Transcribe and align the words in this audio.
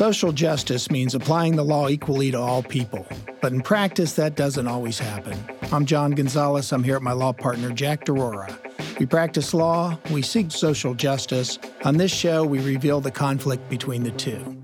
Social 0.00 0.32
justice 0.32 0.90
means 0.90 1.14
applying 1.14 1.56
the 1.56 1.62
law 1.62 1.86
equally 1.90 2.30
to 2.30 2.40
all 2.40 2.62
people, 2.62 3.06
but 3.42 3.52
in 3.52 3.60
practice, 3.60 4.14
that 4.14 4.34
doesn't 4.34 4.66
always 4.66 4.98
happen. 4.98 5.38
I'm 5.72 5.84
John 5.84 6.12
Gonzalez. 6.12 6.72
I'm 6.72 6.82
here 6.82 6.96
at 6.96 7.02
my 7.02 7.12
law 7.12 7.34
partner, 7.34 7.70
Jack 7.70 8.06
DeRora. 8.06 8.50
We 8.98 9.04
practice 9.04 9.52
law, 9.52 9.98
we 10.10 10.22
seek 10.22 10.52
social 10.52 10.94
justice. 10.94 11.58
On 11.84 11.98
this 11.98 12.10
show, 12.10 12.46
we 12.46 12.60
reveal 12.60 13.02
the 13.02 13.10
conflict 13.10 13.68
between 13.68 14.02
the 14.02 14.12
two. 14.12 14.59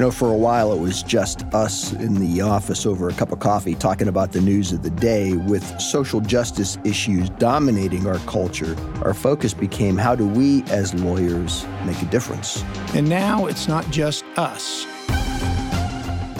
You 0.00 0.06
know, 0.06 0.10
for 0.10 0.32
a 0.32 0.34
while 0.34 0.72
it 0.72 0.80
was 0.80 1.02
just 1.02 1.44
us 1.52 1.92
in 1.92 2.14
the 2.14 2.40
office 2.40 2.86
over 2.86 3.10
a 3.10 3.12
cup 3.12 3.32
of 3.32 3.40
coffee 3.40 3.74
talking 3.74 4.08
about 4.08 4.32
the 4.32 4.40
news 4.40 4.72
of 4.72 4.82
the 4.82 4.88
day. 4.88 5.34
With 5.34 5.78
social 5.78 6.22
justice 6.22 6.78
issues 6.84 7.28
dominating 7.28 8.06
our 8.06 8.16
culture, 8.20 8.74
our 9.02 9.12
focus 9.12 9.52
became 9.52 9.98
how 9.98 10.14
do 10.14 10.26
we 10.26 10.62
as 10.68 10.94
lawyers 10.94 11.66
make 11.84 12.00
a 12.00 12.06
difference? 12.06 12.64
And 12.94 13.10
now 13.10 13.44
it's 13.44 13.68
not 13.68 13.90
just 13.90 14.24
us. 14.38 14.86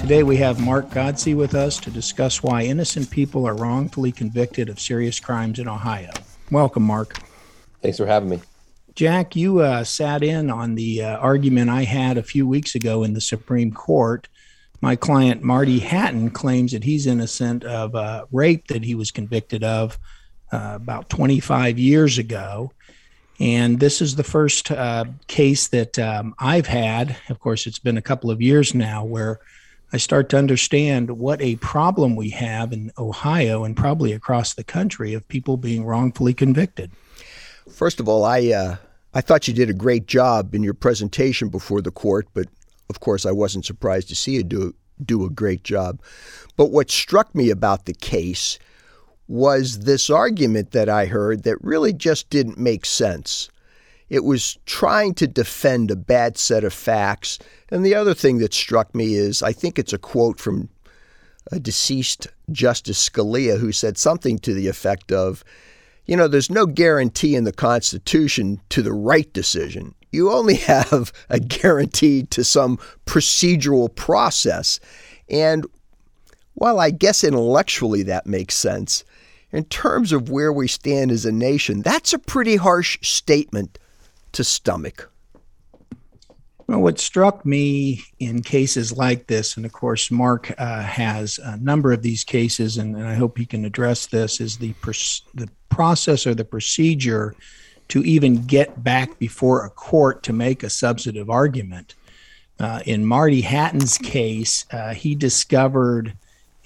Today 0.01 0.23
we 0.23 0.39
have 0.39 0.59
Mark 0.59 0.89
Godsey 0.89 1.37
with 1.37 1.55
us 1.55 1.77
to 1.81 1.91
discuss 1.91 2.43
why 2.43 2.63
innocent 2.63 3.11
people 3.11 3.47
are 3.47 3.55
wrongfully 3.55 4.11
convicted 4.11 4.71
of 4.71 4.81
serious 4.81 5.21
crimes 5.21 5.59
in 5.59 5.69
Ohio. 5.69 6.13
Welcome, 6.51 6.85
Mark. 6.85 7.19
Thanks 7.83 7.99
for 7.99 8.07
having 8.07 8.31
me. 8.31 8.41
Jack, 8.95 9.37
you 9.37 9.61
uh, 9.61 9.85
sat 9.85 10.23
in 10.23 10.51
on 10.51 10.75
the 10.75 11.03
uh, 11.03 11.17
argument 11.19 11.71
I 11.71 11.85
had 11.85 12.19
a 12.19 12.23
few 12.23 12.47
weeks 12.47 12.75
ago 12.75 13.03
in 13.03 13.15
the 13.15 13.21
Supreme 13.21 13.73
Court. 13.73 14.29
My 14.81 14.97
client, 14.97 15.43
Marty 15.43 15.79
Hatton, 15.79 16.31
claims 16.31 16.73
that 16.73 16.85
he's 16.85 17.07
innocent 17.07 17.65
of 17.65 17.95
uh, 17.95 18.27
rape 18.33 18.67
that 18.69 18.83
he 18.83 18.95
was 18.95 19.11
convicted 19.11 19.63
of 19.63 19.99
uh, 20.53 20.73
about 20.75 21.09
25 21.09 21.79
years 21.79 22.19
ago. 22.19 22.73
And 23.39 23.81
this 23.81 24.03
is 24.03 24.17
the 24.17 24.25
first 24.25 24.71
uh, 24.71 25.05
case 25.27 25.69
that 25.69 25.99
um, 25.99 26.35
I've 26.39 26.67
had. 26.67 27.17
Of 27.29 27.41
course, 27.41 27.67
it's 27.67 27.79
been 27.79 27.97
a 27.97 28.03
couple 28.03 28.31
of 28.31 28.43
years 28.43 28.75
now 28.75 29.05
where 29.05 29.41
I 29.93 29.97
start 29.97 30.29
to 30.31 30.39
understand 30.39 31.11
what 31.11 31.41
a 31.41 31.57
problem 31.57 32.17
we 32.17 32.31
have 32.31 32.73
in 32.73 32.93
Ohio 32.99 33.65
and 33.65 33.77
probably 33.77 34.13
across 34.13 34.55
the 34.55 34.65
country 34.65 35.15
of 35.15 35.27
people 35.29 35.57
being 35.57 35.85
wrongfully 35.85 36.35
convicted. 36.35 36.91
First 37.71 38.01
of 38.01 38.09
all, 38.09 38.25
I 38.25 38.49
uh, 38.49 38.77
I 39.13 39.21
thought 39.21 39.49
you 39.49 39.55
did 39.55 39.71
a 39.71 39.75
great 39.75 40.07
job 40.07 40.55
in 40.55 40.63
your 40.63 40.75
presentation 40.75 41.49
before 41.49 41.83
the 41.83 41.91
court, 41.91 42.29
but 42.33 42.47
of 42.89 43.01
course, 43.01 43.27
I 43.27 43.33
wasn't 43.33 43.65
surprised 43.65 44.09
to 44.09 44.17
see 44.17 44.33
you 44.33 44.43
do 44.45 44.75
do 45.05 45.25
a 45.25 45.31
great 45.31 45.65
job. 45.65 46.01
But 46.57 46.71
what 46.71 46.91
struck 46.91 47.35
me 47.35 47.49
about 47.51 47.87
the 47.87 47.95
case 47.95 48.59
was 49.29 49.81
this 49.81 50.11
argument 50.11 50.73
that 50.73 50.89
I 50.89 51.07
heard 51.07 51.45
that 51.45 51.63
really 51.63 51.93
just 51.93 52.29
didn't 52.31 52.59
make 52.59 52.85
sense. 52.85 53.49
It 54.11 54.25
was 54.25 54.59
trying 54.67 55.15
to 55.15 55.27
defend 55.27 55.91
a 55.91 55.97
bad 55.97 56.37
set 56.37 56.65
of 56.65 56.75
facts. 56.75 57.39
And 57.71 57.87
the 57.87 57.95
other 57.95 58.13
thing 58.13 58.39
that 58.39 58.53
struck 58.53 58.95
me 58.95 59.15
is 59.15 59.43
I 59.43 59.53
think 59.53 59.79
it's 59.79 59.93
a 59.93 59.99
quote 59.99 60.41
from 60.41 60.69
a 61.53 61.61
deceased 61.61 62.27
Justice 62.51 63.09
Scalia 63.09 63.59
who 63.59 63.73
said 63.73 63.97
something 63.97 64.39
to 64.41 64.53
the 64.53 64.69
effect 64.69 65.13
of, 65.13 65.45
you 66.11 66.17
know, 66.17 66.27
there's 66.27 66.51
no 66.51 66.67
guarantee 66.67 67.37
in 67.37 67.45
the 67.45 67.53
Constitution 67.53 68.61
to 68.71 68.83
the 68.83 68.93
right 68.93 69.33
decision. 69.33 69.95
You 70.11 70.33
only 70.33 70.55
have 70.67 71.13
a 71.29 71.39
guarantee 71.39 72.25
to 72.25 72.43
some 72.43 72.79
procedural 73.07 73.95
process. 73.95 74.81
And 75.29 75.65
while 76.55 76.81
I 76.81 76.91
guess 76.91 77.23
intellectually 77.23 78.03
that 78.03 78.27
makes 78.27 78.57
sense, 78.57 79.05
in 79.53 79.65
terms 79.67 80.11
of 80.11 80.31
where 80.31 80.53
we 80.53 80.67
stand 80.67 81.13
as 81.13 81.25
a 81.25 81.31
nation, 81.31 81.81
that's 81.81 82.13
a 82.13 82.19
pretty 82.19 82.57
harsh 82.57 82.99
statement 83.03 83.79
to 84.33 84.43
stomach. 84.43 85.13
Well, 86.67 86.81
what 86.81 86.99
struck 86.99 87.47
me 87.47 88.03
in 88.19 88.43
cases 88.43 88.93
like 88.93 89.29
this, 89.29 89.57
and 89.57 89.65
of 89.65 89.73
course, 89.73 90.11
Mark 90.11 90.53
uh, 90.59 90.83
has 90.83 91.39
a 91.39 91.57
number 91.57 91.93
of 91.93 92.03
these 92.03 92.25
cases, 92.25 92.79
and, 92.79 92.97
and, 92.97 93.07
I 93.07 93.15
hope 93.15 93.39
he 93.39 93.47
can 93.47 93.65
address 93.65 94.07
this, 94.07 94.41
is 94.41 94.59
the 94.59 94.73
pers- 94.75 95.23
the 95.35 95.49
process 95.71 96.27
or 96.27 96.35
the 96.35 96.45
procedure 96.45 97.35
to 97.89 98.05
even 98.05 98.47
get 98.47 98.85
back 98.85 99.19
before 99.19 99.65
a 99.65 99.71
court 99.71 100.23
to 100.25 100.33
make 100.33 100.63
a 100.63 100.71
substantive 100.71 101.31
argument. 101.31 101.95
Uh, 102.59 102.81
in 102.85 103.07
Marty 103.07 103.41
Hatton's 103.41 103.97
case, 103.97 104.67
uh, 104.71 104.93
he 104.93 105.15
discovered 105.15 106.15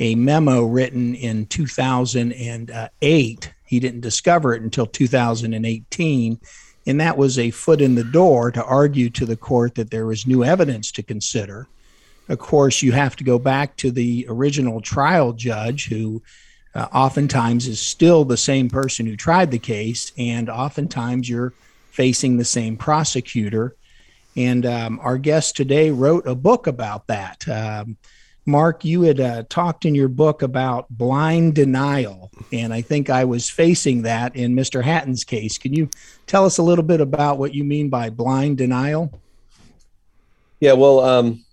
a 0.01 0.17
memo 0.17 0.65
written 0.65 1.15
in 1.15 1.47
2008. 1.47 3.53
He 3.65 3.81
didn't 3.81 4.01
discover 4.01 4.55
it 4.55 4.63
until 4.63 4.87
2018 4.87 6.41
and 6.87 7.01
that 7.01 7.17
was 7.17 7.39
a 7.39 7.51
foot 7.51 7.81
in 7.81 7.95
the 7.95 8.05
door 8.05 8.51
to 8.51 8.65
argue 8.65 9.11
to 9.11 9.27
the 9.27 9.37
court 9.37 9.75
that 9.75 9.91
there 9.91 10.07
was 10.07 10.27
new 10.27 10.45
evidence 10.45 10.91
to 10.93 11.03
consider. 11.03 11.67
Of 12.29 12.39
course, 12.39 12.83
you 12.83 12.93
have 12.93 13.17
to 13.17 13.25
go 13.25 13.39
back 13.39 13.77
to 13.77 13.91
the 13.91 14.27
original 14.29 14.81
trial 14.81 15.33
judge, 15.33 15.89
who 15.89 16.23
uh, 16.75 16.89
oftentimes 16.93 17.67
is 17.67 17.81
still 17.81 18.25
the 18.25 18.37
same 18.37 18.69
person 18.69 19.07
who 19.07 19.17
tried 19.17 19.51
the 19.51 19.59
case, 19.59 20.13
and 20.19 20.49
oftentimes 20.49 21.29
you're 21.29 21.53
facing 21.91 22.37
the 22.37 22.45
same 22.45 22.77
prosecutor. 22.77 23.77
And 24.37 24.67
um, 24.67 24.99
our 25.01 25.17
guest 25.17 25.57
today 25.57 25.91
wrote 25.91 26.27
a 26.27 26.35
book 26.35 26.67
about 26.67 27.07
that. 27.07 27.47
Um, 27.49 27.97
Mark, 28.47 28.85
you 28.85 29.03
had 29.03 29.21
uh, 29.21 29.45
talked 29.49 29.87
in 29.87 29.95
your 29.95 30.09
book 30.09 30.43
about 30.43 30.89
blind 30.91 31.55
denial, 31.55 32.31
and 32.53 32.75
I 32.75 32.83
think 32.83 33.09
I 33.09 33.25
was 33.25 33.49
facing 33.49 34.03
that 34.03 34.37
in 34.37 34.55
Mr. 34.55 34.83
Hatton's 34.83 35.25
case. 35.25 35.57
Can 35.57 35.73
you 35.73 35.89
tell 36.27 36.45
us 36.45 36.59
a 36.59 36.63
little 36.63 36.85
bit 36.85 37.01
about 37.01 37.39
what 37.39 37.55
you 37.55 37.65
mean 37.65 37.89
by 37.89 38.11
blind 38.11 38.59
denial? 38.59 39.19
Yeah, 40.61 40.75
well, 40.75 41.01
um, 41.01 41.45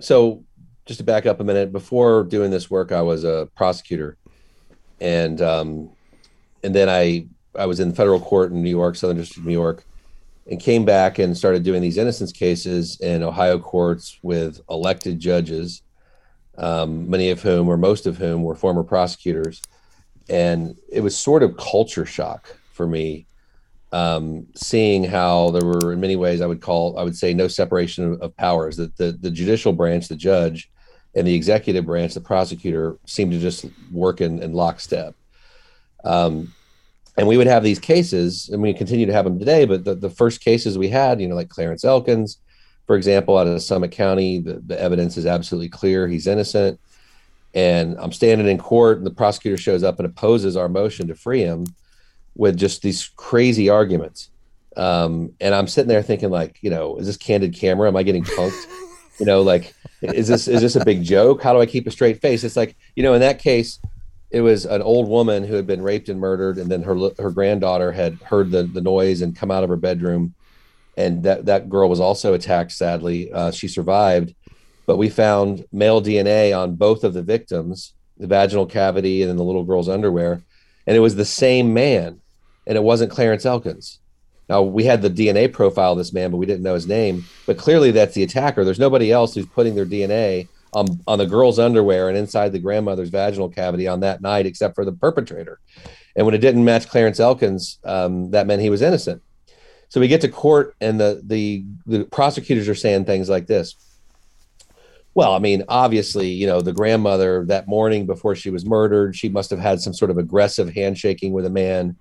so 0.00 0.42
just 0.84 0.98
to 0.98 1.04
back 1.04 1.26
up 1.26 1.38
a 1.38 1.44
minute, 1.44 1.70
before 1.70 2.24
doing 2.24 2.50
this 2.50 2.70
work, 2.70 2.90
I 2.90 3.02
was 3.02 3.22
a 3.22 3.48
prosecutor, 3.54 4.16
and 5.02 5.42
um, 5.42 5.90
and 6.62 6.74
then 6.74 6.88
I 6.88 7.26
I 7.58 7.66
was 7.66 7.80
in 7.80 7.92
federal 7.92 8.20
court 8.20 8.52
in 8.52 8.62
New 8.62 8.70
York, 8.70 8.96
Southern 8.96 9.18
District 9.18 9.38
of 9.38 9.46
New 9.46 9.52
York, 9.52 9.84
and 10.50 10.58
came 10.60 10.84
back 10.84 11.18
and 11.18 11.36
started 11.36 11.64
doing 11.64 11.82
these 11.82 11.98
innocence 11.98 12.32
cases 12.32 12.98
in 13.00 13.22
Ohio 13.22 13.58
courts 13.58 14.18
with 14.22 14.60
elected 14.70 15.20
judges 15.20 15.82
um, 16.58 17.08
many 17.08 17.30
of 17.30 17.42
whom, 17.42 17.68
or 17.68 17.76
most 17.76 18.06
of 18.06 18.18
whom, 18.18 18.42
were 18.42 18.54
former 18.54 18.82
prosecutors. 18.82 19.62
And 20.28 20.76
it 20.90 21.00
was 21.00 21.16
sort 21.16 21.42
of 21.42 21.56
culture 21.56 22.06
shock 22.06 22.56
for 22.72 22.86
me, 22.86 23.26
um, 23.92 24.46
seeing 24.54 25.04
how 25.04 25.50
there 25.50 25.64
were, 25.64 25.92
in 25.92 26.00
many 26.00 26.16
ways, 26.16 26.40
I 26.40 26.46
would 26.46 26.60
call, 26.60 26.98
I 26.98 27.02
would 27.02 27.16
say, 27.16 27.34
no 27.34 27.48
separation 27.48 28.12
of, 28.12 28.20
of 28.20 28.36
powers. 28.36 28.76
That 28.76 28.96
the, 28.96 29.12
the 29.12 29.30
judicial 29.30 29.72
branch, 29.72 30.08
the 30.08 30.16
judge, 30.16 30.70
and 31.14 31.26
the 31.26 31.34
executive 31.34 31.86
branch, 31.86 32.14
the 32.14 32.20
prosecutor, 32.20 32.96
seemed 33.06 33.32
to 33.32 33.38
just 33.38 33.66
work 33.90 34.20
in, 34.20 34.42
in 34.42 34.52
lockstep. 34.52 35.14
Um, 36.04 36.52
and 37.16 37.28
we 37.28 37.36
would 37.36 37.46
have 37.46 37.62
these 37.62 37.78
cases, 37.78 38.48
and 38.48 38.62
we 38.62 38.72
continue 38.72 39.06
to 39.06 39.12
have 39.12 39.24
them 39.24 39.38
today. 39.38 39.66
But 39.66 39.84
the, 39.84 39.94
the 39.94 40.10
first 40.10 40.42
cases 40.42 40.78
we 40.78 40.88
had, 40.88 41.20
you 41.20 41.28
know, 41.28 41.34
like 41.34 41.50
Clarence 41.50 41.84
Elkins, 41.84 42.38
for 42.86 42.96
example, 42.96 43.36
out 43.36 43.46
of 43.46 43.62
Summit 43.62 43.90
County, 43.90 44.38
the, 44.38 44.54
the 44.66 44.80
evidence 44.80 45.16
is 45.16 45.26
absolutely 45.26 45.68
clear. 45.68 46.08
He's 46.08 46.26
innocent. 46.26 46.80
And 47.54 47.98
I'm 47.98 48.12
standing 48.12 48.48
in 48.48 48.56
court, 48.56 48.96
and 48.96 49.06
the 49.06 49.10
prosecutor 49.10 49.58
shows 49.58 49.82
up 49.82 49.98
and 49.98 50.06
opposes 50.06 50.56
our 50.56 50.70
motion 50.70 51.06
to 51.08 51.14
free 51.14 51.42
him 51.42 51.66
with 52.34 52.56
just 52.56 52.80
these 52.80 53.10
crazy 53.16 53.68
arguments. 53.68 54.30
Um, 54.74 55.34
and 55.38 55.54
I'm 55.54 55.68
sitting 55.68 55.88
there 55.88 56.02
thinking, 56.02 56.30
like, 56.30 56.58
you 56.62 56.70
know, 56.70 56.96
is 56.96 57.06
this 57.06 57.18
candid 57.18 57.54
camera? 57.54 57.88
Am 57.88 57.96
I 57.96 58.02
getting 58.02 58.24
punked? 58.24 58.66
you 59.18 59.26
know, 59.26 59.42
like, 59.42 59.74
is 60.00 60.28
this 60.28 60.48
is 60.48 60.60
this 60.60 60.76
a 60.76 60.84
big 60.84 61.02
joke? 61.02 61.42
How 61.42 61.52
do 61.52 61.60
I 61.60 61.66
keep 61.66 61.86
a 61.86 61.90
straight 61.90 62.20
face? 62.20 62.44
It's 62.44 62.56
like, 62.56 62.76
you 62.96 63.02
know, 63.02 63.14
in 63.14 63.20
that 63.20 63.38
case, 63.38 63.78
it 64.30 64.40
was 64.40 64.64
an 64.64 64.82
old 64.82 65.08
woman 65.08 65.44
who 65.44 65.54
had 65.54 65.66
been 65.66 65.82
raped 65.82 66.08
and 66.08 66.18
murdered, 66.20 66.58
and 66.58 66.70
then 66.70 66.82
her 66.82 67.10
her 67.18 67.30
granddaughter 67.30 67.92
had 67.92 68.14
heard 68.22 68.50
the 68.50 68.64
the 68.64 68.80
noise 68.80 69.22
and 69.22 69.36
come 69.36 69.50
out 69.50 69.64
of 69.64 69.70
her 69.70 69.76
bedroom 69.76 70.34
and 70.96 71.22
that 71.22 71.46
that 71.46 71.68
girl 71.68 71.88
was 71.88 72.00
also 72.00 72.34
attacked. 72.34 72.72
Sadly, 72.72 73.32
uh, 73.32 73.50
she 73.50 73.68
survived, 73.68 74.34
but 74.86 74.98
we 74.98 75.08
found 75.08 75.64
male 75.72 76.02
DNA 76.02 76.56
on 76.56 76.74
both 76.76 77.04
of 77.04 77.14
the 77.14 77.22
victims, 77.22 77.94
the 78.18 78.26
vaginal 78.26 78.66
cavity 78.66 79.22
and 79.22 79.30
then 79.30 79.36
the 79.36 79.44
little 79.44 79.64
girl's 79.64 79.88
underwear, 79.88 80.42
and 80.86 80.96
it 80.96 81.00
was 81.00 81.16
the 81.16 81.24
same 81.24 81.72
man, 81.72 82.20
and 82.66 82.76
it 82.76 82.82
wasn't 82.82 83.10
Clarence 83.10 83.46
Elkins. 83.46 83.98
Now 84.52 84.60
we 84.60 84.84
had 84.84 85.00
the 85.00 85.08
DNA 85.08 85.50
profile 85.50 85.92
of 85.92 85.98
this 85.98 86.12
man, 86.12 86.30
but 86.30 86.36
we 86.36 86.44
didn't 86.44 86.62
know 86.62 86.74
his 86.74 86.86
name. 86.86 87.24
But 87.46 87.56
clearly, 87.56 87.90
that's 87.90 88.14
the 88.14 88.22
attacker. 88.22 88.66
There's 88.66 88.78
nobody 88.78 89.10
else 89.10 89.34
who's 89.34 89.46
putting 89.46 89.74
their 89.74 89.86
DNA 89.86 90.46
on 90.74 91.00
on 91.06 91.16
the 91.16 91.24
girl's 91.24 91.58
underwear 91.58 92.10
and 92.10 92.18
inside 92.18 92.52
the 92.52 92.58
grandmother's 92.58 93.08
vaginal 93.08 93.48
cavity 93.48 93.88
on 93.88 94.00
that 94.00 94.20
night, 94.20 94.44
except 94.44 94.74
for 94.74 94.84
the 94.84 94.92
perpetrator. 94.92 95.58
And 96.14 96.26
when 96.26 96.34
it 96.34 96.42
didn't 96.42 96.66
match 96.66 96.86
Clarence 96.90 97.18
Elkins, 97.18 97.78
um, 97.84 98.30
that 98.32 98.46
meant 98.46 98.60
he 98.60 98.68
was 98.68 98.82
innocent. 98.82 99.22
So 99.88 100.00
we 100.00 100.08
get 100.08 100.20
to 100.20 100.28
court, 100.28 100.76
and 100.82 101.00
the 101.00 101.22
the 101.24 101.64
the 101.86 102.04
prosecutors 102.04 102.68
are 102.68 102.74
saying 102.74 103.06
things 103.06 103.30
like 103.30 103.46
this. 103.46 103.74
Well, 105.14 105.32
I 105.32 105.38
mean, 105.38 105.64
obviously, 105.66 106.28
you 106.28 106.46
know, 106.46 106.60
the 106.60 106.74
grandmother 106.74 107.46
that 107.46 107.68
morning 107.68 108.04
before 108.04 108.34
she 108.34 108.50
was 108.50 108.66
murdered, 108.66 109.16
she 109.16 109.30
must 109.30 109.48
have 109.48 109.60
had 109.60 109.80
some 109.80 109.94
sort 109.94 110.10
of 110.10 110.18
aggressive 110.18 110.74
handshaking 110.74 111.32
with 111.32 111.46
a 111.46 111.50
man. 111.50 111.96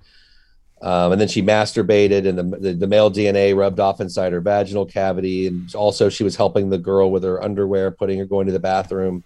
Um, 0.81 1.12
and 1.12 1.22
then 1.22 1.28
she 1.28 1.44
masturbated, 1.44 2.28
and 2.28 2.38
the, 2.38 2.57
the, 2.57 2.74
the 2.74 2.88
male 2.88 3.12
DNA 3.12 3.56
rubbed 3.56 3.80
off 3.80 4.01
inside 4.01 4.33
her 4.33 4.42
vaginal 4.42 4.86
cavity. 4.86 5.48
And 5.48 5.74
also, 5.75 6.10
she 6.10 6.24
was 6.24 6.36
helping 6.36 6.69
the 6.69 6.78
girl 6.78 7.12
with 7.12 7.24
her 7.24 7.42
underwear, 7.44 7.92
putting 7.92 8.18
her 8.18 8.25
going 8.25 8.48
to 8.48 8.54
the 8.54 8.60
bathroom. 8.60 9.24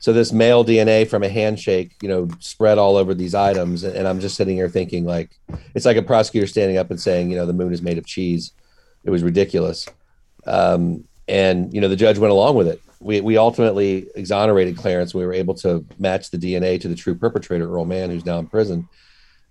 So 0.00 0.12
this 0.12 0.32
male 0.32 0.64
DNA 0.64 1.08
from 1.08 1.22
a 1.22 1.28
handshake, 1.28 1.92
you 2.02 2.08
know, 2.08 2.28
spread 2.40 2.78
all 2.78 2.96
over 2.96 3.14
these 3.14 3.34
items. 3.34 3.84
And, 3.84 4.06
I'm 4.06 4.20
just 4.20 4.36
sitting 4.36 4.56
here 4.56 4.68
thinking, 4.68 5.04
like, 5.04 5.30
it's 5.74 5.86
like 5.86 5.96
a 5.96 6.02
prosecutor 6.02 6.46
standing 6.46 6.78
up 6.78 6.90
and 6.90 7.00
saying, 7.00 7.30
you 7.30 7.36
know, 7.36 7.46
the 7.46 7.52
moon 7.52 7.72
is 7.72 7.82
made 7.82 7.98
of 7.98 8.06
cheese. 8.06 8.52
It 9.04 9.10
was 9.10 9.22
ridiculous. 9.22 9.86
Um, 10.46 11.04
and 11.28 11.72
you 11.74 11.80
know, 11.80 11.88
the 11.88 11.96
judge 11.96 12.18
went 12.18 12.32
along 12.32 12.56
with 12.56 12.68
it. 12.68 12.80
We 13.00 13.20
we 13.20 13.36
ultimately 13.36 14.08
exonerated 14.14 14.76
Clarence. 14.76 15.14
We 15.14 15.24
were 15.24 15.32
able 15.32 15.54
to 15.56 15.84
match 15.98 16.30
the 16.30 16.38
DNA 16.38 16.80
to 16.80 16.88
the 16.88 16.94
true 16.94 17.14
perpetrator, 17.14 17.70
Earl 17.70 17.84
Mann, 17.84 18.10
who's 18.10 18.24
now 18.24 18.38
in 18.38 18.46
prison 18.46 18.88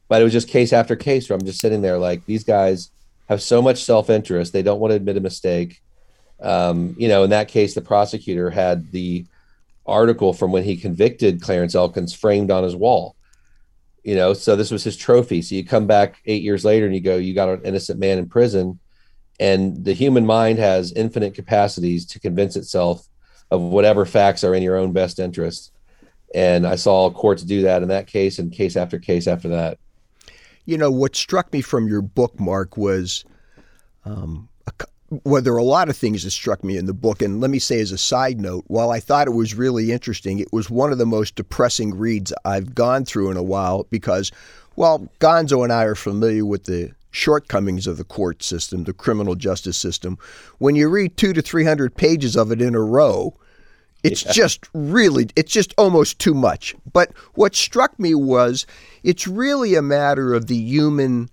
but 0.07 0.21
it 0.21 0.23
was 0.23 0.33
just 0.33 0.47
case 0.47 0.73
after 0.73 0.95
case 0.95 1.29
where 1.29 1.37
I'm 1.37 1.45
just 1.45 1.59
sitting 1.59 1.81
there 1.81 1.97
like 1.97 2.25
these 2.25 2.43
guys 2.43 2.91
have 3.29 3.41
so 3.41 3.61
much 3.61 3.83
self 3.83 4.09
interest. 4.09 4.53
They 4.53 4.63
don't 4.63 4.79
want 4.79 4.91
to 4.91 4.95
admit 4.95 5.17
a 5.17 5.21
mistake. 5.21 5.81
Um, 6.41 6.95
you 6.97 7.07
know, 7.07 7.23
in 7.23 7.31
that 7.31 7.47
case, 7.47 7.73
the 7.73 7.81
prosecutor 7.81 8.49
had 8.49 8.91
the 8.91 9.25
article 9.85 10.33
from 10.33 10.51
when 10.51 10.63
he 10.63 10.77
convicted 10.77 11.41
Clarence 11.41 11.75
Elkins 11.75 12.13
framed 12.13 12.51
on 12.51 12.63
his 12.63 12.75
wall. 12.75 13.15
You 14.03 14.15
know, 14.15 14.33
so 14.33 14.55
this 14.55 14.71
was 14.71 14.83
his 14.83 14.95
trophy. 14.95 15.41
So 15.41 15.55
you 15.55 15.65
come 15.65 15.87
back 15.87 16.21
eight 16.25 16.43
years 16.43 16.63
later 16.63 16.85
and 16.85 16.95
you 16.95 17.01
go, 17.01 17.17
you 17.17 17.33
got 17.33 17.49
an 17.49 17.61
innocent 17.65 17.99
man 17.99 18.17
in 18.17 18.29
prison. 18.29 18.79
And 19.39 19.83
the 19.83 19.93
human 19.93 20.25
mind 20.25 20.59
has 20.59 20.93
infinite 20.93 21.33
capacities 21.33 22.05
to 22.07 22.19
convince 22.19 22.55
itself 22.55 23.05
of 23.51 23.61
whatever 23.61 24.05
facts 24.05 24.43
are 24.43 24.55
in 24.55 24.63
your 24.63 24.77
own 24.77 24.93
best 24.93 25.19
interest. 25.19 25.71
And 26.33 26.65
I 26.65 26.75
saw 26.75 27.09
courts 27.09 27.43
do 27.43 27.63
that 27.63 27.81
in 27.81 27.89
that 27.89 28.07
case 28.07 28.39
and 28.39 28.51
case 28.51 28.75
after 28.75 28.99
case 28.99 29.27
after 29.27 29.49
that. 29.49 29.77
You 30.67 30.77
know, 30.77 30.91
what 30.91 31.15
struck 31.15 31.51
me 31.51 31.61
from 31.61 31.87
your 31.87 32.03
book, 32.03 32.39
Mark, 32.39 32.77
was 32.77 33.25
um, 34.05 34.49
a, 34.67 34.85
well, 35.23 35.41
there 35.41 35.53
are 35.53 35.57
a 35.57 35.63
lot 35.63 35.87
of 35.87 35.95
things 35.95 36.23
that 36.23 36.31
struck 36.31 36.63
me 36.63 36.77
in 36.77 36.85
the 36.85 36.93
book. 36.93 37.21
And 37.21 37.39
let 37.39 37.49
me 37.49 37.59
say, 37.59 37.79
as 37.79 37.91
a 37.91 37.97
side 37.97 38.39
note, 38.41 38.65
while 38.67 38.91
I 38.91 38.99
thought 38.99 39.27
it 39.27 39.31
was 39.31 39.55
really 39.55 39.91
interesting, 39.91 40.39
it 40.39 40.51
was 40.51 40.69
one 40.69 40.91
of 40.91 40.97
the 40.97 41.05
most 41.05 41.35
depressing 41.35 41.97
reads 41.97 42.33
I've 42.43 42.75
gone 42.75 43.05
through 43.05 43.31
in 43.31 43.37
a 43.37 43.43
while 43.43 43.87
because, 43.89 44.31
well, 44.75 45.09
Gonzo 45.19 45.63
and 45.63 45.71
I 45.71 45.85
are 45.85 45.95
familiar 45.95 46.45
with 46.45 46.65
the 46.65 46.91
shortcomings 47.11 47.87
of 47.87 47.97
the 47.97 48.03
court 48.03 48.43
system, 48.43 48.83
the 48.83 48.93
criminal 48.93 49.35
justice 49.35 49.77
system. 49.77 50.17
When 50.57 50.75
you 50.75 50.89
read 50.89 51.15
two 51.15 51.31
to 51.33 51.41
300 51.41 51.95
pages 51.95 52.35
of 52.35 52.51
it 52.51 52.61
in 52.61 52.75
a 52.75 52.81
row, 52.81 53.33
it's 54.03 54.25
yeah. 54.25 54.31
just 54.31 54.67
really, 54.73 55.27
it's 55.35 55.51
just 55.51 55.73
almost 55.77 56.19
too 56.19 56.33
much. 56.33 56.75
But 56.91 57.11
what 57.33 57.55
struck 57.55 57.99
me 57.99 58.13
was 58.15 58.65
it's 59.03 59.27
really 59.27 59.75
a 59.75 59.81
matter 59.81 60.33
of 60.33 60.47
the 60.47 60.57
human 60.57 61.29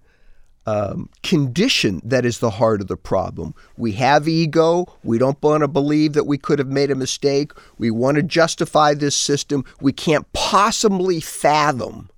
um, 0.66 1.10
condition 1.22 2.00
that 2.04 2.24
is 2.24 2.38
the 2.38 2.50
heart 2.50 2.80
of 2.80 2.86
the 2.86 2.96
problem. 2.96 3.54
We 3.76 3.92
have 3.92 4.26
ego. 4.26 4.86
We 5.02 5.18
don't 5.18 5.40
want 5.42 5.60
to 5.60 5.68
believe 5.68 6.14
that 6.14 6.24
we 6.24 6.38
could 6.38 6.58
have 6.58 6.68
made 6.68 6.90
a 6.90 6.94
mistake. 6.94 7.52
We 7.76 7.90
want 7.90 8.16
to 8.16 8.22
justify 8.22 8.94
this 8.94 9.14
system. 9.14 9.64
We 9.80 9.92
can't 9.92 10.30
possibly 10.32 11.20
fathom 11.20 12.08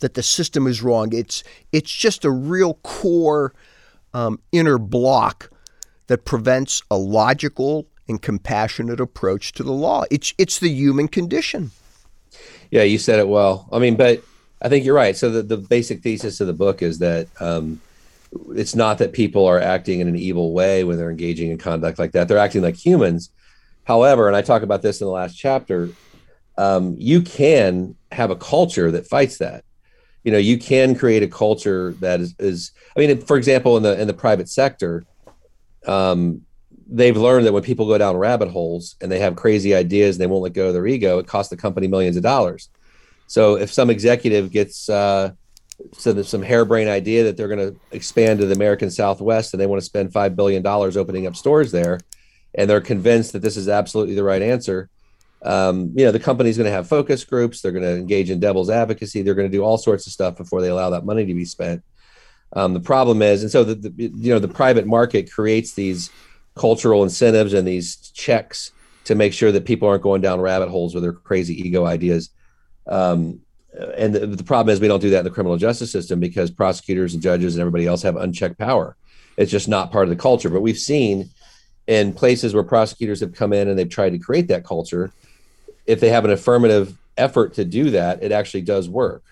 that 0.00 0.14
the 0.14 0.22
system 0.22 0.66
is 0.66 0.82
wrong. 0.82 1.14
It's 1.14 1.42
it's 1.72 1.90
just 1.90 2.24
a 2.24 2.30
real 2.30 2.74
core 2.82 3.54
um, 4.12 4.40
inner 4.52 4.78
block 4.78 5.50
that 6.08 6.24
prevents 6.24 6.82
a 6.90 6.96
logical 6.96 7.86
and 8.08 8.20
compassionate 8.22 9.00
approach 9.00 9.52
to 9.52 9.62
the 9.62 9.72
law. 9.72 10.04
It's 10.10 10.34
it's 10.38 10.58
the 10.58 10.70
human 10.70 11.08
condition. 11.08 11.70
Yeah, 12.70 12.82
you 12.82 12.98
said 12.98 13.18
it 13.18 13.28
well. 13.28 13.68
I 13.72 13.78
mean, 13.78 13.96
but 13.96 14.22
I 14.60 14.68
think 14.68 14.84
you're 14.84 14.94
right. 14.94 15.16
So 15.16 15.30
the, 15.30 15.42
the 15.42 15.56
basic 15.56 16.02
thesis 16.02 16.40
of 16.40 16.46
the 16.46 16.52
book 16.52 16.82
is 16.82 16.98
that 16.98 17.28
um, 17.40 17.80
it's 18.50 18.74
not 18.74 18.98
that 18.98 19.12
people 19.12 19.46
are 19.46 19.60
acting 19.60 20.00
in 20.00 20.08
an 20.08 20.16
evil 20.16 20.52
way 20.52 20.84
when 20.84 20.96
they're 20.96 21.10
engaging 21.10 21.50
in 21.50 21.58
conduct 21.58 21.98
like 21.98 22.12
that. 22.12 22.28
They're 22.28 22.38
acting 22.38 22.62
like 22.62 22.74
humans. 22.74 23.30
However, 23.84 24.26
and 24.26 24.36
I 24.36 24.42
talk 24.42 24.62
about 24.62 24.82
this 24.82 25.00
in 25.00 25.06
the 25.06 25.12
last 25.12 25.36
chapter, 25.36 25.90
um, 26.58 26.96
you 26.98 27.22
can 27.22 27.94
have 28.10 28.30
a 28.30 28.36
culture 28.36 28.90
that 28.90 29.06
fights 29.06 29.38
that. 29.38 29.64
You 30.24 30.32
know, 30.32 30.38
you 30.38 30.58
can 30.58 30.96
create 30.96 31.22
a 31.22 31.28
culture 31.28 31.92
that 32.00 32.20
is, 32.20 32.34
is 32.38 32.72
I 32.96 33.00
mean, 33.00 33.20
for 33.20 33.36
example, 33.36 33.76
in 33.76 33.84
the 33.84 34.00
in 34.00 34.08
the 34.08 34.14
private 34.14 34.48
sector, 34.48 35.04
um, 35.86 36.45
they've 36.88 37.16
learned 37.16 37.46
that 37.46 37.52
when 37.52 37.62
people 37.62 37.86
go 37.86 37.98
down 37.98 38.16
rabbit 38.16 38.48
holes 38.48 38.96
and 39.00 39.10
they 39.10 39.18
have 39.18 39.36
crazy 39.36 39.74
ideas 39.74 40.16
and 40.16 40.22
they 40.22 40.26
won't 40.26 40.42
let 40.42 40.52
go 40.52 40.68
of 40.68 40.74
their 40.74 40.86
ego, 40.86 41.18
it 41.18 41.26
costs 41.26 41.50
the 41.50 41.56
company 41.56 41.88
millions 41.88 42.16
of 42.16 42.22
dollars. 42.22 42.68
So 43.26 43.56
if 43.56 43.72
some 43.72 43.90
executive 43.90 44.52
gets 44.52 44.88
uh, 44.88 45.32
some, 45.92 46.22
some 46.22 46.42
harebrained 46.42 46.88
idea 46.88 47.24
that 47.24 47.36
they're 47.36 47.48
going 47.48 47.74
to 47.74 47.80
expand 47.90 48.38
to 48.38 48.46
the 48.46 48.54
American 48.54 48.90
Southwest 48.90 49.52
and 49.52 49.60
they 49.60 49.66
want 49.66 49.80
to 49.80 49.86
spend 49.86 50.12
five 50.12 50.36
billion 50.36 50.62
dollars 50.62 50.96
opening 50.96 51.26
up 51.26 51.36
stores 51.36 51.72
there, 51.72 52.00
and 52.54 52.70
they're 52.70 52.80
convinced 52.80 53.32
that 53.32 53.42
this 53.42 53.56
is 53.56 53.68
absolutely 53.68 54.14
the 54.14 54.24
right 54.24 54.42
answer, 54.42 54.88
um, 55.42 55.92
you 55.94 56.04
know 56.04 56.12
the 56.12 56.20
company's 56.20 56.56
going 56.56 56.66
to 56.66 56.72
have 56.72 56.88
focus 56.88 57.24
groups. 57.24 57.60
They're 57.60 57.72
going 57.72 57.84
to 57.84 57.96
engage 57.96 58.30
in 58.30 58.40
devil's 58.40 58.70
advocacy. 58.70 59.22
They're 59.22 59.34
going 59.34 59.50
to 59.50 59.56
do 59.56 59.62
all 59.62 59.78
sorts 59.78 60.06
of 60.06 60.12
stuff 60.12 60.36
before 60.36 60.60
they 60.60 60.68
allow 60.68 60.90
that 60.90 61.04
money 61.04 61.26
to 61.26 61.34
be 61.34 61.44
spent. 61.44 61.84
Um, 62.52 62.74
the 62.74 62.80
problem 62.80 63.22
is, 63.22 63.42
and 63.42 63.50
so 63.50 63.64
the, 63.64 63.74
the 63.74 63.92
you 63.96 64.32
know 64.32 64.38
the 64.38 64.48
private 64.48 64.86
market 64.86 65.30
creates 65.30 65.74
these 65.74 66.10
cultural 66.56 67.02
incentives 67.02 67.52
and 67.52 67.66
these 67.66 67.96
checks 67.96 68.72
to 69.04 69.14
make 69.14 69.32
sure 69.32 69.52
that 69.52 69.64
people 69.64 69.88
aren't 69.88 70.02
going 70.02 70.20
down 70.20 70.40
rabbit 70.40 70.68
holes 70.68 70.94
with 70.94 71.02
their 71.04 71.12
crazy 71.12 71.54
ego 71.60 71.86
ideas. 71.86 72.30
Um, 72.86 73.40
and 73.96 74.14
the, 74.14 74.26
the, 74.26 74.42
problem 74.42 74.72
is 74.72 74.80
we 74.80 74.88
don't 74.88 75.00
do 75.00 75.10
that 75.10 75.18
in 75.18 75.24
the 75.24 75.30
criminal 75.30 75.58
justice 75.58 75.92
system 75.92 76.18
because 76.18 76.50
prosecutors 76.50 77.14
and 77.14 77.22
judges 77.22 77.54
and 77.54 77.60
everybody 77.60 77.86
else 77.86 78.02
have 78.02 78.16
unchecked 78.16 78.58
power. 78.58 78.96
It's 79.36 79.50
just 79.50 79.68
not 79.68 79.92
part 79.92 80.04
of 80.04 80.10
the 80.10 80.20
culture. 80.20 80.48
But 80.48 80.62
we've 80.62 80.78
seen 80.78 81.28
in 81.86 82.12
places 82.12 82.54
where 82.54 82.62
prosecutors 82.62 83.20
have 83.20 83.34
come 83.34 83.52
in 83.52 83.68
and 83.68 83.78
they've 83.78 83.88
tried 83.88 84.10
to 84.10 84.18
create 84.18 84.48
that 84.48 84.64
culture, 84.64 85.12
if 85.86 86.00
they 86.00 86.08
have 86.08 86.24
an 86.24 86.30
affirmative 86.30 86.96
effort 87.16 87.54
to 87.54 87.64
do 87.64 87.90
that, 87.90 88.22
it 88.22 88.32
actually 88.32 88.62
does 88.62 88.88
work. 88.88 89.22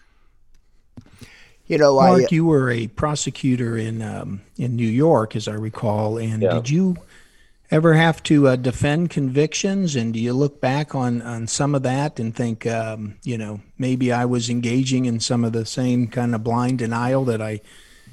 You 1.67 1.79
know, 1.79 1.97
Mark, 1.97 2.25
I, 2.25 2.27
you 2.31 2.45
were 2.45 2.71
a 2.71 2.89
prosecutor 2.89 3.79
in 3.79 4.03
um, 4.03 4.43
in 4.59 4.77
New 4.77 4.87
York, 4.87 5.35
as 5.35 5.49
I 5.49 5.55
recall, 5.55 6.19
and 6.19 6.43
yeah. 6.43 6.55
did 6.55 6.69
you 6.69 6.97
ever 7.75 7.95
have 7.95 8.23
to 8.23 8.47
uh, 8.47 8.57
defend 8.57 9.11
convictions? 9.11 9.97
And 9.97 10.15
do 10.15 10.21
you 10.21 10.33
look 10.33 10.61
back 10.61 10.95
on 10.95 11.21
on 11.23 11.49
some 11.49 11.75
of 11.75 11.83
that 11.83 12.21
and 12.21 12.35
think, 12.35 12.67
um, 12.67 13.17
you 13.25 13.37
know, 13.37 13.61
maybe 13.79 14.13
I 14.13 14.27
was 14.27 14.49
engaging 14.49 15.07
in 15.07 15.19
some 15.19 15.45
of 15.45 15.53
the 15.53 15.67
same 15.67 16.07
kind 16.07 16.37
of 16.37 16.45
blind 16.45 16.79
denial 16.79 17.25
that 17.25 17.43
I 17.43 17.61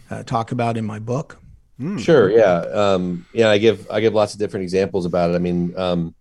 uh, 0.10 0.24
talk 0.24 0.52
about 0.52 0.78
in 0.78 0.86
my 0.86 0.98
book? 0.98 1.38
Mm. 1.80 2.00
Sure. 2.00 2.31
Yeah. 2.31 2.58
Um, 2.74 3.28
yeah. 3.34 3.50
I 3.52 3.60
give 3.60 3.90
I 3.92 4.02
give 4.02 4.16
lots 4.16 4.33
of 4.33 4.40
different 4.40 4.64
examples 4.64 5.06
about 5.06 5.30
it. 5.30 5.35
I 5.35 5.40
mean, 5.40 5.78
um, 5.78 6.16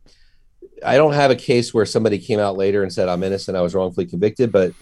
I 0.85 0.97
don't 0.97 1.15
have 1.15 1.31
a 1.31 1.37
case 1.37 1.73
where 1.73 1.87
somebody 1.87 2.19
came 2.19 2.39
out 2.39 2.59
later 2.59 2.83
and 2.83 2.93
said 2.93 3.09
I'm 3.09 3.23
innocent, 3.23 3.57
I 3.57 3.63
was 3.63 3.75
wrongfully 3.75 4.07
convicted, 4.07 4.53
but 4.53 4.73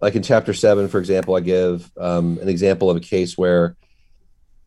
like 0.00 0.14
in 0.14 0.22
chapter 0.22 0.54
seven, 0.54 0.88
for 0.88 0.98
example, 0.98 1.34
I 1.36 1.40
give 1.40 1.90
um, 1.98 2.38
an 2.40 2.48
example 2.48 2.88
of 2.88 2.96
a 2.96 3.00
case 3.00 3.36
where 3.36 3.76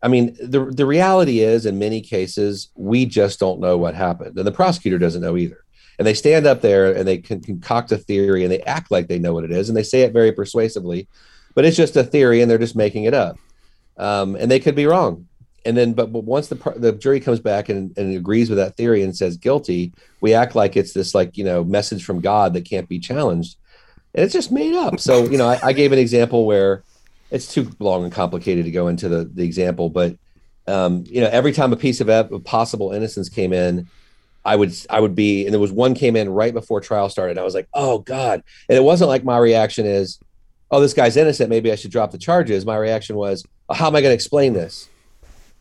I 0.03 0.09
mean, 0.09 0.35
the 0.39 0.65
the 0.65 0.85
reality 0.85 1.39
is, 1.39 1.65
in 1.65 1.79
many 1.79 2.01
cases, 2.01 2.69
we 2.75 3.05
just 3.05 3.39
don't 3.39 3.61
know 3.61 3.77
what 3.77 3.95
happened, 3.95 4.37
and 4.37 4.45
the 4.45 4.51
prosecutor 4.51 4.99
doesn't 4.99 5.21
know 5.21 5.37
either. 5.37 5.63
And 5.97 6.05
they 6.05 6.13
stand 6.13 6.45
up 6.45 6.61
there 6.61 6.93
and 6.93 7.07
they 7.07 7.19
can 7.19 7.39
concoct 7.39 7.91
a 7.91 7.97
theory 7.97 8.43
and 8.43 8.51
they 8.51 8.61
act 8.61 8.91
like 8.91 9.07
they 9.07 9.19
know 9.19 9.33
what 9.33 9.45
it 9.45 9.51
is, 9.51 9.69
and 9.69 9.77
they 9.77 9.83
say 9.83 10.01
it 10.01 10.11
very 10.11 10.33
persuasively, 10.33 11.07
but 11.55 11.63
it's 11.63 11.77
just 11.77 11.95
a 11.95 12.03
theory 12.03 12.41
and 12.41 12.51
they're 12.51 12.57
just 12.57 12.75
making 12.75 13.05
it 13.05 13.13
up, 13.13 13.37
um, 13.97 14.35
and 14.35 14.51
they 14.51 14.59
could 14.59 14.75
be 14.75 14.85
wrong. 14.85 15.25
And 15.65 15.77
then, 15.77 15.93
but, 15.93 16.11
but 16.11 16.25
once 16.25 16.49
the 16.49 16.55
the 16.75 16.91
jury 16.91 17.21
comes 17.21 17.39
back 17.39 17.69
and, 17.69 17.97
and 17.97 18.13
agrees 18.13 18.49
with 18.49 18.57
that 18.57 18.75
theory 18.75 19.03
and 19.03 19.15
says 19.15 19.37
guilty, 19.37 19.93
we 20.19 20.33
act 20.33 20.53
like 20.53 20.75
it's 20.75 20.91
this 20.91 21.15
like 21.15 21.37
you 21.37 21.45
know 21.45 21.63
message 21.63 22.03
from 22.03 22.19
God 22.19 22.53
that 22.55 22.65
can't 22.65 22.89
be 22.89 22.99
challenged, 22.99 23.55
and 24.13 24.25
it's 24.25 24.33
just 24.33 24.51
made 24.51 24.75
up. 24.75 24.99
So 24.99 25.23
you 25.29 25.37
know, 25.37 25.47
I, 25.47 25.59
I 25.63 25.71
gave 25.71 25.93
an 25.93 25.99
example 25.99 26.45
where 26.45 26.83
it's 27.33 27.51
too 27.51 27.69
long 27.79 28.03
and 28.03 28.13
complicated 28.13 28.63
to 28.65 28.71
go 28.71 28.87
into 28.87 29.09
the, 29.09 29.25
the 29.25 29.43
example, 29.43 29.89
but 29.89 30.15
um, 30.67 31.03
you 31.07 31.19
know, 31.19 31.27
every 31.29 31.51
time 31.51 31.73
a 31.73 31.75
piece 31.75 31.99
of, 31.99 32.43
possible 32.45 32.93
innocence 32.93 33.27
came 33.27 33.51
in, 33.51 33.89
I 34.45 34.55
would 34.55 34.73
I 34.89 34.99
would 34.99 35.15
be, 35.15 35.45
and 35.45 35.53
there 35.53 35.59
was 35.59 35.71
one 35.71 35.95
came 35.95 36.15
in 36.15 36.29
right 36.29 36.53
before 36.53 36.79
trial 36.79 37.09
started. 37.09 37.37
I 37.37 37.43
was 37.43 37.55
like, 37.55 37.67
oh 37.73 37.99
god, 37.99 38.43
and 38.69 38.77
it 38.77 38.83
wasn't 38.83 39.09
like 39.09 39.23
my 39.23 39.37
reaction 39.37 39.85
is, 39.85 40.19
oh, 40.69 40.79
this 40.79 40.93
guy's 40.93 41.17
innocent. 41.17 41.49
Maybe 41.49 41.71
I 41.71 41.75
should 41.75 41.91
drop 41.91 42.11
the 42.11 42.17
charges. 42.17 42.65
My 42.65 42.77
reaction 42.77 43.15
was, 43.15 43.43
oh, 43.67 43.73
how 43.73 43.87
am 43.87 43.95
I 43.95 44.01
going 44.01 44.11
to 44.11 44.15
explain 44.15 44.53
this? 44.53 44.89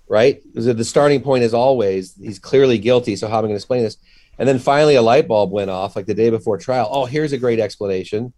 Right? 0.09 0.43
The 0.55 0.85
starting 0.85 1.23
point 1.23 1.43
is 1.43 1.55
always 1.55 2.15
he's 2.17 2.39
clearly 2.39 2.77
guilty. 2.77 3.17
So 3.17 3.29
how 3.29 3.39
am 3.39 3.45
I 3.45 3.49
going 3.49 3.55
to 3.55 3.57
explain 3.57 3.83
this? 3.83 3.97
And 4.39 4.47
then 4.47 4.59
finally, 4.59 4.97
a 4.97 5.03
light 5.03 5.27
bulb 5.27 5.53
went 5.53 5.71
off, 5.71 5.97
like 5.97 6.07
the 6.07 6.15
day 6.15 6.29
before 6.29 6.59
trial. 6.59 6.89
Oh, 6.91 7.07
here's 7.07 7.33
a 7.33 7.39
great 7.39 7.61
explanation 7.61 8.35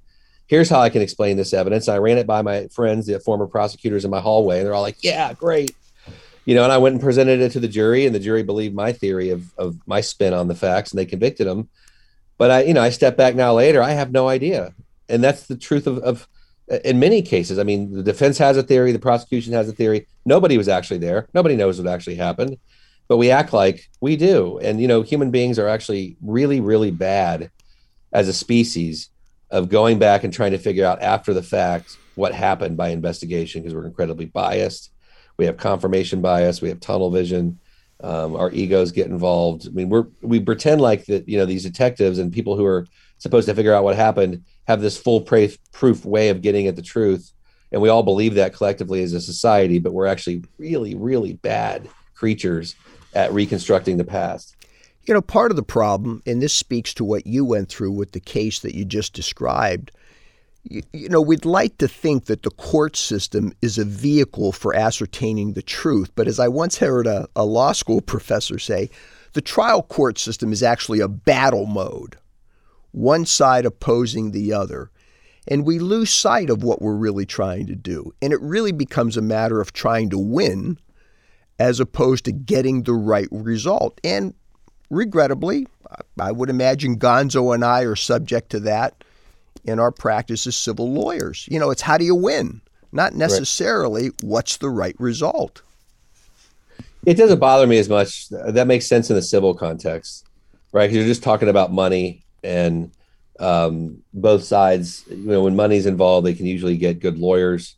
here's 0.46 0.68
how 0.68 0.80
I 0.80 0.90
can 0.90 1.02
explain 1.02 1.36
this 1.36 1.52
evidence. 1.52 1.88
I 1.88 1.98
ran 1.98 2.18
it 2.18 2.26
by 2.26 2.42
my 2.42 2.66
friends, 2.68 3.06
the 3.06 3.18
former 3.20 3.46
prosecutors 3.46 4.04
in 4.04 4.10
my 4.10 4.20
hallway, 4.20 4.58
and 4.58 4.66
they're 4.66 4.74
all 4.74 4.82
like, 4.82 5.02
yeah, 5.02 5.32
great. 5.32 5.74
You 6.44 6.54
know, 6.54 6.64
and 6.64 6.72
I 6.72 6.78
went 6.78 6.94
and 6.94 7.02
presented 7.02 7.40
it 7.40 7.52
to 7.52 7.60
the 7.60 7.68
jury, 7.68 8.04
and 8.06 8.14
the 8.14 8.20
jury 8.20 8.42
believed 8.42 8.74
my 8.74 8.92
theory 8.92 9.30
of, 9.30 9.52
of 9.56 9.78
my 9.86 10.00
spin 10.00 10.34
on 10.34 10.48
the 10.48 10.54
facts, 10.54 10.90
and 10.90 10.98
they 10.98 11.06
convicted 11.06 11.46
him. 11.46 11.68
But 12.36 12.50
I, 12.50 12.62
you 12.64 12.74
know, 12.74 12.82
I 12.82 12.90
step 12.90 13.16
back 13.16 13.34
now 13.34 13.54
later, 13.54 13.82
I 13.82 13.92
have 13.92 14.12
no 14.12 14.28
idea. 14.28 14.74
And 15.08 15.22
that's 15.22 15.46
the 15.46 15.56
truth 15.56 15.86
of, 15.86 15.98
of 15.98 16.28
in 16.84 16.98
many 16.98 17.22
cases, 17.22 17.58
I 17.58 17.62
mean, 17.62 17.92
the 17.92 18.02
defense 18.02 18.38
has 18.38 18.56
a 18.56 18.62
theory, 18.62 18.92
the 18.92 18.98
prosecution 18.98 19.52
has 19.52 19.68
a 19.68 19.72
theory. 19.72 20.06
Nobody 20.24 20.56
was 20.56 20.68
actually 20.68 20.98
there. 20.98 21.28
Nobody 21.34 21.56
knows 21.56 21.78
what 21.78 21.92
actually 21.92 22.16
happened, 22.16 22.56
but 23.06 23.18
we 23.18 23.30
act 23.30 23.52
like 23.52 23.88
we 24.00 24.16
do. 24.16 24.58
And 24.58 24.80
you 24.80 24.88
know, 24.88 25.02
human 25.02 25.30
beings 25.30 25.58
are 25.58 25.68
actually 25.68 26.16
really, 26.22 26.60
really 26.60 26.90
bad 26.90 27.50
as 28.12 28.28
a 28.28 28.32
species 28.32 29.10
of 29.54 29.68
going 29.68 30.00
back 30.00 30.25
and 30.25 30.32
trying 30.32 30.50
to 30.50 30.58
figure 30.58 30.84
out 30.84 31.00
after 31.00 31.32
the 31.32 31.42
fact 31.42 31.96
what 32.16 32.34
happened 32.34 32.76
by 32.76 32.88
investigation 32.88 33.62
because 33.62 33.73
we're 33.73 33.87
incredibly 33.87 34.25
biased. 34.25 34.90
We 35.37 35.46
have 35.46 35.56
confirmation 35.56 36.20
bias. 36.20 36.61
We 36.61 36.70
have 36.70 36.80
tunnel 36.80 37.08
vision. 37.08 37.61
Um, 38.02 38.34
our 38.34 38.50
egos 38.50 38.90
get 38.90 39.06
involved. 39.06 39.68
I 39.68 39.70
mean, 39.70 39.88
we're 39.88 40.06
we 40.20 40.40
pretend 40.40 40.80
like 40.80 41.04
that. 41.06 41.28
You 41.28 41.38
know, 41.38 41.46
these 41.46 41.62
detectives 41.62 42.18
and 42.18 42.32
people 42.32 42.56
who 42.56 42.64
are 42.64 42.88
supposed 43.18 43.46
to 43.46 43.54
figure 43.54 43.73
out 43.73 43.84
what 43.84 43.94
happened 43.94 44.44
have 44.66 44.80
this 44.80 44.99
full 44.99 45.20
proof 45.20 46.04
way 46.04 46.30
of 46.30 46.42
getting 46.42 46.66
at 46.66 46.75
the 46.75 46.82
truth, 46.82 47.32
and 47.70 47.80
we 47.80 47.88
all 47.88 48.02
believe 48.02 48.34
that 48.34 48.54
collectively 48.54 49.04
as 49.04 49.12
a 49.12 49.20
society. 49.20 49.78
But 49.78 49.92
we're 49.92 50.06
actually 50.06 50.42
really, 50.58 50.96
really 50.96 51.34
bad 51.34 51.88
creatures 52.14 52.75
at 53.14 53.32
reconstructing 53.32 53.99
the 53.99 54.04
past. 54.04 54.56
You 55.06 55.14
know, 55.14 55.23
part 55.23 55.50
of 55.50 55.56
the 55.56 55.62
problem, 55.62 56.23
and 56.26 56.40
this 56.40 56.54
speaks 56.54 56.94
to 56.94 57.04
what 57.04 57.26
you 57.26 57.44
went 57.44 57.68
through 57.68 57.92
with 57.92 58.12
the 58.12 58.20
case 58.20 58.61
that 58.61 58.75
you 58.75 58.84
just 58.84 59.12
described 59.12 59.90
you, 60.64 60.82
you 60.92 61.08
know, 61.08 61.20
we'd 61.20 61.44
like 61.44 61.78
to 61.78 61.88
think 61.88 62.25
that 62.26 62.42
the 62.42 62.50
court 62.50 62.96
system 62.96 63.52
is 63.61 63.78
a 63.78 63.84
vehicle 63.84 64.52
for 64.52 64.75
ascertaining 64.75 65.52
the 65.52 65.62
truth. 65.62 66.11
But 66.14 66.26
as 66.26 66.40
I 66.40 66.49
once 66.49 66.78
heard 66.78 67.06
a, 67.06 67.28
a 67.37 67.44
law 67.44 67.73
school 67.73 68.00
professor 68.00 68.58
say, 68.58 68.90
the 69.34 69.42
trial 69.42 69.82
court 69.82 70.18
system 70.18 70.52
is 70.52 70.62
actually 70.62 71.00
a 71.00 71.08
battle 71.08 71.66
mode, 71.66 72.16
one 72.92 73.26
side 73.26 73.66
opposing 73.66 74.30
the 74.30 74.52
other. 74.52 74.90
And 75.46 75.66
we 75.66 75.78
lose 75.78 76.11
sight 76.11 76.49
of 76.49 76.62
what 76.62 76.80
we're 76.80 76.94
really 76.94 77.26
trying 77.26 77.66
to 77.66 77.75
do. 77.75 78.14
And 78.23 78.32
it 78.32 78.40
really 78.40 78.73
becomes 78.73 79.16
a 79.16 79.23
matter 79.23 79.61
of 79.61 79.75
trying 79.75 80.08
to 80.11 80.18
win 80.18 80.78
as 81.58 81.80
opposed 81.80 82.25
to 82.25 82.32
getting 82.32 82.82
the 82.82 82.94
right 82.94 83.28
result. 83.30 84.00
And 84.02 84.34
regrettably, 84.94 85.66
I 86.18 86.32
would 86.32 86.50
imagine 86.50 86.98
Gonzo 86.98 87.54
and 87.54 87.64
I 87.64 87.82
are 87.82 87.96
subject 87.96 88.50
to 88.50 88.60
that 88.60 89.04
in 89.64 89.78
our 89.78 89.90
practice 89.90 90.46
as 90.46 90.56
civil 90.56 90.92
lawyers. 90.92 91.46
You 91.50 91.58
know, 91.58 91.70
it's 91.70 91.82
how 91.82 91.98
do 91.98 92.04
you 92.04 92.14
win, 92.14 92.60
not 92.92 93.14
necessarily 93.14 94.04
right. 94.04 94.22
what's 94.22 94.58
the 94.58 94.70
right 94.70 94.96
result. 94.98 95.62
It 97.06 97.14
doesn't 97.14 97.38
bother 97.38 97.66
me 97.66 97.78
as 97.78 97.88
much. 97.88 98.28
That 98.30 98.66
makes 98.66 98.86
sense 98.86 99.10
in 99.10 99.16
the 99.16 99.22
civil 99.22 99.54
context, 99.54 100.26
right? 100.72 100.86
Because 100.86 100.96
you're 100.96 101.06
just 101.06 101.22
talking 101.22 101.48
about 101.48 101.72
money 101.72 102.24
and 102.42 102.90
um, 103.38 104.02
both 104.14 104.44
sides. 104.44 105.04
You 105.08 105.16
know, 105.16 105.42
when 105.42 105.56
money's 105.56 105.86
involved, 105.86 106.26
they 106.26 106.34
can 106.34 106.46
usually 106.46 106.76
get 106.76 107.00
good 107.00 107.18
lawyers. 107.18 107.76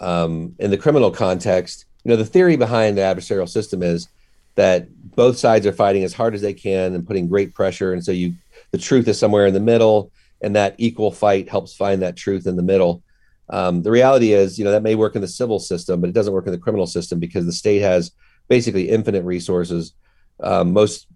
Um, 0.00 0.54
in 0.58 0.70
the 0.70 0.76
criminal 0.76 1.10
context, 1.10 1.84
you 2.04 2.10
know, 2.10 2.16
the 2.16 2.24
theory 2.24 2.56
behind 2.56 2.96
the 2.96 3.02
adversarial 3.02 3.48
system 3.48 3.82
is 3.82 4.08
that 4.54 4.88
both 5.18 5.36
sides 5.36 5.66
are 5.66 5.72
fighting 5.72 6.04
as 6.04 6.14
hard 6.14 6.32
as 6.32 6.42
they 6.42 6.54
can 6.54 6.94
and 6.94 7.04
putting 7.04 7.26
great 7.26 7.52
pressure, 7.52 7.92
and 7.92 8.04
so 8.04 8.12
you 8.12 8.34
the 8.70 8.78
truth 8.78 9.08
is 9.08 9.18
somewhere 9.18 9.46
in 9.46 9.54
the 9.54 9.60
middle 9.60 10.12
and 10.40 10.54
that 10.54 10.76
equal 10.78 11.10
fight 11.10 11.48
helps 11.48 11.74
find 11.74 12.02
that 12.02 12.16
truth 12.16 12.46
in 12.46 12.54
the 12.54 12.62
middle. 12.62 13.02
Um, 13.50 13.82
the 13.82 13.90
reality 13.90 14.32
is, 14.32 14.58
you 14.58 14.64
know, 14.64 14.70
that 14.70 14.84
may 14.84 14.94
work 14.94 15.16
in 15.16 15.22
the 15.22 15.26
civil 15.26 15.58
system, 15.58 16.00
but 16.00 16.08
it 16.08 16.12
doesn't 16.12 16.32
work 16.32 16.46
in 16.46 16.52
the 16.52 16.58
criminal 16.58 16.86
system 16.86 17.18
because 17.18 17.46
the 17.46 17.52
state 17.52 17.80
has 17.80 18.12
basically 18.46 18.88
infinite 18.88 19.24
resources. 19.24 19.94
Um, 20.40 20.72
most 20.72 21.08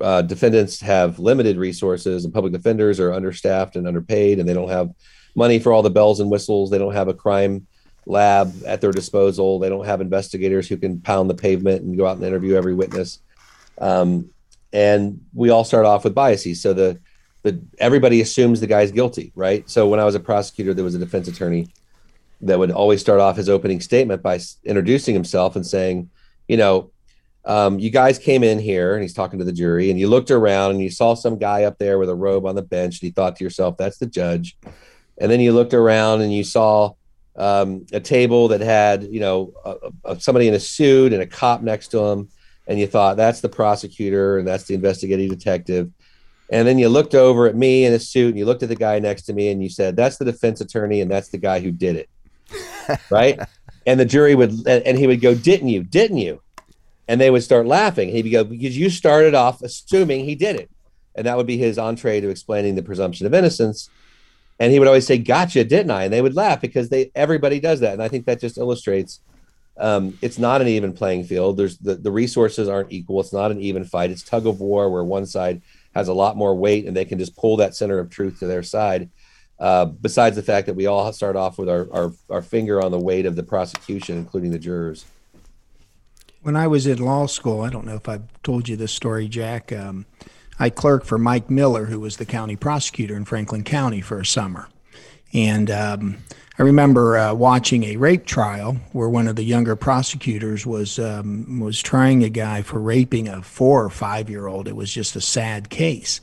uh, 0.00 0.22
defendants 0.22 0.80
have 0.80 1.18
limited 1.18 1.58
resources, 1.58 2.24
and 2.24 2.32
public 2.32 2.54
defenders 2.54 2.98
are 3.00 3.12
understaffed 3.12 3.76
and 3.76 3.86
underpaid, 3.86 4.38
and 4.38 4.48
they 4.48 4.54
don't 4.54 4.70
have 4.70 4.90
money 5.34 5.58
for 5.58 5.72
all 5.72 5.82
the 5.82 5.90
bells 5.90 6.20
and 6.20 6.30
whistles. 6.30 6.70
They 6.70 6.78
don't 6.78 6.94
have 6.94 7.08
a 7.08 7.14
crime 7.14 7.66
lab 8.06 8.54
at 8.66 8.80
their 8.80 8.92
disposal. 8.92 9.58
They 9.58 9.68
don't 9.68 9.84
have 9.84 10.00
investigators 10.00 10.68
who 10.68 10.76
can 10.76 11.00
pound 11.00 11.28
the 11.28 11.34
pavement 11.34 11.82
and 11.82 11.96
go 11.96 12.06
out 12.06 12.16
and 12.16 12.24
interview 12.24 12.54
every 12.54 12.74
witness. 12.74 13.20
Um, 13.78 14.30
and 14.72 15.20
we 15.34 15.50
all 15.50 15.64
start 15.64 15.84
off 15.84 16.04
with 16.04 16.14
biases. 16.14 16.62
So 16.62 16.72
the 16.72 16.98
the 17.42 17.60
everybody 17.78 18.20
assumes 18.20 18.60
the 18.60 18.66
guy's 18.66 18.92
guilty, 18.92 19.32
right? 19.34 19.68
So 19.68 19.88
when 19.88 20.00
I 20.00 20.04
was 20.04 20.14
a 20.14 20.20
prosecutor, 20.20 20.74
there 20.74 20.84
was 20.84 20.94
a 20.94 20.98
defense 20.98 21.28
attorney 21.28 21.68
that 22.42 22.58
would 22.58 22.70
always 22.70 23.00
start 23.00 23.20
off 23.20 23.36
his 23.36 23.48
opening 23.48 23.80
statement 23.80 24.22
by 24.22 24.38
introducing 24.64 25.14
himself 25.14 25.56
and 25.56 25.66
saying, 25.66 26.10
you 26.48 26.56
know, 26.56 26.90
um, 27.44 27.78
you 27.78 27.90
guys 27.90 28.18
came 28.18 28.44
in 28.44 28.58
here 28.58 28.94
and 28.94 29.02
he's 29.02 29.14
talking 29.14 29.38
to 29.38 29.44
the 29.44 29.52
jury 29.52 29.90
and 29.90 29.98
you 29.98 30.08
looked 30.08 30.30
around 30.30 30.72
and 30.72 30.80
you 30.80 30.90
saw 30.90 31.14
some 31.14 31.38
guy 31.38 31.64
up 31.64 31.78
there 31.78 31.98
with 31.98 32.08
a 32.08 32.14
robe 32.14 32.46
on 32.46 32.54
the 32.54 32.62
bench 32.62 33.00
and 33.00 33.02
you 33.02 33.12
thought 33.12 33.36
to 33.36 33.44
yourself, 33.44 33.76
that's 33.76 33.98
the 33.98 34.06
judge. 34.06 34.56
And 35.18 35.30
then 35.30 35.40
you 35.40 35.52
looked 35.52 35.74
around 35.74 36.20
and 36.20 36.32
you 36.32 36.44
saw 36.44 36.92
um, 37.36 37.86
a 37.92 38.00
table 38.00 38.48
that 38.48 38.60
had, 38.60 39.04
you 39.04 39.20
know, 39.20 39.52
a, 39.64 40.12
a, 40.12 40.20
somebody 40.20 40.46
in 40.46 40.54
a 40.54 40.60
suit 40.60 41.12
and 41.12 41.22
a 41.22 41.26
cop 41.26 41.62
next 41.62 41.88
to 41.88 41.98
him. 41.98 42.28
And 42.66 42.78
you 42.78 42.86
thought 42.86 43.16
that's 43.16 43.40
the 43.40 43.48
prosecutor 43.48 44.38
and 44.38 44.46
that's 44.46 44.64
the 44.64 44.74
investigating 44.74 45.28
detective. 45.28 45.90
And 46.50 46.68
then 46.68 46.78
you 46.78 46.88
looked 46.88 47.14
over 47.14 47.46
at 47.46 47.56
me 47.56 47.86
in 47.86 47.92
a 47.92 47.98
suit 47.98 48.28
and 48.28 48.38
you 48.38 48.44
looked 48.44 48.62
at 48.62 48.68
the 48.68 48.76
guy 48.76 48.98
next 48.98 49.22
to 49.22 49.32
me 49.32 49.50
and 49.50 49.62
you 49.62 49.70
said, 49.70 49.96
That's 49.96 50.18
the 50.18 50.24
defense 50.24 50.60
attorney 50.60 51.00
and 51.00 51.10
that's 51.10 51.30
the 51.30 51.38
guy 51.38 51.60
who 51.60 51.72
did 51.72 51.96
it. 51.96 53.00
right. 53.10 53.40
And 53.86 53.98
the 53.98 54.04
jury 54.04 54.34
would, 54.34 54.66
and 54.68 54.98
he 54.98 55.06
would 55.06 55.20
go, 55.20 55.34
Didn't 55.34 55.68
you? 55.68 55.82
Didn't 55.82 56.18
you? 56.18 56.42
And 57.08 57.20
they 57.20 57.30
would 57.30 57.42
start 57.42 57.66
laughing. 57.66 58.10
He'd 58.10 58.30
go, 58.30 58.44
Because 58.44 58.76
you 58.76 58.90
started 58.90 59.34
off 59.34 59.62
assuming 59.62 60.24
he 60.24 60.34
did 60.34 60.56
it. 60.56 60.70
And 61.14 61.26
that 61.26 61.36
would 61.36 61.46
be 61.46 61.58
his 61.58 61.78
entree 61.78 62.20
to 62.20 62.28
explaining 62.28 62.74
the 62.74 62.82
presumption 62.82 63.26
of 63.26 63.34
innocence. 63.34 63.88
And 64.60 64.72
he 64.72 64.78
would 64.78 64.88
always 64.88 65.06
say, 65.06 65.18
Gotcha, 65.18 65.64
didn't 65.64 65.90
I? 65.90 66.04
And 66.04 66.12
they 66.12 66.22
would 66.22 66.36
laugh 66.36 66.60
because 66.60 66.90
they 66.90 67.10
everybody 67.14 67.60
does 67.60 67.80
that. 67.80 67.94
And 67.94 68.02
I 68.02 68.08
think 68.08 68.26
that 68.26 68.40
just 68.40 68.58
illustrates 68.58 69.20
um, 69.76 70.18
it's 70.20 70.38
not 70.38 70.60
an 70.60 70.68
even 70.68 70.92
playing 70.92 71.24
field. 71.24 71.56
There's 71.56 71.78
the, 71.78 71.94
the 71.94 72.10
resources 72.10 72.68
aren't 72.68 72.92
equal. 72.92 73.20
It's 73.20 73.32
not 73.32 73.50
an 73.50 73.60
even 73.60 73.84
fight. 73.84 74.10
It's 74.10 74.22
tug 74.22 74.46
of 74.46 74.60
war 74.60 74.90
where 74.90 75.04
one 75.04 75.26
side 75.26 75.62
has 75.94 76.08
a 76.08 76.14
lot 76.14 76.36
more 76.36 76.54
weight 76.54 76.86
and 76.86 76.96
they 76.96 77.04
can 77.04 77.18
just 77.18 77.36
pull 77.36 77.56
that 77.58 77.74
center 77.74 77.98
of 77.98 78.10
truth 78.10 78.38
to 78.40 78.46
their 78.46 78.62
side. 78.62 79.10
Uh, 79.58 79.84
besides 79.84 80.34
the 80.34 80.42
fact 80.42 80.66
that 80.66 80.74
we 80.74 80.86
all 80.86 81.12
start 81.12 81.36
off 81.36 81.56
with 81.56 81.68
our, 81.68 81.86
our, 81.92 82.12
our 82.28 82.42
finger 82.42 82.82
on 82.82 82.90
the 82.90 82.98
weight 82.98 83.26
of 83.26 83.36
the 83.36 83.42
prosecution, 83.42 84.18
including 84.18 84.50
the 84.50 84.58
jurors. 84.58 85.04
When 86.40 86.56
I 86.56 86.66
was 86.66 86.86
in 86.86 86.98
law 86.98 87.26
school, 87.26 87.60
I 87.60 87.70
don't 87.70 87.86
know 87.86 87.94
if 87.94 88.08
I've 88.08 88.24
told 88.42 88.68
you 88.68 88.74
this 88.74 88.90
story, 88.90 89.28
Jack. 89.28 89.70
Um, 89.72 90.06
I 90.58 90.70
clerked 90.70 91.06
for 91.06 91.16
Mike 91.16 91.48
Miller, 91.48 91.84
who 91.84 92.00
was 92.00 92.16
the 92.16 92.24
county 92.24 92.56
prosecutor 92.56 93.16
in 93.16 93.24
Franklin 93.24 93.62
County 93.62 94.00
for 94.00 94.18
a 94.18 94.26
summer. 94.26 94.68
And 95.32 95.70
um, 95.70 96.18
I 96.62 96.64
remember 96.64 97.18
uh, 97.18 97.34
watching 97.34 97.82
a 97.82 97.96
rape 97.96 98.24
trial 98.24 98.76
where 98.92 99.08
one 99.08 99.26
of 99.26 99.34
the 99.34 99.42
younger 99.42 99.74
prosecutors 99.74 100.64
was 100.64 100.96
um, 100.96 101.58
was 101.58 101.82
trying 101.82 102.22
a 102.22 102.28
guy 102.28 102.62
for 102.62 102.78
raping 102.78 103.26
a 103.26 103.42
four 103.42 103.84
or 103.84 103.90
five 103.90 104.30
year 104.30 104.46
old. 104.46 104.68
It 104.68 104.76
was 104.76 104.92
just 104.92 105.16
a 105.16 105.20
sad 105.20 105.70
case. 105.70 106.20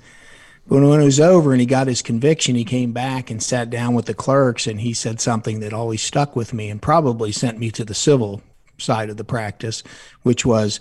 But 0.65 0.79
when 0.79 1.01
it 1.01 1.03
was 1.03 1.19
over 1.19 1.51
and 1.51 1.60
he 1.60 1.65
got 1.67 1.88
his 1.88 2.01
conviction, 2.01 2.55
he 2.55 2.63
came 2.63 2.93
back 2.93 3.29
and 3.29 3.43
sat 3.43 3.69
down 3.69 3.96
with 3.96 4.05
the 4.05 4.13
clerks 4.13 4.65
and 4.65 4.79
he 4.79 4.93
said 4.93 5.19
something 5.19 5.60
that 5.60 5.74
always 5.74 6.01
stuck 6.01 6.38
with 6.38 6.53
me 6.53 6.69
and 6.69 6.81
probably 6.81 7.34
sent 7.34 7.60
me 7.60 7.69
to 7.72 7.84
the 7.84 7.93
civil 7.93 8.41
side 8.77 9.10
of 9.10 9.17
the 9.17 9.25
practice, 9.25 9.84
which 10.24 10.46
was, 10.46 10.79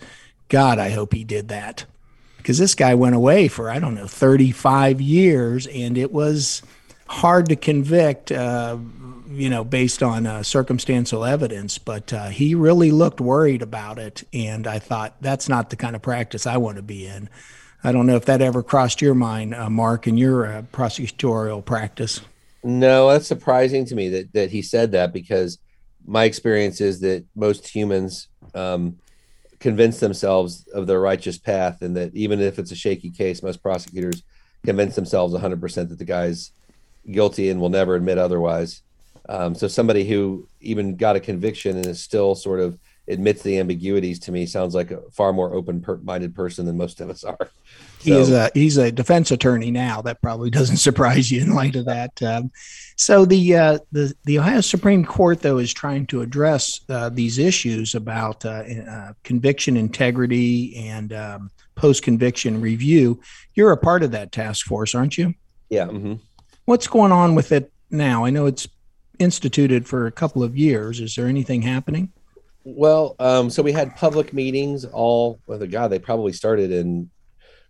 God, 0.49 0.79
I 0.79 0.91
hope 0.91 1.13
he 1.13 1.25
did 1.25 1.49
that. 1.49 1.85
Because 2.37 2.59
this 2.59 2.77
guy 2.77 2.95
went 2.95 3.17
away 3.17 3.49
for, 3.49 3.73
I 3.73 3.81
don't 3.81 3.97
know, 3.97 4.07
35 4.07 5.01
years 5.01 5.67
and 5.67 5.99
it 5.99 6.13
was 6.13 6.63
hard 7.09 7.49
to 7.49 7.57
convict 7.57 8.31
uh, 8.31 8.77
you 9.31 9.51
know, 9.51 9.63
based 9.65 10.03
on 10.03 10.27
uh, 10.27 10.43
circumstantial 10.43 11.25
evidence, 11.25 11.79
but 11.79 12.13
uh, 12.13 12.29
he 12.29 12.55
really 12.55 12.91
looked 12.91 13.21
worried 13.21 13.63
about 13.63 13.99
it. 13.99 14.25
And 14.33 14.67
I 14.67 14.79
thought, 14.79 15.17
that's 15.21 15.49
not 15.49 15.71
the 15.71 15.77
kind 15.77 15.95
of 15.95 16.03
practice 16.03 16.47
I 16.47 16.57
want 16.57 16.77
to 16.77 16.83
be 16.83 17.07
in. 17.07 17.29
I 17.85 17.93
don't 17.93 18.07
know 18.07 18.17
if 18.17 18.25
that 18.25 18.43
ever 18.43 18.63
crossed 18.63 19.01
your 19.01 19.15
mind, 19.15 19.55
uh, 19.55 19.71
Mark, 19.71 20.07
in 20.07 20.17
your 20.17 20.47
uh, 20.47 20.63
prosecutorial 20.73 21.65
practice. 21.65 22.21
No, 22.65 23.11
that's 23.11 23.27
surprising 23.27 23.85
to 23.87 23.95
me 23.95 24.09
that, 24.09 24.33
that 24.33 24.51
he 24.51 24.63
said 24.63 24.93
that 24.93 25.13
because 25.13 25.59
my 26.05 26.25
experience 26.25 26.81
is 26.81 27.01
that 27.01 27.25
most 27.37 27.69
humans 27.69 28.29
um, 28.55 28.99
convince 29.61 30.01
themselves 30.01 30.67
of 30.69 30.87
their 30.87 31.01
righteous 31.01 31.39
path, 31.39 31.83
and 31.83 31.97
that 31.97 32.15
even 32.15 32.41
if 32.41 32.59
it's 32.59 32.73
a 32.73 32.77
shaky 32.77 33.11
case, 33.11 33.43
most 33.43 33.63
prosecutors 33.63 34.23
convince 34.65 34.97
themselves 34.97 35.35
100% 35.35 35.89
that 35.89 35.99
the 35.99 36.05
guy's 36.05 36.53
guilty 37.11 37.51
and 37.51 37.61
will 37.61 37.69
never 37.69 37.95
admit 37.95 38.19
otherwise. 38.19 38.83
Um, 39.29 39.55
so 39.55 39.69
somebody 39.69 40.05
who 40.09 40.49
even 40.61 40.97
got 40.97 41.17
a 41.17 41.21
conviction 41.21 41.77
and 41.77 41.87
is 41.87 42.03
still 42.03 42.35
sort 42.35 42.61
of 42.61 42.79
admits 43.09 43.43
the 43.43 43.59
ambiguities 43.59 44.19
to 44.19 44.33
me 44.33 44.47
sounds 44.47 44.75
like 44.75 44.91
a 44.91 45.01
far 45.11 45.33
more 45.33 45.55
open-minded 45.55 46.35
person 46.35 46.67
than 46.67 46.77
most 46.77 47.01
of 47.01 47.09
us 47.11 47.25
are. 47.25 47.39
So, 47.41 47.51
he 48.01 48.13
is 48.13 48.31
a 48.31 48.51
he's 48.55 48.77
a 48.77 48.93
defense 48.93 49.31
attorney 49.31 49.71
now. 49.71 50.03
That 50.03 50.21
probably 50.23 50.51
doesn't 50.51 50.77
surprise 50.89 51.31
you 51.31 51.43
in 51.43 51.55
light 51.55 51.77
of 51.77 51.87
that. 51.87 52.23
Um, 52.23 52.51
so 52.97 53.25
the 53.25 53.57
uh, 53.57 53.79
the 53.93 54.15
the 54.25 54.39
Ohio 54.39 54.61
Supreme 54.61 55.05
Court 55.05 55.41
though 55.41 55.59
is 55.59 55.73
trying 55.73 56.07
to 56.07 56.21
address 56.21 56.81
uh, 56.89 57.09
these 57.09 57.39
issues 57.39 57.95
about 57.95 58.45
uh, 58.45 58.65
uh 58.91 59.13
conviction 59.25 59.77
integrity 59.77 60.77
and 60.77 61.13
um, 61.13 61.51
post 61.75 62.03
conviction 62.03 62.61
review. 62.61 63.21
You're 63.55 63.73
a 63.73 63.77
part 63.77 64.03
of 64.03 64.11
that 64.13 64.33
task 64.33 64.67
force, 64.67 64.95
aren't 64.95 65.17
you? 65.19 65.35
Yeah. 65.71 65.87
Mm-hmm. 65.87 66.15
What's 66.67 66.87
going 66.87 67.13
on 67.13 67.35
with 67.35 67.53
it 67.53 67.73
now? 67.91 68.25
I 68.25 68.31
know 68.31 68.47
it's 68.47 68.69
instituted 69.19 69.87
for 69.87 70.07
a 70.07 70.13
couple 70.13 70.43
of 70.43 70.57
years. 70.57 71.01
Is 71.01 71.15
there 71.15 71.27
anything 71.27 71.63
happening? 71.63 72.13
Well, 72.65 73.17
um, 73.19 73.51
so 73.51 73.63
we 73.63 73.73
had 73.73 73.97
public 73.97 74.33
meetings 74.33 74.85
all. 74.85 75.41
Well, 75.47 75.59
God, 75.67 75.89
they 75.89 75.99
probably 75.99 76.33
started 76.33 76.71
in 76.71 77.11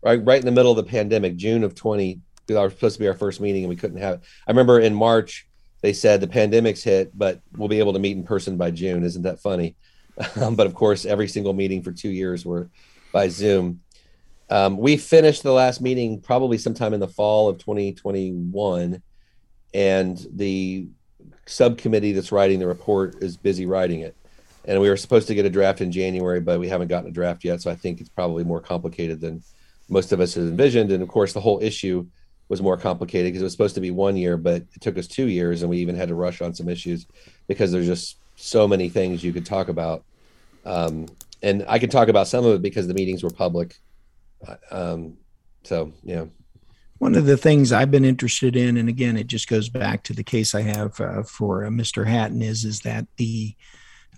right 0.03 0.25
right 0.25 0.41
in 0.41 0.47
the 0.47 0.53
middle 0.53 0.73
of 0.73 0.77
the 0.77 0.91
pandemic, 0.91 1.37
June 1.37 1.63
of 1.63 1.75
twenty. 1.75 2.21
That 2.47 2.61
was 2.61 2.73
supposed 2.73 2.97
to 2.97 3.01
be 3.01 3.09
our 3.09 3.15
first 3.15 3.41
meeting, 3.41 3.63
and 3.63 3.69
we 3.69 3.77
couldn't 3.77 3.99
have. 3.99 4.17
It. 4.17 4.21
I 4.47 4.51
remember 4.51 4.81
in 4.81 4.95
March 4.95 5.47
they 5.81 5.93
said 5.93 6.21
the 6.21 6.27
pandemic's 6.27 6.83
hit, 6.83 7.17
but 7.17 7.41
we'll 7.57 7.69
be 7.69 7.79
able 7.79 7.93
to 7.93 7.99
meet 7.99 8.17
in 8.17 8.25
person 8.25 8.57
by 8.57 8.71
June. 8.71 9.05
Isn't 9.05 9.23
that 9.23 9.41
funny? 9.41 9.77
Um, 10.35 10.57
but 10.57 10.67
of 10.67 10.75
course, 10.75 11.05
every 11.05 11.29
single 11.29 11.53
meeting 11.53 11.81
for 11.81 11.93
two 11.93 12.09
years 12.09 12.45
were 12.45 12.71
by 13.13 13.29
Zoom. 13.29 13.83
Um, 14.51 14.77
we 14.77 14.97
finished 14.97 15.45
the 15.45 15.53
last 15.53 15.81
meeting 15.81 16.21
probably 16.21 16.59
sometime 16.59 16.93
in 16.93 16.99
the 16.99 17.07
fall 17.07 17.49
of 17.49 17.59
2021, 17.59 19.01
and 19.75 20.27
the 20.35 20.89
subcommittee 21.49 22.13
that's 22.13 22.33
writing 22.33 22.59
the 22.59 22.67
report 22.67 23.23
is 23.23 23.37
busy 23.37 23.67
writing 23.67 24.01
it. 24.01 24.15
And 24.65 24.81
we 24.81 24.89
were 24.89 24.97
supposed 24.97 25.29
to 25.29 25.35
get 25.35 25.47
a 25.47 25.51
draft 25.51 25.81
in 25.81 25.91
January, 25.91 26.41
but 26.41 26.61
we 26.61 26.69
haven't 26.69 26.89
gotten 26.89 27.09
a 27.09 27.13
draft 27.13 27.43
yet. 27.45 27.63
So 27.63 27.71
I 27.71 27.75
think 27.75 28.01
it's 28.01 28.11
probably 28.11 28.45
more 28.45 28.61
complicated 28.61 29.21
than 29.21 29.43
most 29.89 30.13
of 30.13 30.21
us 30.21 30.35
had 30.35 30.45
envisioned. 30.45 30.93
And 30.93 31.03
of 31.03 31.09
course, 31.09 31.33
the 31.33 31.41
whole 31.41 31.63
issue 31.63 32.07
was 32.49 32.61
more 32.61 32.77
complicated 32.77 33.33
because 33.33 33.41
it 33.41 33.45
was 33.45 33.53
supposed 33.53 33.75
to 33.77 33.81
be 33.81 33.91
one 33.91 34.17
year, 34.17 34.37
but 34.37 34.63
it 34.75 34.81
took 34.81 34.99
us 34.99 35.07
two 35.07 35.29
years, 35.29 35.63
and 35.63 35.71
we 35.71 35.79
even 35.79 35.97
had 35.97 36.09
to 36.09 36.15
rush 36.15 36.41
on 36.41 36.55
some 36.55 36.69
issues 36.69 37.07
because 37.47 37.73
there's 37.73 37.87
just 37.87 38.19
so 38.37 38.69
many 38.69 38.89
things 38.89 39.25
you 39.25 39.33
could 39.33 39.47
talk 39.47 39.69
about. 39.69 40.05
Um, 40.65 41.07
and 41.43 41.65
I 41.69 41.79
could 41.79 41.91
talk 41.91 42.09
about 42.09 42.29
some 42.29 42.45
of 42.45 42.55
it 42.55 42.63
because 42.63 42.87
the 42.87 42.95
meetings 42.95 43.23
were 43.23 43.31
public. 43.31 43.77
Uh, 44.47 44.57
um, 44.71 45.17
so 45.63 45.93
yeah. 46.03 46.25
One 46.99 47.15
of 47.15 47.27
the 47.27 47.37
things 47.37 47.73
I've 47.73 47.93
been 47.93 48.05
interested 48.05 48.57
in, 48.57 48.77
and 48.77 48.89
again, 48.89 49.17
it 49.17 49.29
just 49.29 49.49
goes 49.49 49.69
back 49.69 50.03
to 50.05 50.13
the 50.13 50.25
case 50.25 50.55
I 50.55 50.63
have 50.63 51.01
uh, 51.01 51.23
for 51.23 51.65
uh, 51.65 51.69
Mr. 51.69 52.07
Hatton, 52.07 52.43
is 52.43 52.65
is 52.65 52.81
that 52.81 53.07
the 53.17 53.55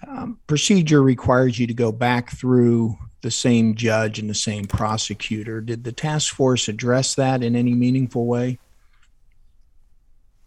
um, 0.06 0.38
procedure 0.46 1.02
requires 1.02 1.58
you 1.58 1.66
to 1.66 1.75
go 1.75 1.92
back 1.92 2.30
through 2.30 2.96
the 3.20 3.30
same 3.30 3.75
judge 3.75 4.18
and 4.18 4.30
the 4.30 4.34
same 4.34 4.64
prosecutor. 4.64 5.60
Did 5.60 5.84
the 5.84 5.92
task 5.92 6.34
force 6.34 6.68
address 6.68 7.14
that 7.16 7.42
in 7.42 7.54
any 7.54 7.75
meaningful 7.75 8.26
way? 8.26 8.58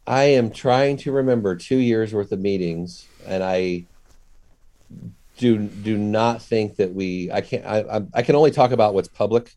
I 0.07 0.23
am 0.23 0.49
trying 0.49 0.97
to 0.97 1.11
remember 1.11 1.55
two 1.55 1.77
years 1.77 2.13
worth 2.13 2.31
of 2.31 2.39
meetings, 2.39 3.07
and 3.27 3.43
I 3.43 3.85
do 5.37 5.59
do 5.59 5.97
not 5.97 6.41
think 6.41 6.77
that 6.77 6.93
we. 6.93 7.31
I 7.31 7.41
can't. 7.41 7.65
I 7.65 8.01
I 8.13 8.23
can 8.23 8.35
only 8.35 8.51
talk 8.51 8.71
about 8.71 8.95
what's 8.95 9.07
public 9.07 9.55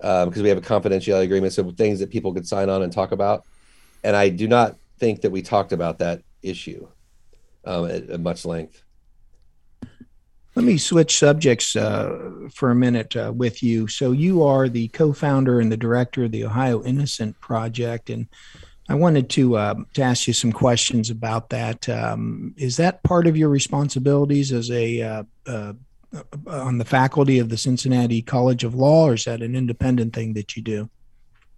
because 0.00 0.36
um, 0.36 0.42
we 0.42 0.48
have 0.48 0.58
a 0.58 0.62
confidentiality 0.62 1.24
agreement, 1.24 1.52
so 1.52 1.70
things 1.70 2.00
that 2.00 2.10
people 2.10 2.32
could 2.32 2.46
sign 2.46 2.68
on 2.70 2.82
and 2.82 2.92
talk 2.92 3.12
about. 3.12 3.44
And 4.02 4.16
I 4.16 4.30
do 4.30 4.48
not 4.48 4.76
think 4.98 5.20
that 5.22 5.30
we 5.30 5.42
talked 5.42 5.72
about 5.72 5.98
that 5.98 6.22
issue 6.42 6.88
um, 7.64 7.86
at, 7.86 8.08
at 8.08 8.20
much 8.20 8.44
length. 8.44 8.82
Let 10.56 10.64
me 10.64 10.78
switch 10.78 11.18
subjects 11.18 11.76
uh, 11.76 12.48
for 12.52 12.70
a 12.70 12.74
minute 12.74 13.14
uh, 13.16 13.32
with 13.34 13.62
you. 13.62 13.86
So, 13.86 14.10
you 14.12 14.42
are 14.42 14.68
the 14.68 14.88
co 14.88 15.12
founder 15.12 15.60
and 15.60 15.70
the 15.70 15.76
director 15.76 16.24
of 16.24 16.32
the 16.32 16.44
Ohio 16.44 16.82
Innocence 16.82 17.36
Project. 17.40 18.10
And 18.10 18.26
I 18.88 18.94
wanted 18.94 19.30
to, 19.30 19.56
uh, 19.56 19.74
to 19.94 20.02
ask 20.02 20.26
you 20.26 20.32
some 20.32 20.50
questions 20.50 21.10
about 21.10 21.50
that. 21.50 21.88
Um, 21.88 22.54
is 22.56 22.76
that 22.78 23.02
part 23.04 23.28
of 23.28 23.36
your 23.36 23.48
responsibilities 23.48 24.50
as 24.52 24.70
a 24.72 25.00
uh, 25.00 25.22
uh, 25.46 25.74
on 26.46 26.78
the 26.78 26.84
faculty 26.84 27.38
of 27.38 27.48
the 27.48 27.56
Cincinnati 27.56 28.22
College 28.22 28.64
of 28.64 28.74
Law, 28.74 29.08
or 29.08 29.14
is 29.14 29.24
that 29.24 29.42
an 29.42 29.54
independent 29.54 30.14
thing 30.14 30.32
that 30.34 30.56
you 30.56 30.62
do? 30.62 30.90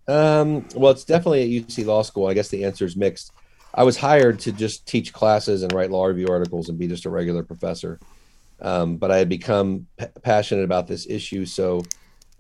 Um, 0.09 0.67
well, 0.75 0.93
it's 0.93 1.05
definitely 1.05 1.43
at 1.43 1.67
UC 1.67 1.87
Law 1.87 2.03
School. 2.03 2.27
I 2.27 2.35
guess 2.35 2.49
the 2.49 2.65
answer 2.65 2.85
is 2.85 2.97
mixed. 2.97 3.33
I 3.75 3.85
was 3.85 3.97
hired 3.97 4.39
to 4.41 4.53
just 4.53 4.87
teach 4.87 5.13
classes 5.13 5.63
and 5.63 5.73
write 5.73 5.91
law 5.91 6.05
review 6.05 6.29
articles 6.29 6.69
and 6.69 6.79
be 6.79 6.89
just 6.89 7.07
a 7.07 7.11
regular 7.11 7.43
professor. 7.43 7.99
Um, 8.61 8.97
but 8.97 9.11
I 9.11 9.17
had 9.17 9.29
become 9.29 9.87
p- 9.97 10.07
passionate 10.23 10.65
about 10.65 10.87
this 10.87 11.07
issue. 11.09 11.47
So 11.47 11.83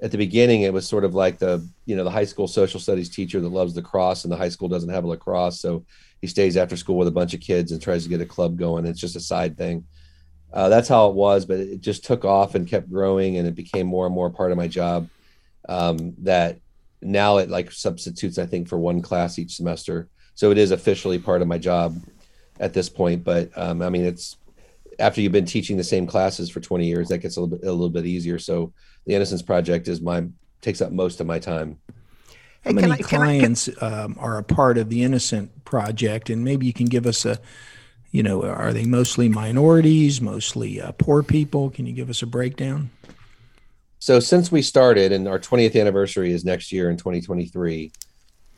at 0.02 0.10
the 0.10 0.18
beginning, 0.18 0.62
it 0.62 0.72
was 0.72 0.86
sort 0.86 1.04
of 1.04 1.14
like 1.14 1.38
the 1.38 1.66
you 1.86 1.96
know 1.96 2.04
the 2.04 2.10
high 2.10 2.24
school 2.24 2.46
social 2.46 2.80
studies 2.80 3.08
teacher 3.08 3.40
that 3.40 3.48
loves 3.48 3.74
lacrosse, 3.76 4.24
and 4.24 4.32
the 4.32 4.36
high 4.36 4.48
school 4.48 4.68
doesn't 4.68 4.90
have 4.90 5.04
a 5.04 5.08
lacrosse, 5.08 5.60
so 5.60 5.84
he 6.20 6.26
stays 6.26 6.56
after 6.56 6.76
school 6.76 6.96
with 6.96 7.08
a 7.08 7.12
bunch 7.12 7.34
of 7.34 7.40
kids 7.40 7.72
and 7.72 7.80
tries 7.80 8.02
to 8.02 8.08
get 8.08 8.20
a 8.20 8.26
club 8.26 8.58
going. 8.58 8.84
It's 8.84 9.00
just 9.00 9.16
a 9.16 9.20
side 9.20 9.56
thing. 9.56 9.84
Uh, 10.52 10.68
that's 10.68 10.88
how 10.88 11.08
it 11.08 11.14
was, 11.14 11.46
but 11.46 11.58
it 11.58 11.80
just 11.80 12.04
took 12.04 12.24
off 12.24 12.54
and 12.54 12.68
kept 12.68 12.90
growing, 12.90 13.38
and 13.38 13.48
it 13.48 13.54
became 13.54 13.86
more 13.86 14.06
and 14.06 14.14
more 14.14 14.30
part 14.30 14.52
of 14.52 14.58
my 14.58 14.68
job. 14.68 15.08
Um, 15.68 16.14
that 16.18 16.58
now 17.00 17.38
it 17.38 17.48
like 17.48 17.72
substitutes, 17.72 18.38
I 18.38 18.46
think, 18.46 18.68
for 18.68 18.78
one 18.78 19.00
class 19.00 19.38
each 19.38 19.56
semester. 19.56 20.08
So 20.34 20.50
it 20.50 20.58
is 20.58 20.70
officially 20.70 21.18
part 21.18 21.42
of 21.42 21.48
my 21.48 21.58
job 21.58 21.96
at 22.60 22.72
this 22.74 22.88
point. 22.88 23.24
But 23.24 23.50
um, 23.56 23.82
I 23.82 23.90
mean, 23.90 24.04
it's 24.04 24.36
after 24.98 25.20
you've 25.20 25.32
been 25.32 25.46
teaching 25.46 25.76
the 25.76 25.84
same 25.84 26.06
classes 26.06 26.50
for 26.50 26.60
20 26.60 26.86
years, 26.86 27.08
that 27.08 27.18
gets 27.18 27.36
a 27.36 27.40
little 27.40 27.58
bit, 27.58 27.66
a 27.66 27.72
little 27.72 27.90
bit 27.90 28.06
easier. 28.06 28.38
So 28.38 28.72
the 29.06 29.14
Innocence 29.14 29.42
Project 29.42 29.88
is 29.88 30.00
my 30.00 30.24
takes 30.60 30.80
up 30.80 30.92
most 30.92 31.20
of 31.20 31.26
my 31.26 31.38
time. 31.38 31.78
How 32.64 32.72
many 32.72 32.92
I, 32.92 32.96
clients 32.98 33.68
I, 33.68 33.72
can... 33.72 33.94
um, 33.94 34.16
are 34.20 34.38
a 34.38 34.44
part 34.44 34.78
of 34.78 34.88
the 34.88 35.02
Innocence 35.02 35.50
Project, 35.64 36.30
and 36.30 36.44
maybe 36.44 36.66
you 36.66 36.72
can 36.72 36.86
give 36.86 37.06
us 37.06 37.24
a, 37.24 37.40
you 38.12 38.22
know, 38.22 38.42
are 38.44 38.74
they 38.74 38.84
mostly 38.84 39.28
minorities, 39.28 40.20
mostly 40.20 40.80
uh, 40.80 40.92
poor 40.92 41.22
people? 41.22 41.70
Can 41.70 41.86
you 41.86 41.94
give 41.94 42.10
us 42.10 42.20
a 42.20 42.26
breakdown? 42.26 42.90
So 43.98 44.20
since 44.20 44.52
we 44.52 44.60
started, 44.60 45.12
and 45.12 45.26
our 45.26 45.38
20th 45.38 45.80
anniversary 45.80 46.32
is 46.32 46.44
next 46.44 46.72
year 46.72 46.90
in 46.90 46.98
2023, 46.98 47.90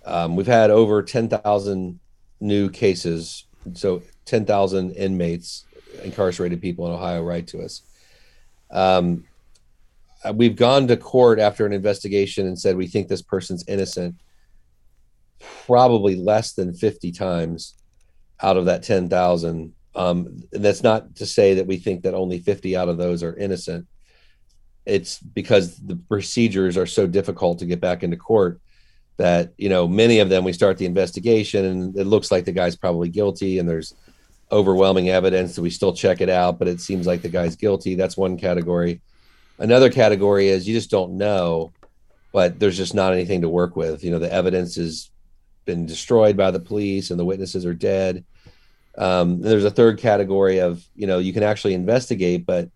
um, 0.04 0.34
we've 0.34 0.46
had 0.46 0.70
over 0.70 1.02
10,000 1.02 2.00
new 2.40 2.68
cases. 2.68 3.44
So 3.74 4.02
10,000 4.24 4.90
inmates 4.92 5.64
incarcerated 6.02 6.60
people 6.60 6.86
in 6.86 6.92
Ohio 6.92 7.22
write 7.22 7.46
to 7.48 7.62
us. 7.62 7.82
Um, 8.72 9.24
we've 10.34 10.56
gone 10.56 10.88
to 10.88 10.96
court 10.96 11.38
after 11.38 11.64
an 11.64 11.72
investigation 11.72 12.48
and 12.48 12.58
said 12.58 12.76
we 12.76 12.88
think 12.88 13.06
this 13.06 13.22
person's 13.22 13.64
innocent 13.68 14.16
probably 15.66 16.16
less 16.16 16.54
than 16.54 16.74
50 16.74 17.12
times 17.12 17.74
out 18.44 18.56
of 18.58 18.66
that 18.66 18.82
10,000. 18.82 19.72
Um, 19.94 20.42
that's 20.52 20.82
not 20.82 21.16
to 21.16 21.26
say 21.26 21.54
that 21.54 21.66
we 21.66 21.78
think 21.78 22.02
that 22.02 22.14
only 22.14 22.38
50 22.38 22.76
out 22.76 22.88
of 22.88 22.98
those 22.98 23.22
are 23.22 23.34
innocent. 23.36 23.86
It's 24.84 25.18
because 25.18 25.78
the 25.78 25.96
procedures 25.96 26.76
are 26.76 26.86
so 26.86 27.06
difficult 27.06 27.60
to 27.60 27.66
get 27.66 27.80
back 27.80 28.02
into 28.02 28.18
court 28.18 28.60
that, 29.16 29.54
you 29.56 29.68
know, 29.68 29.88
many 29.88 30.18
of 30.18 30.28
them 30.28 30.44
we 30.44 30.52
start 30.52 30.76
the 30.76 30.84
investigation 30.84 31.64
and 31.64 31.96
it 31.96 32.04
looks 32.04 32.30
like 32.30 32.44
the 32.44 32.52
guy's 32.52 32.76
probably 32.76 33.08
guilty 33.08 33.58
and 33.58 33.68
there's 33.68 33.94
overwhelming 34.52 35.08
evidence. 35.08 35.54
that 35.54 35.62
we 35.62 35.70
still 35.70 35.94
check 35.94 36.20
it 36.20 36.28
out, 36.28 36.58
but 36.58 36.68
it 36.68 36.80
seems 36.80 37.06
like 37.06 37.22
the 37.22 37.28
guy's 37.28 37.56
guilty. 37.56 37.94
That's 37.94 38.16
one 38.16 38.36
category. 38.36 39.00
Another 39.58 39.90
category 39.90 40.48
is 40.48 40.68
you 40.68 40.74
just 40.74 40.90
don't 40.90 41.16
know, 41.16 41.72
but 42.32 42.58
there's 42.58 42.76
just 42.76 42.94
not 42.94 43.12
anything 43.12 43.40
to 43.42 43.48
work 43.48 43.76
with. 43.76 44.04
You 44.04 44.10
know, 44.10 44.18
the 44.18 44.32
evidence 44.32 44.74
has 44.74 45.10
been 45.64 45.86
destroyed 45.86 46.36
by 46.36 46.50
the 46.50 46.60
police 46.60 47.10
and 47.10 47.18
the 47.18 47.24
witnesses 47.24 47.64
are 47.64 47.74
dead. 47.74 48.24
Um, 48.96 49.40
there's 49.40 49.64
a 49.64 49.70
third 49.70 49.98
category 49.98 50.58
of, 50.58 50.84
you 50.94 51.06
know, 51.06 51.18
you 51.18 51.32
can 51.32 51.42
actually 51.42 51.74
investigate, 51.74 52.46
but 52.46 52.70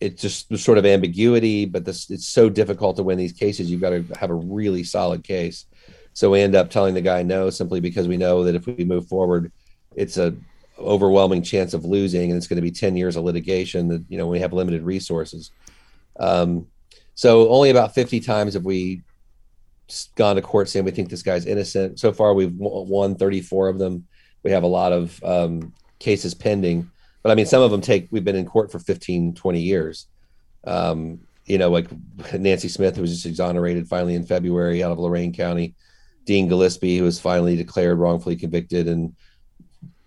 it's 0.00 0.20
just 0.20 0.56
sort 0.58 0.78
of 0.78 0.86
ambiguity. 0.86 1.66
But 1.66 1.84
this, 1.84 2.10
it's 2.10 2.26
so 2.26 2.48
difficult 2.48 2.96
to 2.96 3.02
win 3.02 3.18
these 3.18 3.32
cases. 3.32 3.70
You've 3.70 3.80
got 3.80 3.90
to 3.90 4.02
have 4.18 4.30
a 4.30 4.34
really 4.34 4.84
solid 4.84 5.24
case. 5.24 5.66
So 6.14 6.30
we 6.30 6.40
end 6.40 6.54
up 6.54 6.70
telling 6.70 6.94
the 6.94 7.00
guy 7.00 7.22
no 7.22 7.50
simply 7.50 7.80
because 7.80 8.08
we 8.08 8.16
know 8.16 8.44
that 8.44 8.54
if 8.54 8.66
we 8.66 8.84
move 8.84 9.06
forward, 9.08 9.52
it's 9.94 10.16
a 10.16 10.34
overwhelming 10.78 11.42
chance 11.42 11.74
of 11.74 11.84
losing 11.84 12.30
and 12.30 12.36
it's 12.36 12.46
going 12.46 12.56
to 12.56 12.62
be 12.62 12.70
10 12.70 12.96
years 12.96 13.16
of 13.16 13.24
litigation 13.24 13.88
that 13.88 14.04
you 14.08 14.18
know 14.18 14.26
we 14.26 14.40
have 14.40 14.52
limited 14.52 14.82
resources 14.82 15.50
um, 16.18 16.66
so 17.14 17.48
only 17.50 17.70
about 17.70 17.94
50 17.94 18.20
times 18.20 18.54
have 18.54 18.64
we 18.64 19.02
gone 20.16 20.36
to 20.36 20.42
court 20.42 20.68
saying 20.68 20.84
we 20.84 20.90
think 20.90 21.10
this 21.10 21.22
guy's 21.22 21.46
innocent 21.46 22.00
so 22.00 22.12
far 22.12 22.34
we've 22.34 22.54
won 22.56 23.14
34 23.14 23.68
of 23.68 23.78
them 23.78 24.06
we 24.42 24.50
have 24.50 24.62
a 24.62 24.68
lot 24.68 24.92
of 24.92 25.22
um, 25.24 25.72
cases 25.98 26.34
pending 26.34 26.90
but 27.22 27.30
i 27.30 27.34
mean 27.34 27.46
some 27.46 27.62
of 27.62 27.70
them 27.70 27.80
take 27.80 28.08
we've 28.10 28.24
been 28.24 28.36
in 28.36 28.46
court 28.46 28.70
for 28.70 28.78
15 28.78 29.34
20 29.34 29.60
years 29.60 30.06
um, 30.64 31.20
you 31.46 31.58
know 31.58 31.70
like 31.70 31.88
nancy 32.38 32.68
smith 32.68 32.96
who 32.96 33.02
was 33.02 33.12
just 33.12 33.26
exonerated 33.26 33.88
finally 33.88 34.14
in 34.14 34.24
february 34.24 34.82
out 34.82 34.92
of 34.92 34.98
lorain 34.98 35.32
county 35.32 35.74
dean 36.24 36.48
gillespie 36.48 36.98
who 36.98 37.04
was 37.04 37.20
finally 37.20 37.56
declared 37.56 37.98
wrongfully 37.98 38.36
convicted 38.36 38.86
in 38.86 39.14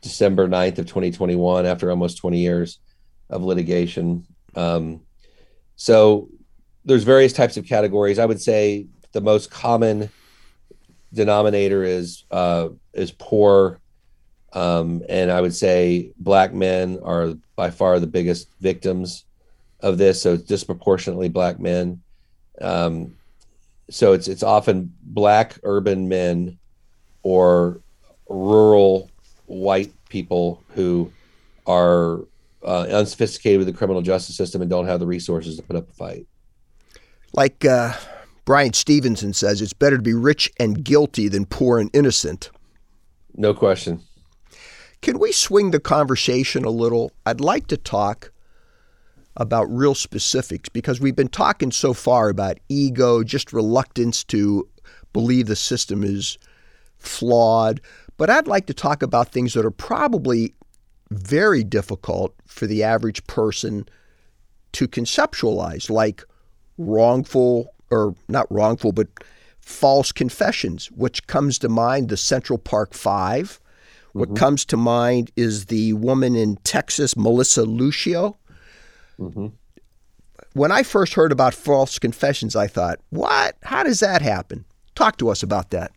December 0.06 0.48
9th 0.48 0.78
of 0.78 0.86
2021 0.86 1.66
after 1.66 1.90
almost 1.90 2.18
20 2.18 2.38
years 2.38 2.78
of 3.32 3.42
litigation. 3.42 4.28
Um, 4.54 5.02
so 5.78 6.30
there's 6.86 7.04
various 7.04 7.34
types 7.34 7.58
of 7.58 7.66
categories. 7.66 8.20
I 8.20 8.28
would 8.28 8.40
say 8.40 8.86
the 9.14 9.22
most 9.22 9.50
common 9.50 10.12
denominator 11.12 11.84
is 11.84 12.24
uh, 12.30 12.70
is 12.94 13.12
poor, 13.12 13.82
um, 14.56 15.04
and 15.10 15.32
I 15.32 15.42
would 15.42 15.54
say 15.54 16.12
black 16.18 16.54
men 16.54 17.00
are 17.04 17.34
by 17.56 17.70
far 17.70 18.00
the 18.00 18.08
biggest 18.08 18.50
victims 18.62 19.26
of 19.82 19.98
this. 19.98 20.22
So 20.22 20.34
it's 20.34 20.44
disproportionately 20.44 21.30
black 21.30 21.60
men. 21.60 22.02
Um, 22.62 23.16
so 23.90 24.14
it's 24.14 24.28
it's 24.28 24.44
often 24.44 24.94
black 25.04 25.60
urban 25.64 26.08
men 26.08 26.58
or 27.22 27.82
rural 28.30 29.12
white 29.46 29.94
people 30.10 30.64
who 30.70 31.12
are 31.68 32.22
uh, 32.64 32.88
unsophisticated 32.90 33.60
with 33.60 33.68
the 33.68 33.74
criminal 33.74 34.02
justice 34.02 34.38
system 34.38 34.62
and 34.62 34.72
don't 34.72 34.88
have 34.88 35.02
the 35.02 35.06
resources 35.06 35.58
to 35.58 35.64
put 35.64 35.76
up 35.76 35.90
a 35.90 35.94
fight. 35.94 36.26
Like 37.34 37.66
uh, 37.66 37.94
Bryan 38.46 38.74
Stevenson 38.74 39.34
says, 39.34 39.62
it's 39.62 39.74
better 39.74 39.98
to 39.98 40.02
be 40.02 40.14
rich 40.14 40.52
and 40.60 40.84
guilty 40.84 41.28
than 41.28 41.46
poor 41.46 41.80
and 41.80 41.90
innocent. 41.94 42.50
No 43.36 43.54
question. 43.54 44.02
Can 45.02 45.20
we 45.20 45.32
swing 45.32 45.72
the 45.72 45.80
conversation 45.80 46.66
a 46.66 46.70
little? 46.70 47.12
I'd 47.26 47.42
like 47.42 47.68
to 47.68 47.78
talk 47.78 48.32
about 49.38 49.66
real 49.66 49.96
specifics 49.96 50.70
because 50.70 51.00
we've 51.00 51.16
been 51.16 51.28
talking 51.28 51.72
so 51.72 51.94
far 51.94 52.30
about 52.30 52.58
ego, 52.70 53.24
just 53.24 53.54
reluctance 53.54 54.24
to 54.26 54.68
believe 55.14 55.48
the 55.48 55.56
system 55.56 56.04
is 56.04 56.38
flawed. 56.98 57.82
But 58.18 58.30
I'd 58.30 58.48
like 58.48 58.66
to 58.68 58.74
talk 58.74 59.04
about 59.04 59.32
things 59.32 59.54
that 59.54 59.66
are 59.66 59.72
probably 59.72 60.54
very 61.12 61.64
difficult 61.64 62.34
for 62.46 62.66
the 62.66 62.84
average 62.84 63.26
person 63.28 63.88
to 64.72 64.88
conceptualize, 64.88 65.90
like 65.90 66.24
wrongful, 66.78 67.74
or 67.92 68.16
not 68.28 68.52
wrongful, 68.52 68.92
but 68.92 69.08
false 69.60 70.12
confessions, 70.12 70.92
which 70.92 71.28
comes 71.28 71.60
to 71.60 71.70
mind 71.70 72.10
the 72.10 72.18
Central 72.18 72.58
Park 72.58 72.94
Five. 72.94 73.60
What 74.16 74.30
mm-hmm. 74.30 74.38
comes 74.38 74.64
to 74.68 74.78
mind 74.78 75.30
is 75.36 75.66
the 75.66 75.92
woman 75.92 76.38
in 76.38 76.56
Texas, 76.64 77.18
Melissa 77.18 77.64
Lucio. 77.64 78.38
Mm-hmm. 79.20 79.48
When 80.54 80.72
I 80.72 80.84
first 80.84 81.16
heard 81.16 81.34
about 81.34 81.54
false 81.54 82.00
confessions, 82.00 82.56
I 82.56 82.68
thought, 82.68 83.02
what? 83.10 83.58
How 83.64 83.84
does 83.84 84.00
that 84.00 84.22
happen? 84.22 84.64
Talk 84.96 85.18
to 85.18 85.28
us 85.28 85.44
about 85.44 85.72
that. 85.72 85.92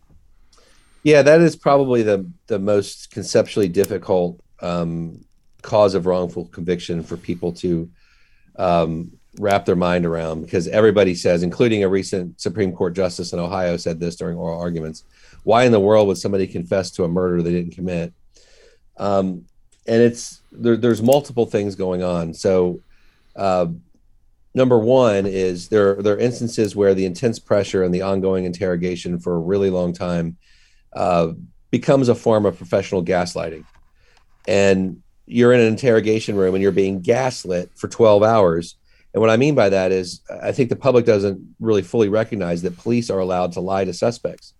Yeah, 1.03 1.21
that 1.21 1.39
is 1.39 1.55
probably 1.55 2.03
the 2.03 2.29
the 2.47 2.59
most 2.59 3.09
conceptually 3.09 3.69
difficult 3.69 4.41
um, 4.61 5.23
cause 5.61 5.95
of 5.95 6.05
wrongful 6.05 6.47
conviction 6.47 7.03
for 7.03 7.15
people 7.15 7.53
to 7.53 7.89
um, 8.57 9.13
wrap 9.39 9.63
their 9.63 9.77
mind 9.77 10.05
around 10.05 10.41
because 10.41 10.67
everybody 10.67 11.15
says, 11.15 11.41
including 11.41 11.85
a 11.85 11.87
recent 11.87 12.41
Supreme 12.41 12.73
Court 12.73 12.93
justice 12.93 13.31
in 13.31 13.39
Ohio, 13.39 13.77
said 13.77 14.01
this 14.01 14.17
during 14.17 14.37
oral 14.37 14.59
arguments. 14.59 15.05
Why 15.43 15.63
in 15.63 15.71
the 15.71 15.79
world 15.79 16.07
would 16.07 16.17
somebody 16.17 16.47
confess 16.47 16.91
to 16.91 17.03
a 17.03 17.07
murder 17.07 17.41
they 17.41 17.51
didn't 17.51 17.75
commit? 17.75 18.13
Um, 18.97 19.45
and 19.87 20.01
it's 20.01 20.41
there, 20.51 20.77
there's 20.77 21.01
multiple 21.01 21.45
things 21.45 21.75
going 21.75 22.03
on. 22.03 22.33
So, 22.33 22.81
uh, 23.35 23.67
number 24.53 24.77
one 24.77 25.25
is 25.25 25.69
there 25.69 25.95
there 25.95 26.15
are 26.15 26.19
instances 26.19 26.75
where 26.75 26.93
the 26.93 27.05
intense 27.05 27.39
pressure 27.39 27.83
and 27.83 27.93
the 27.93 28.01
ongoing 28.01 28.45
interrogation 28.45 29.19
for 29.19 29.35
a 29.35 29.39
really 29.39 29.69
long 29.69 29.93
time 29.93 30.37
uh, 30.93 31.29
becomes 31.71 32.09
a 32.09 32.15
form 32.15 32.45
of 32.45 32.57
professional 32.57 33.03
gaslighting 33.03 33.63
and 34.47 35.01
you're 35.27 35.53
in 35.53 35.59
an 35.59 35.67
interrogation 35.67 36.35
room 36.35 36.55
and 36.55 36.61
you're 36.61 36.71
being 36.71 37.01
gaslit 37.01 37.69
for 37.75 37.87
12 37.87 38.23
hours. 38.23 38.75
And 39.13 39.21
what 39.21 39.29
I 39.29 39.37
mean 39.37 39.53
by 39.53 39.69
that 39.69 39.91
is, 39.91 40.21
I 40.41 40.51
think 40.51 40.69
the 40.69 40.75
public 40.75 41.05
doesn't 41.05 41.55
really 41.59 41.83
fully 41.83 42.09
recognize 42.09 42.63
that 42.63 42.77
police 42.77 43.11
are 43.11 43.19
allowed 43.19 43.51
to 43.53 43.59
lie 43.59 43.85
to 43.85 43.93
suspects. 43.93 44.53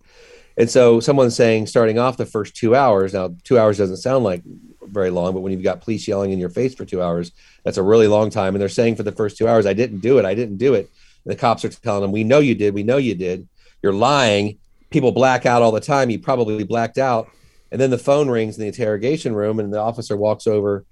And 0.60 0.70
so, 0.70 1.00
someone's 1.00 1.34
saying, 1.34 1.68
starting 1.68 1.98
off 1.98 2.18
the 2.18 2.26
first 2.26 2.54
two 2.54 2.76
hours, 2.76 3.14
now, 3.14 3.34
two 3.44 3.58
hours 3.58 3.78
doesn't 3.78 3.96
sound 3.96 4.24
like 4.24 4.42
very 4.82 5.08
long, 5.08 5.32
but 5.32 5.40
when 5.40 5.52
you've 5.52 5.62
got 5.62 5.80
police 5.80 6.06
yelling 6.06 6.32
in 6.32 6.38
your 6.38 6.50
face 6.50 6.74
for 6.74 6.84
two 6.84 7.00
hours, 7.00 7.32
that's 7.64 7.78
a 7.78 7.82
really 7.82 8.06
long 8.06 8.28
time. 8.28 8.54
And 8.54 8.60
they're 8.60 8.68
saying 8.68 8.96
for 8.96 9.02
the 9.02 9.10
first 9.10 9.38
two 9.38 9.48
hours, 9.48 9.64
I 9.64 9.72
didn't 9.72 10.00
do 10.00 10.18
it. 10.18 10.26
I 10.26 10.34
didn't 10.34 10.58
do 10.58 10.74
it. 10.74 10.90
And 11.24 11.32
the 11.32 11.36
cops 11.36 11.64
are 11.64 11.70
telling 11.70 12.02
them, 12.02 12.12
We 12.12 12.24
know 12.24 12.40
you 12.40 12.54
did. 12.54 12.74
We 12.74 12.82
know 12.82 12.98
you 12.98 13.14
did. 13.14 13.48
You're 13.82 13.94
lying. 13.94 14.58
People 14.90 15.12
black 15.12 15.46
out 15.46 15.62
all 15.62 15.72
the 15.72 15.80
time. 15.80 16.10
You 16.10 16.18
probably 16.18 16.62
blacked 16.64 16.98
out. 16.98 17.30
And 17.72 17.80
then 17.80 17.88
the 17.88 17.96
phone 17.96 18.28
rings 18.28 18.58
in 18.58 18.60
the 18.60 18.68
interrogation 18.68 19.34
room, 19.34 19.60
and 19.60 19.72
the 19.72 19.80
officer 19.80 20.14
walks 20.14 20.46
over 20.46 20.84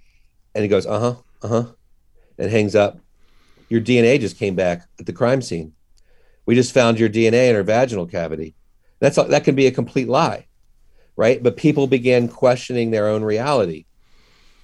and 0.54 0.62
he 0.62 0.68
goes, 0.68 0.86
Uh 0.86 0.98
huh, 0.98 1.14
uh 1.42 1.48
huh, 1.48 1.72
and 2.38 2.50
hangs 2.50 2.74
up. 2.74 3.00
Your 3.68 3.82
DNA 3.82 4.18
just 4.18 4.38
came 4.38 4.54
back 4.54 4.88
at 4.98 5.04
the 5.04 5.12
crime 5.12 5.42
scene. 5.42 5.74
We 6.46 6.54
just 6.54 6.72
found 6.72 6.98
your 6.98 7.10
DNA 7.10 7.50
in 7.50 7.54
her 7.54 7.62
vaginal 7.62 8.06
cavity. 8.06 8.54
That's 9.00 9.16
that 9.16 9.44
can 9.44 9.54
be 9.54 9.66
a 9.66 9.72
complete 9.72 10.08
lie, 10.08 10.46
right? 11.16 11.42
But 11.42 11.56
people 11.56 11.86
began 11.86 12.28
questioning 12.28 12.90
their 12.90 13.08
own 13.08 13.22
reality 13.22 13.84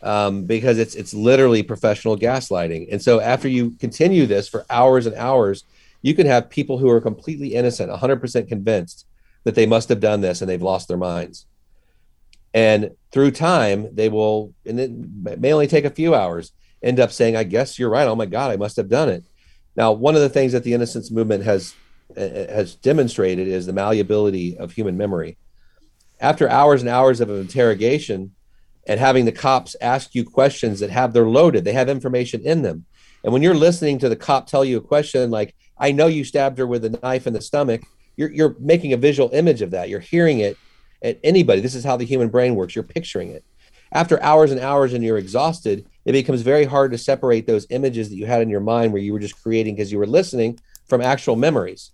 um, 0.03 0.45
because 0.45 0.79
it's 0.79 0.95
it's 0.95 1.15
literally 1.15 1.63
professional 1.63 2.17
gaslighting. 2.17 2.89
And 2.93 3.01
so 3.03 3.21
after 3.21 3.49
you 3.49 3.73
continue 3.73 4.27
this 4.27 4.49
for 4.49 4.67
hours 4.69 5.07
and 5.07 5.17
hours, 5.17 5.65
you 6.03 6.15
can 6.15 6.27
have 6.27 6.51
people 6.51 6.79
who 6.79 6.91
are 6.91 7.01
completely 7.01 7.55
innocent, 7.55 7.91
100% 7.91 8.49
convinced 8.49 9.07
that 9.45 9.55
they 9.55 9.67
must 9.67 9.89
have 9.89 10.01
done 10.01 10.21
this 10.21 10.43
and 10.43 10.51
they've 10.51 10.63
lost 10.63 10.89
their 10.89 10.99
minds. 10.99 11.47
And 12.53 12.91
through 13.11 13.33
time, 13.33 13.89
they 13.95 14.09
will, 14.09 14.53
and 14.67 14.79
it 14.79 15.41
may 15.41 15.53
only 15.53 15.67
take 15.67 15.85
a 15.85 15.91
few 15.91 16.15
hours, 16.15 16.53
end 16.83 17.01
up 17.01 17.11
saying, 17.11 17.37
I 17.37 17.45
guess 17.45 17.79
you're 17.79 17.91
right. 17.91 18.07
Oh 18.07 18.15
my 18.15 18.27
God, 18.27 18.51
I 18.51 18.57
must 18.57 18.77
have 18.77 18.89
done 18.89 19.09
it. 19.09 19.25
Now, 19.77 19.93
one 19.93 20.15
of 20.15 20.21
the 20.21 20.29
things 20.29 20.53
that 20.53 20.63
the 20.63 20.75
innocence 20.75 21.11
movement 21.11 21.45
has 21.45 21.75
has 22.17 22.75
demonstrated 22.75 23.49
is 23.49 23.67
the 23.67 23.73
malleability 23.73 24.57
of 24.57 24.73
human 24.73 24.97
memory. 24.97 25.37
After 26.21 26.49
hours 26.49 26.81
and 26.81 26.89
hours 26.89 27.21
of 27.21 27.31
interrogation 27.31 28.35
and 28.87 29.01
having 29.01 29.25
the 29.25 29.33
cops 29.33 29.77
ask 29.81 30.15
you 30.15 30.25
questions 30.25 30.81
that 30.81 30.91
have 30.91 31.13
they're 31.13 31.27
loaded, 31.27 31.65
they 31.65 31.73
have 31.73 31.89
information 31.89 32.41
in 32.43 32.63
them. 32.63 32.87
And 33.23 33.33
when 33.33 33.43
you're 33.43 33.55
listening 33.55 33.99
to 33.99 34.09
the 34.09 34.17
cop 34.17 34.47
tell 34.47 34.65
you 34.65 34.79
a 34.79 34.83
question 34.83 35.31
like, 35.31 35.55
I 35.79 35.93
know 35.93 36.07
you 36.07 36.25
stabbed 36.25 36.59
her 36.59 36.67
with 36.67 36.85
a 36.85 36.99
knife 37.03 37.27
in 37.27 37.33
the 37.33 37.41
stomach, 37.41 37.83
you're, 38.17 38.31
you're 38.31 38.57
making 38.61 38.93
a 38.93 38.99
visual 38.99 39.31
image 39.33 39.63
of 39.63 39.73
that. 39.73 39.89
You're 39.89 40.01
hearing 40.01 40.39
it 40.39 40.57
at 41.03 41.19
anybody. 41.25 41.61
This 41.61 41.75
is 41.75 41.85
how 41.85 41.97
the 41.97 42.05
human 42.05 42.29
brain 42.29 42.55
works. 42.55 42.75
You're 42.75 42.85
picturing 42.85 43.31
it. 43.31 43.45
After 43.93 44.23
hours 44.23 44.51
and 44.51 44.61
hours 44.61 44.93
and 44.93 45.03
you're 45.05 45.19
exhausted, 45.19 45.87
it 46.05 46.13
becomes 46.13 46.43
very 46.43 46.65
hard 46.65 46.93
to 46.93 46.99
separate 46.99 47.47
those 47.47 47.67
images 47.71 48.09
that 48.09 48.17
you 48.17 48.27
had 48.27 48.43
in 48.43 48.49
your 48.49 48.61
mind 48.61 48.93
where 48.93 49.03
you 49.03 49.13
were 49.13 49.21
just 49.21 49.41
creating 49.43 49.77
because 49.77 49.91
you 49.91 49.99
were 49.99 50.07
listening 50.07 50.59
from 50.87 51.01
actual 51.01 51.37
memories. 51.37 51.93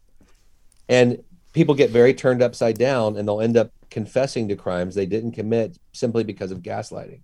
And 0.91 1.25
people 1.55 1.75
get 1.75 1.91
very 1.91 2.13
turned 2.13 2.43
upside 2.43 2.77
down 2.77 3.17
and 3.17 3.27
they'll 3.27 3.41
end 3.41 3.57
up 3.57 3.71
confessing 3.91 4.49
to 4.49 4.57
crimes 4.57 4.95
they 4.95 5.07
didn't 5.07 5.33
commit 5.33 5.79
simply 5.93 6.23
because 6.23 6.51
of 6.51 6.61
gaslighting. 6.61 7.23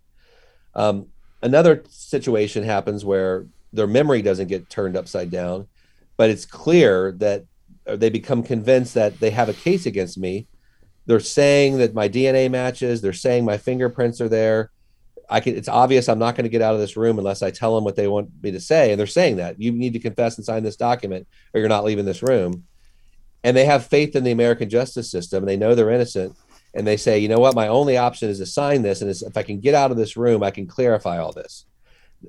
Um, 0.74 1.07
another 1.42 1.85
situation 1.88 2.64
happens 2.64 3.05
where 3.05 3.46
their 3.72 3.87
memory 3.87 4.22
doesn't 4.22 4.48
get 4.48 4.70
turned 4.70 4.96
upside 4.96 5.31
down, 5.31 5.68
but 6.16 6.31
it's 6.31 6.46
clear 6.46 7.12
that 7.18 7.44
they 7.85 8.09
become 8.09 8.42
convinced 8.42 8.94
that 8.94 9.20
they 9.20 9.31
have 9.31 9.48
a 9.48 9.55
case 9.55 9.85
against 9.85 10.16
me 10.16 10.48
they're 11.07 11.20
saying 11.20 11.79
that 11.79 11.94
my 11.94 12.09
DNA 12.09 12.50
matches. 12.50 13.00
They're 13.00 13.12
saying 13.12 13.44
my 13.44 13.57
fingerprints 13.57 14.20
are 14.20 14.29
there. 14.29 14.70
I 15.31 15.40
can. 15.40 15.57
It's 15.57 15.68
obvious 15.68 16.09
I'm 16.09 16.18
not 16.18 16.37
going 16.37 16.44
to 16.44 16.50
get 16.50 16.62
out 16.62 16.74
of 16.74 16.81
this 16.81 16.96
room 16.96 17.18
unless 17.18 17.42
I 17.42 17.50
tell 17.50 17.74
them 17.74 17.85
what 17.85 17.96
they 17.96 18.09
want 18.09 18.31
me 18.42 18.50
to 18.52 18.61
say. 18.61 18.90
And 18.90 18.98
they're 18.98 19.07
saying 19.07 19.37
that 19.37 19.61
you 19.61 19.72
need 19.72 19.92
to 19.94 19.98
confess 19.98 20.37
and 20.37 20.44
sign 20.44 20.62
this 20.62 20.76
document, 20.76 21.26
or 21.55 21.61
you're 21.61 21.68
not 21.68 21.85
leaving 21.85 22.05
this 22.05 22.22
room. 22.22 22.64
And 23.46 23.56
they 23.56 23.64
have 23.64 23.87
faith 23.87 24.16
in 24.16 24.24
the 24.24 24.32
American 24.32 24.68
justice 24.68 25.11
system, 25.11 25.42
and 25.42 25.48
they 25.48 25.56
know 25.56 25.74
they're 25.74 25.90
innocent. 25.90 26.37
And 26.74 26.87
they 26.87 26.98
say, 26.98 27.18
you 27.18 27.28
know 27.28 27.38
what, 27.38 27.54
my 27.54 27.68
only 27.68 27.96
option 27.96 28.28
is 28.28 28.38
to 28.38 28.46
sign 28.46 28.82
this, 28.82 29.00
and 29.00 29.11
if 29.11 29.37
I 29.37 29.42
can 29.42 29.61
get 29.61 29.74
out 29.74 29.90
of 29.90 29.96
this 29.96 30.16
room, 30.16 30.42
I 30.42 30.50
can 30.50 30.66
clarify 30.66 31.18
all 31.18 31.32
this. 31.32 31.64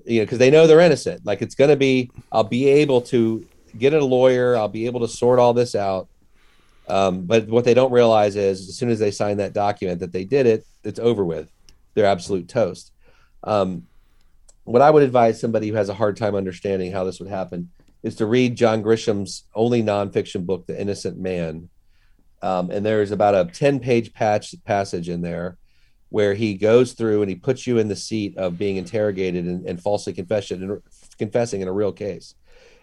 You 0.06 0.20
know, 0.20 0.26
because 0.26 0.38
they 0.38 0.52
know 0.52 0.68
they're 0.68 0.80
innocent. 0.80 1.26
Like 1.26 1.42
it's 1.42 1.56
going 1.56 1.70
to 1.70 1.76
be, 1.76 2.12
I'll 2.32 2.46
be 2.46 2.68
able 2.68 3.02
to 3.14 3.46
get 3.78 3.94
a 3.94 4.04
lawyer. 4.04 4.56
I'll 4.56 4.70
be 4.70 4.86
able 4.86 5.02
to 5.02 5.08
sort 5.08 5.40
all 5.40 5.54
this 5.54 5.76
out 5.76 6.08
um, 6.88 7.26
but 7.26 7.48
what 7.48 7.66
they 7.66 7.74
don't 7.74 7.92
realize 7.92 8.36
is 8.36 8.70
as 8.70 8.78
soon 8.78 8.90
as 8.90 9.00
they 9.00 9.12
sign 9.12 9.38
that 9.38 9.54
document 9.54 10.00
that 10.00 10.14
they 10.14 10.24
did 10.24 10.46
it, 10.46 10.66
it's 10.84 11.00
over 11.00 11.26
with. 11.26 11.52
They're 11.94 12.06
absolute 12.06 12.48
toast. 12.48 12.92
Um, 13.44 13.88
what 14.64 14.82
I 14.82 14.90
would 14.90 15.04
advise 15.04 15.40
somebody 15.40 15.68
who 15.70 15.76
has 15.76 15.90
a 15.90 15.94
hard 15.94 16.18
time 16.18 16.36
understanding 16.36 16.92
how 16.92 17.04
this 17.04 17.20
would 17.20 17.30
happen 17.30 17.70
is 18.04 18.16
to 18.16 18.26
read 18.26 18.56
John 18.56 18.82
Grisham's 18.82 19.44
only 19.56 19.84
nonfiction 19.84 20.46
book, 20.46 20.66
The 20.68 20.80
Innocent 20.80 21.18
Man. 21.18 21.70
Um, 22.42 22.70
and 22.70 22.86
there's 22.86 23.12
about 23.12 23.36
a 23.36 23.52
10 23.52 23.80
page 23.80 24.14
patch 24.14 24.56
passage 24.64 25.10
in 25.10 25.22
there 25.22 25.58
where 26.10 26.34
he 26.34 26.54
goes 26.54 26.94
through 26.94 27.22
and 27.22 27.30
he 27.30 27.36
puts 27.36 27.68
you 27.68 27.80
in 27.80 27.88
the 27.88 27.96
seat 27.96 28.38
of 28.38 28.58
being 28.58 28.78
interrogated 28.78 29.46
and, 29.46 29.66
and 29.68 29.82
falsely 29.82 30.14
and 30.18 30.82
confessing 31.18 31.62
in 31.62 31.68
a 31.68 31.74
real 31.74 31.92
case. 31.92 32.36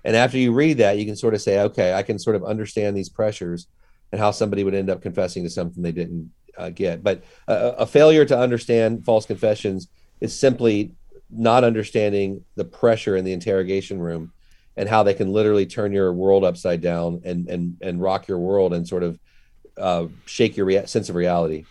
And 0.05 0.15
after 0.15 0.37
you 0.37 0.53
read 0.53 0.79
that, 0.79 0.99
you 0.99 1.07
can 1.07 1.17
sort 1.17 1.33
of 1.33 1.41
say, 1.41 1.61
okay, 1.61 1.95
I 1.95 2.03
can 2.03 2.19
sort 2.19 2.37
of 2.37 2.45
understand 2.45 2.97
these 2.97 3.09
pressures 3.09 3.69
and 4.13 4.21
how 4.21 4.31
somebody 4.31 4.63
would 4.63 4.75
end 4.75 4.91
up 4.91 5.01
confessing 5.01 5.43
to 5.45 5.51
something 5.51 5.83
they 5.83 5.93
didn't 5.93 6.31
uh, 6.59 6.71
get. 6.71 7.03
But 7.03 7.25
uh, 7.49 7.73
a 7.79 7.87
failure 7.87 8.25
to 8.27 8.39
understand 8.39 9.05
false 9.05 9.25
confessions 9.25 9.89
is 10.21 10.39
simply 10.39 10.93
not 11.31 11.65
understanding 11.65 12.45
the 12.55 12.65
pressure 12.65 13.17
in 13.17 13.25
the 13.25 13.33
interrogation 13.33 13.99
room 13.99 14.33
and 14.77 14.89
how 14.89 15.03
they 15.03 15.15
can 15.15 15.33
literally 15.33 15.67
turn 15.67 15.93
your 15.93 16.13
world 16.13 16.45
upside 16.45 16.81
down 16.81 17.21
and 17.25 17.49
and 17.49 17.77
and 17.81 18.01
rock 18.01 18.29
your 18.29 18.39
world 18.39 18.75
and 18.75 18.87
sort 18.87 19.03
of 19.03 19.19
uh, 19.77 20.07
shake 20.27 20.57
your 20.57 20.67
rea- 20.67 20.87
sense 20.87 21.09
of 21.09 21.17
reality. 21.17 21.65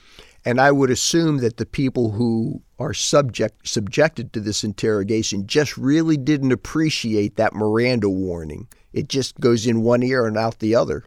And 0.46 0.60
I 0.60 0.72
would 0.72 0.90
assume 0.90 1.38
that 1.38 1.58
the 1.58 1.66
people 1.66 2.12
who 2.12 2.62
are 2.80 2.94
subject 2.94 3.68
subjected 3.68 4.34
to 4.34 4.40
this 4.40 4.64
interrogation 4.64 5.48
just 5.48 5.78
really 5.78 6.18
didn't 6.18 6.52
appreciate 6.52 7.38
that 7.38 7.54
Miranda 7.54 8.10
warning. 8.10 8.68
It 8.92 9.08
just 9.08 9.40
goes 9.40 9.66
in 9.66 9.82
one 9.84 10.04
ear 10.04 10.28
and 10.28 10.38
out 10.38 10.60
the 10.60 10.76
other. 10.76 11.06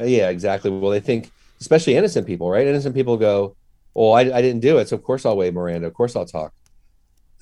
Uh, 0.00 0.04
yeah, 0.04 0.30
exactly. 0.30 0.70
Well, 0.70 0.90
they 0.90 1.00
think, 1.00 1.30
especially 1.60 1.96
innocent 1.96 2.26
people, 2.26 2.50
right? 2.50 2.66
Innocent 2.66 2.94
people 2.94 3.16
go, 3.16 3.56
Well, 3.94 4.12
I, 4.14 4.20
I 4.20 4.42
didn't 4.42 4.60
do 4.60 4.78
it, 4.78 4.88
so 4.88 4.96
of 4.96 5.04
course 5.04 5.26
I'll 5.26 5.36
waive 5.36 5.54
Miranda. 5.54 5.86
Of 5.86 5.94
course 5.94 6.16
I'll 6.16 6.26
talk. 6.26 6.52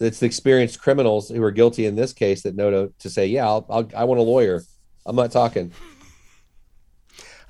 It's 0.00 0.20
the 0.20 0.26
experienced 0.26 0.80
criminals 0.80 1.28
who 1.28 1.42
are 1.42 1.50
guilty 1.50 1.84
in 1.84 1.94
this 1.94 2.12
case 2.12 2.42
that 2.42 2.56
know 2.56 2.70
to, 2.70 2.92
to 2.98 3.10
say, 3.10 3.26
yeah, 3.26 3.46
I'll, 3.46 3.66
I'll, 3.68 3.88
I 3.94 4.04
want 4.04 4.18
a 4.18 4.24
lawyer. 4.24 4.62
I'm 5.04 5.16
not 5.16 5.30
talking. 5.30 5.72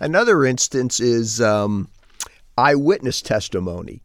Another 0.00 0.44
instance 0.44 0.98
is 0.98 1.40
um, 1.40 1.88
eyewitness 2.58 3.22
testimony. 3.22 4.02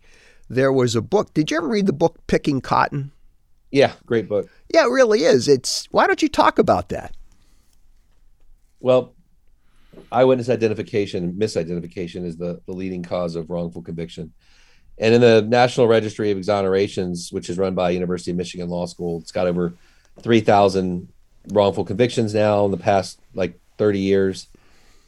There 0.49 0.71
was 0.71 0.95
a 0.95 1.01
book. 1.01 1.33
Did 1.33 1.49
you 1.49 1.57
ever 1.57 1.67
read 1.67 1.87
the 1.87 1.93
book 1.93 2.19
Picking 2.27 2.61
Cotton? 2.61 3.11
Yeah, 3.71 3.93
great 4.05 4.29
book. 4.29 4.47
Yeah, 4.73 4.85
it 4.85 4.89
really 4.91 5.23
is. 5.23 5.47
It's 5.47 5.87
why 5.91 6.05
don't 6.05 6.21
you 6.21 6.29
talk 6.29 6.59
about 6.59 6.89
that? 6.89 7.15
Well, 8.79 9.15
eyewitness 10.11 10.49
identification, 10.49 11.33
misidentification 11.33 12.25
is 12.25 12.37
the, 12.37 12.61
the 12.67 12.73
leading 12.73 13.01
cause 13.01 13.35
of 13.35 13.49
wrongful 13.49 13.81
conviction. 13.81 14.33
And 14.97 15.13
in 15.13 15.21
the 15.21 15.41
National 15.41 15.87
Registry 15.87 16.31
of 16.31 16.37
Exonerations, 16.37 17.31
which 17.31 17.49
is 17.49 17.57
run 17.57 17.75
by 17.75 17.89
University 17.89 18.31
of 18.31 18.37
Michigan 18.37 18.69
Law 18.69 18.85
School, 18.85 19.19
it's 19.19 19.31
got 19.31 19.47
over 19.47 19.73
3,000 20.21 21.09
wrongful 21.51 21.83
convictions 21.83 22.33
now 22.33 22.65
in 22.65 22.71
the 22.71 22.77
past 22.77 23.19
like 23.33 23.59
30 23.77 23.99
years. 23.99 24.47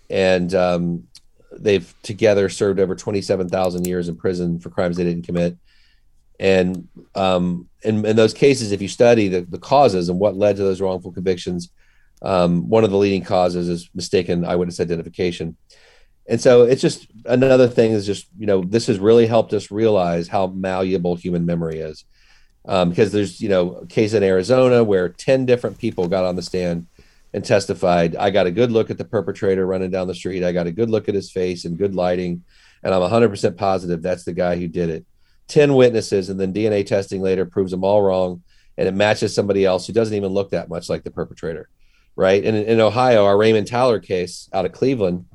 And 0.09 0.53
um, 0.53 1.07
they've 1.51 1.93
together 2.03 2.49
served 2.49 2.79
over 2.79 2.95
27,000 2.95 3.87
years 3.87 4.09
in 4.09 4.15
prison 4.17 4.59
for 4.59 4.69
crimes 4.69 4.97
they 4.97 5.03
didn't 5.03 5.25
commit. 5.25 5.57
And 6.39 6.87
um, 7.15 7.67
in, 7.81 8.05
in 8.05 8.15
those 8.15 8.33
cases, 8.33 8.71
if 8.71 8.81
you 8.81 8.87
study 8.87 9.27
the, 9.27 9.41
the 9.41 9.57
causes 9.57 10.09
and 10.09 10.19
what 10.19 10.35
led 10.35 10.57
to 10.57 10.63
those 10.63 10.81
wrongful 10.81 11.11
convictions, 11.11 11.69
um, 12.21 12.69
one 12.69 12.83
of 12.83 12.91
the 12.91 12.97
leading 12.97 13.23
causes 13.23 13.69
is 13.69 13.89
mistaken 13.93 14.45
eyewitness 14.45 14.79
identification. 14.79 15.55
And 16.27 16.41
so 16.41 16.63
it's 16.63 16.81
just 16.81 17.07
another 17.25 17.67
thing 17.67 17.91
is 17.91 18.05
just, 18.05 18.27
you 18.37 18.45
know, 18.45 18.61
this 18.61 18.87
has 18.87 18.99
really 18.99 19.27
helped 19.27 19.53
us 19.53 19.71
realize 19.71 20.27
how 20.27 20.47
malleable 20.47 21.15
human 21.15 21.45
memory 21.45 21.79
is. 21.79 22.05
Um, 22.65 22.89
because 22.89 23.13
there's, 23.13 23.39
you 23.39 23.47
know, 23.47 23.75
a 23.75 23.87
case 23.87 24.13
in 24.13 24.23
Arizona 24.23 24.83
where 24.83 25.07
10 25.07 25.45
different 25.45 25.77
people 25.77 26.09
got 26.09 26.25
on 26.25 26.35
the 26.35 26.41
stand 26.41 26.85
and 27.33 27.45
testified. 27.45 28.15
I 28.17 28.29
got 28.29 28.45
a 28.45 28.51
good 28.51 28.71
look 28.71 28.89
at 28.89 28.97
the 28.97 29.05
perpetrator 29.05 29.65
running 29.65 29.89
down 29.89 30.07
the 30.07 30.15
street. 30.15 30.43
I 30.43 30.51
got 30.51 30.67
a 30.67 30.71
good 30.71 30.89
look 30.89 31.07
at 31.07 31.15
his 31.15 31.31
face 31.31 31.63
and 31.63 31.77
good 31.77 31.95
lighting. 31.95 32.43
And 32.83 32.93
I'm 32.93 33.01
100% 33.01 33.57
positive 33.57 34.01
that's 34.01 34.25
the 34.25 34.33
guy 34.33 34.57
who 34.57 34.67
did 34.67 34.89
it. 34.89 35.05
10 35.47 35.75
witnesses, 35.75 36.29
and 36.29 36.37
then 36.37 36.53
DNA 36.53 36.85
testing 36.85 37.21
later 37.21 37.45
proves 37.45 37.71
them 37.71 37.85
all 37.85 38.01
wrong. 38.01 38.43
And 38.77 38.85
it 38.85 38.93
matches 38.93 39.33
somebody 39.33 39.63
else 39.63 39.87
who 39.87 39.93
doesn't 39.93 40.15
even 40.15 40.33
look 40.33 40.51
that 40.51 40.67
much 40.67 40.89
like 40.89 41.03
the 41.03 41.11
perpetrator. 41.11 41.69
Right. 42.17 42.43
And 42.43 42.57
in, 42.57 42.65
in 42.65 42.81
Ohio, 42.81 43.25
our 43.25 43.37
Raymond 43.37 43.67
Tyler 43.67 43.99
case 43.99 44.49
out 44.51 44.65
of 44.65 44.73
Cleveland, 44.73 45.25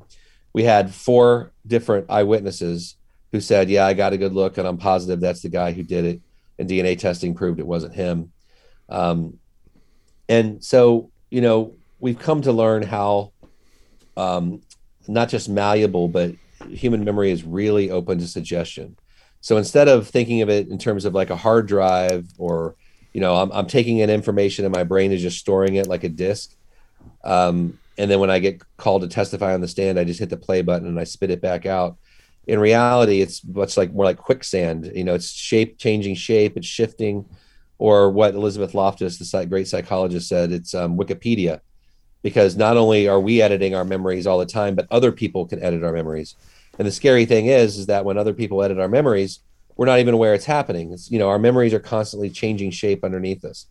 we 0.53 0.63
had 0.63 0.93
four 0.93 1.51
different 1.65 2.09
eyewitnesses 2.09 2.95
who 3.31 3.41
said, 3.41 3.69
Yeah, 3.69 3.85
I 3.85 3.93
got 3.93 4.13
a 4.13 4.17
good 4.17 4.33
look 4.33 4.57
and 4.57 4.67
I'm 4.67 4.77
positive 4.77 5.19
that's 5.19 5.41
the 5.41 5.49
guy 5.49 5.71
who 5.71 5.83
did 5.83 6.05
it. 6.05 6.21
And 6.59 6.69
DNA 6.69 6.97
testing 6.97 7.33
proved 7.33 7.59
it 7.59 7.65
wasn't 7.65 7.95
him. 7.95 8.31
Um, 8.87 9.39
and 10.29 10.63
so, 10.63 11.09
you 11.31 11.41
know, 11.41 11.73
we've 11.99 12.19
come 12.19 12.41
to 12.43 12.51
learn 12.51 12.83
how 12.83 13.31
um, 14.15 14.61
not 15.07 15.29
just 15.29 15.49
malleable, 15.49 16.07
but 16.07 16.35
human 16.69 17.03
memory 17.03 17.31
is 17.31 17.43
really 17.43 17.89
open 17.89 18.19
to 18.19 18.27
suggestion. 18.27 18.95
So 19.41 19.57
instead 19.57 19.87
of 19.87 20.07
thinking 20.07 20.41
of 20.41 20.49
it 20.49 20.69
in 20.69 20.77
terms 20.77 21.03
of 21.03 21.13
like 21.13 21.29
a 21.29 21.35
hard 21.35 21.67
drive 21.67 22.27
or, 22.37 22.75
you 23.11 23.19
know, 23.19 23.35
I'm, 23.35 23.51
I'm 23.51 23.67
taking 23.67 23.97
in 23.97 24.09
information 24.09 24.63
and 24.63 24.73
my 24.73 24.83
brain 24.83 25.11
is 25.11 25.21
just 25.21 25.39
storing 25.39 25.75
it 25.75 25.87
like 25.87 26.03
a 26.03 26.09
disk. 26.09 26.55
Um, 27.23 27.79
and 27.97 28.09
then 28.09 28.19
when 28.19 28.29
I 28.29 28.39
get 28.39 28.61
called 28.77 29.03
to 29.03 29.07
testify 29.07 29.53
on 29.53 29.61
the 29.61 29.67
stand, 29.67 29.99
I 29.99 30.03
just 30.03 30.19
hit 30.19 30.29
the 30.29 30.37
play 30.37 30.61
button 30.61 30.87
and 30.87 30.99
I 30.99 31.03
spit 31.03 31.31
it 31.31 31.41
back 31.41 31.65
out. 31.65 31.97
In 32.47 32.59
reality, 32.59 33.21
it's 33.21 33.45
much 33.45 33.77
like 33.77 33.93
more 33.93 34.05
like 34.05 34.17
quicksand. 34.17 34.91
You 34.93 35.03
know, 35.03 35.13
it's 35.13 35.31
shape 35.31 35.77
changing 35.77 36.15
shape, 36.15 36.57
it's 36.57 36.67
shifting, 36.67 37.25
or 37.77 38.09
what 38.09 38.33
Elizabeth 38.33 38.73
Loftus, 38.73 39.17
the 39.17 39.45
great 39.45 39.67
psychologist, 39.67 40.27
said, 40.27 40.51
it's 40.51 40.73
um, 40.73 40.97
Wikipedia 40.97 41.61
because 42.23 42.55
not 42.55 42.77
only 42.77 43.07
are 43.07 43.19
we 43.19 43.41
editing 43.41 43.75
our 43.75 43.85
memories 43.85 44.25
all 44.25 44.39
the 44.39 44.45
time, 44.45 44.75
but 44.75 44.87
other 44.89 45.11
people 45.11 45.45
can 45.45 45.61
edit 45.61 45.83
our 45.83 45.91
memories. 45.91 46.35
And 46.79 46.87
the 46.87 46.91
scary 46.91 47.25
thing 47.25 47.47
is, 47.47 47.77
is 47.77 47.85
that 47.87 48.05
when 48.05 48.17
other 48.17 48.33
people 48.33 48.63
edit 48.63 48.79
our 48.79 48.87
memories, 48.87 49.39
we're 49.75 49.85
not 49.85 49.99
even 49.99 50.13
aware 50.13 50.33
it's 50.33 50.45
happening. 50.45 50.93
It's, 50.93 51.11
you 51.11 51.19
know, 51.19 51.29
our 51.29 51.37
memories 51.37 51.73
are 51.73 51.79
constantly 51.79 52.29
changing 52.29 52.71
shape 52.71 53.03
underneath 53.03 53.43
us. 53.43 53.67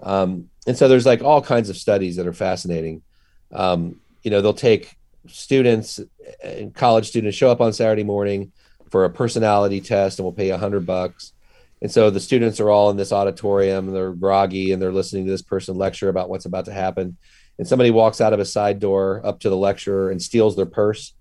Um, 0.00 0.48
and 0.66 0.76
so 0.76 0.88
there's 0.88 1.06
like 1.06 1.22
all 1.22 1.42
kinds 1.42 1.68
of 1.68 1.76
studies 1.76 2.16
that 2.16 2.26
are 2.26 2.32
fascinating. 2.32 3.02
Um, 3.52 4.00
you 4.22 4.30
know, 4.30 4.40
they'll 4.40 4.54
take 4.54 4.96
students 5.28 6.00
and 6.42 6.74
college 6.74 7.08
students 7.08 7.36
show 7.36 7.50
up 7.50 7.60
on 7.60 7.72
Saturday 7.72 8.04
morning 8.04 8.52
for 8.90 9.04
a 9.04 9.10
personality 9.10 9.80
test 9.80 10.18
and 10.18 10.24
we'll 10.24 10.32
pay 10.32 10.50
a 10.50 10.58
hundred 10.58 10.86
bucks. 10.86 11.32
And 11.80 11.90
so 11.90 12.10
the 12.10 12.20
students 12.20 12.60
are 12.60 12.70
all 12.70 12.90
in 12.90 12.96
this 12.96 13.12
auditorium 13.12 13.88
and 13.88 13.96
they're 13.96 14.12
groggy 14.12 14.72
and 14.72 14.80
they're 14.80 14.92
listening 14.92 15.24
to 15.24 15.30
this 15.30 15.42
person 15.42 15.76
lecture 15.76 16.08
about 16.08 16.28
what's 16.28 16.44
about 16.44 16.66
to 16.66 16.72
happen. 16.72 17.16
And 17.58 17.66
somebody 17.66 17.90
walks 17.90 18.20
out 18.20 18.32
of 18.32 18.40
a 18.40 18.44
side 18.44 18.78
door 18.78 19.20
up 19.24 19.40
to 19.40 19.50
the 19.50 19.56
lecturer 19.56 20.10
and 20.10 20.22
steals 20.22 20.56
their 20.56 20.66
purse 20.66 21.14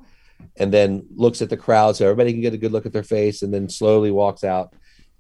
and 0.58 0.72
then 0.72 1.06
looks 1.16 1.42
at 1.42 1.50
the 1.50 1.58
crowd 1.58 1.96
so 1.96 2.06
everybody 2.06 2.32
can 2.32 2.42
get 2.42 2.54
a 2.54 2.58
good 2.58 2.72
look 2.72 2.86
at 2.86 2.94
their 2.94 3.04
face 3.04 3.42
and 3.42 3.54
then 3.54 3.70
slowly 3.70 4.12
walks 4.12 4.44
out. 4.44 4.74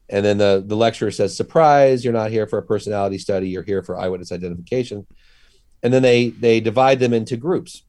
And 0.09 0.25
then 0.25 0.37
the, 0.37 0.63
the 0.65 0.75
lecturer 0.75 1.11
says 1.11 1.35
surprise 1.35 2.03
you're 2.03 2.13
not 2.13 2.31
here 2.31 2.47
for 2.47 2.59
a 2.59 2.63
personality 2.63 3.17
study. 3.17 3.49
You're 3.49 3.63
here 3.63 3.81
for 3.81 3.97
eyewitness 3.97 4.31
identification 4.31 5.07
and 5.83 5.93
then 5.93 6.01
they 6.01 6.29
they 6.29 6.59
divide 6.59 6.99
them 6.99 7.13
into 7.13 7.37
groups 7.37 7.83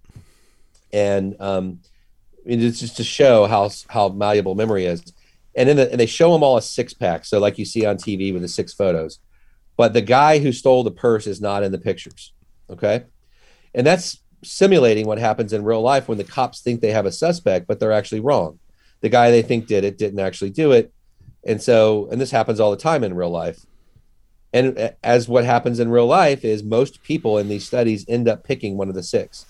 and 0.93 1.35
um, 1.41 1.81
it's 2.45 2.81
just 2.81 2.97
to 2.97 3.05
show 3.05 3.47
how 3.47 3.71
how 3.89 4.09
malleable 4.09 4.55
memory 4.55 4.87
is 4.87 5.03
and 5.55 5.69
then 5.69 5.77
the, 5.77 5.91
and 5.91 6.01
they 6.01 6.07
show 6.07 6.33
them 6.33 6.43
all 6.43 6.57
a 6.57 6.63
six 6.63 6.93
pack 6.95 7.25
so 7.25 7.39
like 7.39 7.59
you 7.59 7.65
see 7.65 7.85
on 7.85 7.97
tv 7.97 8.33
with 8.33 8.43
the 8.43 8.49
six 8.49 8.73
photos 8.73 9.19
but 9.77 9.93
the 9.93 10.01
guy 10.01 10.39
who 10.39 10.53
stole 10.53 10.83
the 10.83 10.91
purse 10.91 11.27
is 11.27 11.41
not 11.41 11.63
in 11.63 11.73
the 11.73 11.79
pictures 11.79 12.33
okay 12.71 13.05
and 13.75 13.87
that's 13.87 14.23
simulating 14.43 15.07
what 15.07 15.19
happens 15.19 15.53
in 15.53 15.65
real 15.65 15.81
life 15.81 16.09
when 16.09 16.19
the 16.19 16.25
cops 16.25 16.61
think 16.61 16.81
they 16.81 16.91
have 16.91 17.07
a 17.07 17.13
suspect, 17.13 17.67
but 17.67 17.81
they're 17.81 17.93
actually 17.93 18.21
wrong. 18.21 18.59
The 19.01 19.09
guy 19.09 19.31
they 19.31 19.43
think 19.43 19.67
did 19.67 19.85
it 19.85 19.99
didn't 19.99 20.21
actually 20.21 20.51
do 20.51 20.73
it. 20.73 20.93
And 21.45 21.61
so, 21.61 22.09
and 22.11 22.21
this 22.21 22.31
happens 22.31 22.61
all 22.61 22.71
the 22.71 22.77
time 22.77 23.03
in 23.03 23.15
real 23.15 23.31
life. 23.31 23.65
And 24.53 24.79
uh, 24.79 24.91
as 25.03 25.29
what 25.29 25.45
happens 25.45 25.81
in 25.81 25.91
real 25.91 26.07
life 26.07 26.45
is 26.45 26.63
most 26.63 27.03
people 27.03 27.39
in 27.39 27.49
these 27.49 27.67
studies 27.67 28.05
end 28.09 28.29
up 28.29 28.45
picking 28.45 28.77
one 28.77 28.89
of 28.89 28.95
the 28.95 29.03
six, 29.03 29.47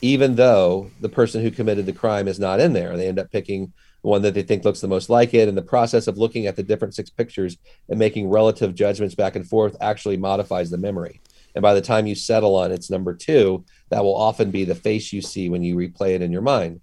even 0.00 0.34
though 0.34 0.90
the 1.00 1.08
person 1.08 1.42
who 1.42 1.50
committed 1.50 1.86
the 1.86 1.92
crime 1.92 2.28
is 2.28 2.40
not 2.40 2.60
in 2.60 2.72
there. 2.72 2.96
They 2.96 3.08
end 3.08 3.18
up 3.18 3.30
picking 3.30 3.72
one 4.02 4.22
that 4.22 4.34
they 4.34 4.42
think 4.42 4.64
looks 4.64 4.80
the 4.80 4.88
most 4.88 5.08
like 5.08 5.32
it. 5.32 5.48
And 5.48 5.56
the 5.56 5.62
process 5.62 6.08
of 6.08 6.18
looking 6.18 6.46
at 6.46 6.56
the 6.56 6.62
different 6.62 6.94
six 6.94 7.08
pictures 7.08 7.56
and 7.88 7.98
making 7.98 8.28
relative 8.28 8.74
judgments 8.74 9.14
back 9.14 9.36
and 9.36 9.48
forth 9.48 9.76
actually 9.80 10.16
modifies 10.16 10.70
the 10.70 10.78
memory. 10.78 11.20
And 11.54 11.62
by 11.62 11.74
the 11.74 11.80
time 11.80 12.06
you 12.06 12.14
settle 12.14 12.56
on 12.56 12.72
its 12.72 12.90
number 12.90 13.14
two, 13.14 13.64
that 13.90 14.02
will 14.02 14.16
often 14.16 14.50
be 14.50 14.64
the 14.64 14.74
face 14.74 15.12
you 15.12 15.22
see 15.22 15.48
when 15.48 15.62
you 15.62 15.76
replay 15.76 16.14
it 16.14 16.22
in 16.22 16.32
your 16.32 16.42
mind. 16.42 16.80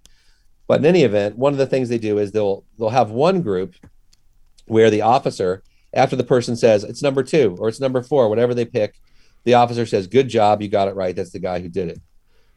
But 0.66 0.80
in 0.80 0.86
any 0.86 1.02
event, 1.02 1.36
one 1.36 1.52
of 1.52 1.58
the 1.58 1.66
things 1.66 1.88
they 1.88 1.98
do 1.98 2.18
is 2.18 2.30
they'll 2.30 2.64
they'll 2.78 2.90
have 2.90 3.10
one 3.10 3.42
group 3.42 3.74
where 4.66 4.88
the 4.88 5.02
officer, 5.02 5.64
after 5.92 6.16
the 6.16 6.24
person 6.24 6.56
says 6.56 6.84
it's 6.84 7.02
number 7.02 7.22
two 7.22 7.56
or 7.58 7.68
it's 7.68 7.80
number 7.80 8.02
four, 8.02 8.28
whatever 8.28 8.54
they 8.54 8.64
pick, 8.64 9.00
the 9.44 9.54
officer 9.54 9.86
says, 9.86 10.06
Good 10.06 10.28
job, 10.28 10.62
you 10.62 10.68
got 10.68 10.88
it 10.88 10.94
right. 10.94 11.14
That's 11.14 11.32
the 11.32 11.38
guy 11.38 11.60
who 11.60 11.68
did 11.68 11.88
it. 11.88 12.00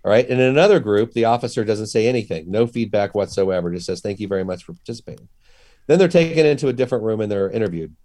All 0.03 0.11
right. 0.11 0.27
And 0.27 0.39
in 0.39 0.47
another 0.47 0.79
group, 0.79 1.13
the 1.13 1.25
officer 1.25 1.63
doesn't 1.63 1.87
say 1.87 2.07
anything, 2.07 2.51
no 2.51 2.67
feedback 2.67 3.15
whatsoever, 3.15 3.71
just 3.71 3.85
says, 3.85 4.01
Thank 4.01 4.19
you 4.19 4.27
very 4.27 4.43
much 4.43 4.63
for 4.63 4.73
participating. 4.73 5.27
Then 5.87 5.99
they're 5.99 6.07
taken 6.07 6.45
into 6.45 6.67
a 6.69 6.73
different 6.73 7.03
room 7.03 7.21
and 7.21 7.31
they're 7.31 7.49
interviewed. 7.49 7.95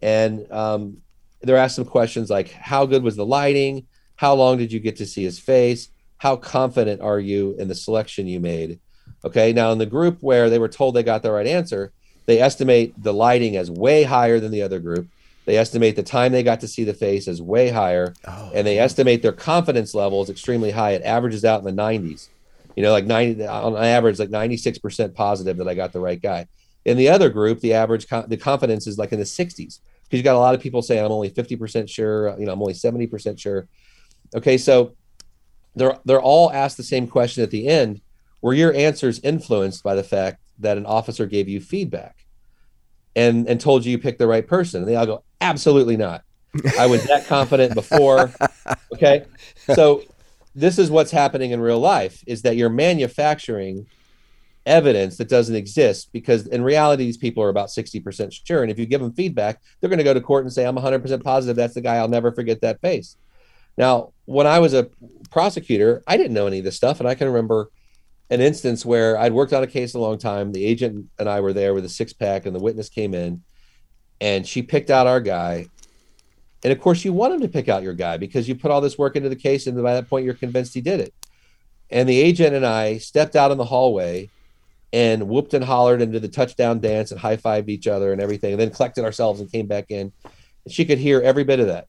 And 0.00 0.50
um, 0.50 1.02
they're 1.42 1.56
asked 1.56 1.76
some 1.76 1.84
questions 1.84 2.30
like 2.30 2.50
how 2.50 2.86
good 2.86 3.02
was 3.02 3.16
the 3.16 3.26
lighting 3.26 3.86
how 4.16 4.34
long 4.34 4.58
did 4.58 4.72
you 4.72 4.80
get 4.80 4.96
to 4.96 5.06
see 5.06 5.24
his 5.24 5.38
face 5.38 5.88
how 6.18 6.36
confident 6.36 7.00
are 7.00 7.20
you 7.20 7.54
in 7.58 7.68
the 7.68 7.74
selection 7.74 8.26
you 8.26 8.40
made 8.40 8.78
okay 9.24 9.52
now 9.52 9.72
in 9.72 9.78
the 9.78 9.86
group 9.86 10.18
where 10.20 10.50
they 10.50 10.58
were 10.58 10.68
told 10.68 10.94
they 10.94 11.02
got 11.02 11.22
the 11.22 11.32
right 11.32 11.46
answer 11.46 11.92
they 12.30 12.40
estimate 12.40 12.94
the 13.02 13.12
lighting 13.12 13.56
as 13.56 13.70
way 13.70 14.02
higher 14.02 14.40
than 14.40 14.52
the 14.52 14.62
other 14.62 14.80
group. 14.80 15.08
they 15.46 15.56
estimate 15.56 15.96
the 15.96 16.02
time 16.02 16.32
they 16.32 16.42
got 16.42 16.60
to 16.60 16.68
see 16.68 16.84
the 16.84 16.94
face 16.94 17.26
as 17.28 17.42
way 17.42 17.70
higher 17.70 18.14
oh. 18.26 18.50
and 18.54 18.66
they 18.66 18.78
estimate 18.78 19.22
their 19.22 19.32
confidence 19.32 19.94
level 19.94 20.22
is 20.22 20.30
extremely 20.30 20.70
high 20.70 20.92
it 20.92 21.02
averages 21.02 21.44
out 21.44 21.60
in 21.60 21.64
the 21.64 21.82
90s 21.82 22.28
you 22.76 22.82
know 22.82 22.92
like 22.92 23.06
90 23.06 23.46
on 23.46 23.76
average 23.76 24.18
like 24.18 24.30
96% 24.30 25.14
positive 25.14 25.56
that 25.56 25.68
i 25.68 25.74
got 25.74 25.92
the 25.92 26.00
right 26.00 26.22
guy 26.22 26.46
in 26.84 26.96
the 26.96 27.08
other 27.08 27.28
group 27.28 27.60
the 27.60 27.74
average 27.74 28.06
the 28.28 28.36
confidence 28.36 28.86
is 28.86 28.98
like 28.98 29.12
in 29.12 29.18
the 29.18 29.24
60s 29.24 29.80
because 30.10 30.18
you 30.18 30.24
got 30.24 30.34
a 30.34 30.40
lot 30.40 30.56
of 30.56 30.60
people 30.60 30.82
saying 30.82 31.04
I'm 31.04 31.12
only 31.12 31.30
50% 31.30 31.88
sure, 31.88 32.36
you 32.36 32.44
know, 32.44 32.52
I'm 32.52 32.60
only 32.60 32.74
70% 32.74 33.38
sure. 33.38 33.68
Okay, 34.34 34.58
so 34.58 34.96
they're 35.76 35.98
they're 36.04 36.20
all 36.20 36.50
asked 36.52 36.76
the 36.76 36.82
same 36.82 37.06
question 37.06 37.44
at 37.44 37.50
the 37.52 37.68
end. 37.68 38.00
Were 38.42 38.54
your 38.54 38.74
answers 38.74 39.20
influenced 39.20 39.84
by 39.84 39.94
the 39.94 40.02
fact 40.02 40.40
that 40.60 40.76
an 40.76 40.86
officer 40.86 41.26
gave 41.26 41.48
you 41.48 41.60
feedback 41.60 42.24
and 43.16 43.48
and 43.48 43.60
told 43.60 43.84
you 43.84 43.92
you 43.92 43.98
picked 43.98 44.18
the 44.18 44.26
right 44.26 44.46
person? 44.46 44.82
And 44.82 44.90
they 44.90 44.96
all 44.96 45.06
go, 45.06 45.24
absolutely 45.40 45.96
not. 45.96 46.22
I 46.78 46.86
was 46.86 47.04
that 47.04 47.26
confident 47.26 47.74
before. 47.74 48.32
Okay. 48.92 49.24
So 49.74 50.02
this 50.54 50.78
is 50.78 50.90
what's 50.90 51.10
happening 51.10 51.52
in 51.52 51.60
real 51.60 51.78
life 51.78 52.22
is 52.26 52.42
that 52.42 52.56
you're 52.56 52.68
manufacturing 52.68 53.86
evidence 54.66 55.16
that 55.16 55.28
doesn't 55.28 55.56
exist 55.56 56.10
because 56.12 56.46
in 56.46 56.62
reality 56.62 57.04
these 57.04 57.16
people 57.16 57.42
are 57.42 57.48
about 57.48 57.68
60% 57.68 58.40
sure 58.44 58.62
and 58.62 58.70
if 58.70 58.78
you 58.78 58.84
give 58.84 59.00
them 59.00 59.12
feedback 59.12 59.60
they're 59.80 59.88
going 59.88 59.98
to 59.98 60.04
go 60.04 60.12
to 60.12 60.20
court 60.20 60.44
and 60.44 60.52
say 60.52 60.66
i'm 60.66 60.76
100% 60.76 61.24
positive 61.24 61.56
that's 61.56 61.74
the 61.74 61.80
guy 61.80 61.96
i'll 61.96 62.08
never 62.08 62.30
forget 62.30 62.60
that 62.60 62.80
face 62.82 63.16
now 63.78 64.12
when 64.26 64.46
i 64.46 64.58
was 64.58 64.74
a 64.74 64.88
prosecutor 65.30 66.02
i 66.06 66.16
didn't 66.16 66.34
know 66.34 66.46
any 66.46 66.58
of 66.58 66.64
this 66.64 66.76
stuff 66.76 67.00
and 67.00 67.08
i 67.08 67.14
can 67.14 67.26
remember 67.26 67.70
an 68.30 68.40
instance 68.40 68.84
where 68.84 69.18
i'd 69.18 69.32
worked 69.32 69.52
on 69.52 69.62
a 69.62 69.66
case 69.66 69.94
a 69.94 69.98
long 69.98 70.18
time 70.18 70.52
the 70.52 70.64
agent 70.64 71.06
and 71.18 71.28
i 71.28 71.40
were 71.40 71.52
there 71.52 71.74
with 71.74 71.84
a 71.84 71.88
six 71.88 72.12
pack 72.12 72.46
and 72.46 72.54
the 72.54 72.60
witness 72.60 72.88
came 72.88 73.14
in 73.14 73.42
and 74.20 74.46
she 74.46 74.62
picked 74.62 74.90
out 74.90 75.06
our 75.06 75.20
guy 75.20 75.66
and 76.62 76.72
of 76.72 76.80
course 76.80 77.04
you 77.04 77.12
want 77.12 77.34
him 77.34 77.40
to 77.40 77.48
pick 77.48 77.68
out 77.68 77.82
your 77.82 77.94
guy 77.94 78.16
because 78.16 78.48
you 78.48 78.54
put 78.54 78.70
all 78.70 78.80
this 78.80 78.98
work 78.98 79.16
into 79.16 79.28
the 79.28 79.36
case 79.36 79.66
and 79.66 79.80
by 79.82 79.94
that 79.94 80.08
point 80.08 80.24
you're 80.24 80.34
convinced 80.34 80.74
he 80.74 80.80
did 80.80 81.00
it 81.00 81.14
and 81.90 82.08
the 82.08 82.20
agent 82.20 82.54
and 82.54 82.66
i 82.66 82.98
stepped 82.98 83.36
out 83.36 83.50
in 83.50 83.58
the 83.58 83.64
hallway 83.64 84.28
and 84.92 85.28
whooped 85.28 85.54
and 85.54 85.64
hollered 85.64 86.02
and 86.02 86.12
did 86.12 86.22
the 86.22 86.28
touchdown 86.28 86.80
dance 86.80 87.10
and 87.10 87.20
high 87.20 87.36
fived 87.36 87.68
each 87.68 87.86
other 87.86 88.12
and 88.12 88.20
everything, 88.20 88.52
and 88.52 88.60
then 88.60 88.70
collected 88.70 89.04
ourselves 89.04 89.40
and 89.40 89.50
came 89.50 89.66
back 89.66 89.86
in. 89.90 90.12
And 90.64 90.74
she 90.74 90.84
could 90.84 90.98
hear 90.98 91.20
every 91.20 91.44
bit 91.44 91.60
of 91.60 91.68
that. 91.68 91.86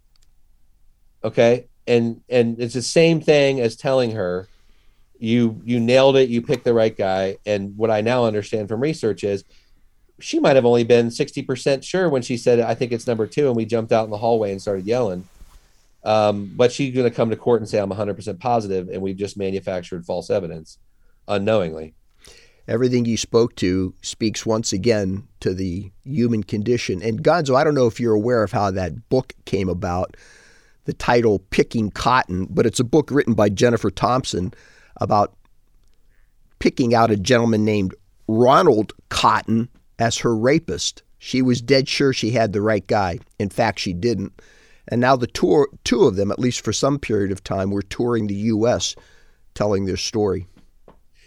Okay. 1.23 1.67
And 1.87 2.21
and 2.29 2.59
it's 2.59 2.75
the 2.75 2.81
same 2.81 3.21
thing 3.21 3.59
as 3.59 3.75
telling 3.75 4.11
her 4.11 4.47
you 5.21 5.61
you 5.63 5.79
nailed 5.79 6.17
it, 6.17 6.29
you 6.29 6.41
picked 6.41 6.63
the 6.63 6.73
right 6.73 6.95
guy. 6.95 7.37
And 7.45 7.77
what 7.77 7.91
I 7.91 8.01
now 8.01 8.25
understand 8.25 8.67
from 8.67 8.81
research 8.81 9.23
is 9.23 9.43
she 10.19 10.39
might 10.39 10.55
have 10.55 10.65
only 10.65 10.83
been 10.83 11.07
60% 11.07 11.83
sure 11.83 12.07
when 12.09 12.21
she 12.21 12.37
said, 12.37 12.59
I 12.59 12.75
think 12.75 12.91
it's 12.91 13.07
number 13.07 13.25
two, 13.25 13.47
and 13.47 13.55
we 13.55 13.65
jumped 13.65 13.91
out 13.91 14.05
in 14.05 14.11
the 14.11 14.17
hallway 14.17 14.51
and 14.51 14.61
started 14.61 14.85
yelling. 14.85 15.27
Um, 16.03 16.51
but 16.55 16.71
she's 16.71 16.93
going 16.93 17.09
to 17.09 17.15
come 17.15 17.29
to 17.29 17.35
court 17.35 17.61
and 17.61 17.69
say, 17.69 17.79
I'm 17.79 17.89
100% 17.89 18.39
positive, 18.39 18.89
and 18.89 19.01
we've 19.01 19.17
just 19.17 19.37
manufactured 19.37 20.05
false 20.05 20.29
evidence 20.29 20.77
unknowingly 21.27 21.93
everything 22.67 23.05
you 23.05 23.17
spoke 23.17 23.55
to 23.57 23.93
speaks 24.01 24.45
once 24.45 24.71
again 24.71 25.27
to 25.41 25.53
the 25.53 25.91
human 26.03 26.43
condition. 26.43 27.01
And 27.01 27.23
Gonzo, 27.23 27.55
I 27.55 27.63
don't 27.63 27.75
know 27.75 27.87
if 27.87 27.99
you're 27.99 28.13
aware 28.13 28.43
of 28.43 28.51
how 28.51 28.71
that 28.71 29.09
book 29.09 29.33
came 29.45 29.69
about, 29.69 30.15
the 30.85 30.93
title 30.93 31.39
Picking 31.49 31.91
Cotton, 31.91 32.47
but 32.49 32.65
it's 32.65 32.79
a 32.79 32.85
book 32.85 33.11
written 33.11 33.33
by 33.33 33.49
Jennifer 33.49 33.91
Thompson 33.91 34.53
about 34.97 35.35
picking 36.59 36.93
out 36.93 37.11
a 37.11 37.17
gentleman 37.17 37.65
named 37.65 37.95
Ronald 38.27 38.93
Cotton 39.09 39.69
as 39.99 40.17
her 40.19 40.35
rapist. 40.35 41.03
She 41.17 41.41
was 41.41 41.61
dead 41.61 41.87
sure 41.87 42.13
she 42.13 42.31
had 42.31 42.53
the 42.53 42.61
right 42.61 42.85
guy. 42.85 43.19
In 43.39 43.49
fact, 43.49 43.79
she 43.79 43.93
didn't. 43.93 44.41
And 44.87 44.99
now 44.99 45.15
the 45.15 45.27
tour, 45.27 45.69
two 45.83 46.03
of 46.03 46.15
them, 46.15 46.31
at 46.31 46.39
least 46.39 46.63
for 46.63 46.73
some 46.73 46.97
period 46.97 47.31
of 47.31 47.43
time, 47.43 47.71
were 47.71 47.83
touring 47.83 48.27
the 48.27 48.35
U.S. 48.35 48.95
telling 49.53 49.85
their 49.85 49.97
story 49.97 50.47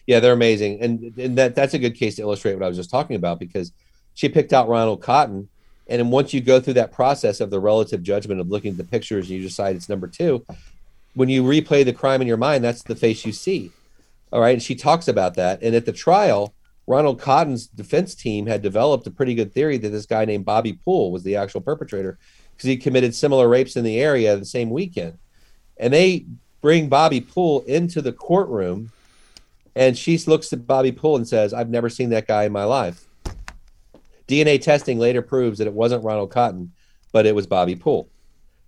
yeah, 0.07 0.21
they're 0.21 0.33
amazing, 0.33 0.81
and 0.81 1.17
and 1.19 1.39
that 1.39 1.55
that's 1.55 1.75
a 1.75 1.79
good 1.79 1.95
case 1.95 2.17
to 2.17 2.23
illustrate 2.23 2.55
what 2.55 2.63
I 2.63 2.69
was 2.69 2.77
just 2.77 2.91
talking 2.91 3.17
about 3.17 3.39
because 3.39 3.73
she 4.13 4.29
picked 4.29 4.53
out 4.53 4.69
Ronald 4.69 5.01
Cotton, 5.01 5.49
and 5.87 5.99
then 5.99 6.11
once 6.11 6.35
you 6.35 6.41
go 6.41 6.61
through 6.61 6.75
that 6.75 6.93
process 6.93 7.41
of 7.41 7.51
the 7.51 7.61
relative 7.61 8.03
judgment 8.03 8.41
of 8.41 8.49
looking 8.51 8.73
at 8.73 8.77
the 8.77 8.85
pictures 8.85 9.31
and 9.31 9.39
you 9.39 9.43
decide 9.43 9.77
it's 9.77 9.89
number 9.89 10.07
two, 10.07 10.45
when 11.15 11.29
you 11.29 11.43
replay 11.43 11.85
the 11.85 11.93
crime 11.93 12.21
in 12.21 12.29
your 12.29 12.37
mind, 12.37 12.65
that's 12.65 12.83
the 12.83 12.97
face 12.97 13.25
you 13.25 13.33
see. 13.33 13.71
All 14.33 14.41
right, 14.41 14.55
and 14.55 14.63
she 14.63 14.75
talks 14.75 15.09
about 15.09 15.35
that, 15.35 15.63
and 15.63 15.75
at 15.75 15.87
the 15.87 15.93
trial. 15.93 16.55
Ronald 16.87 17.19
Cotton's 17.19 17.67
defense 17.67 18.15
team 18.15 18.45
had 18.47 18.61
developed 18.61 19.07
a 19.07 19.11
pretty 19.11 19.35
good 19.35 19.55
theory 19.55 19.79
that 19.79 19.89
this 19.89 20.05
guy 20.05 20.27
named 20.27 20.45
Bobby 20.45 20.75
Poole 20.75 21.11
was 21.11 21.23
the 21.23 21.35
actual 21.35 21.63
perpetrator 21.63 22.19
because 22.53 22.69
he 22.69 22.77
committed 22.77 23.15
similar 23.15 23.49
rapes 23.49 23.77
in 23.77 23.85
the 23.85 23.99
area 23.99 24.37
the 24.37 24.45
same 24.45 24.69
weekend. 24.69 25.17
And 25.79 25.95
they 25.95 26.27
bring 26.61 26.91
Bobby 26.91 27.23
Poole 27.23 27.63
into 27.63 28.03
the 28.03 28.13
courtroom 28.13 28.93
and 29.77 29.99
she 29.99 30.17
looks 30.19 30.53
at 30.53 30.67
Bobby 30.67 30.93
Poole 30.93 31.17
and 31.17 31.27
says, 31.27 31.53
I've 31.53 31.69
never 31.69 31.89
seen 31.89 32.11
that 32.11 32.29
guy 32.29 32.45
in 32.45 32.53
my 32.53 32.65
life. 32.65 33.07
DNA 34.29 34.61
testing 34.61 34.99
later 34.99 35.21
proves 35.21 35.59
that 35.59 35.67
it 35.67 35.73
wasn't 35.73 36.05
Ronald 36.05 36.31
Cotton, 36.31 36.73
but 37.13 37.27
it 37.27 37.35
was 37.35 37.47
Bobby 37.47 37.75
Poole. 37.75 38.09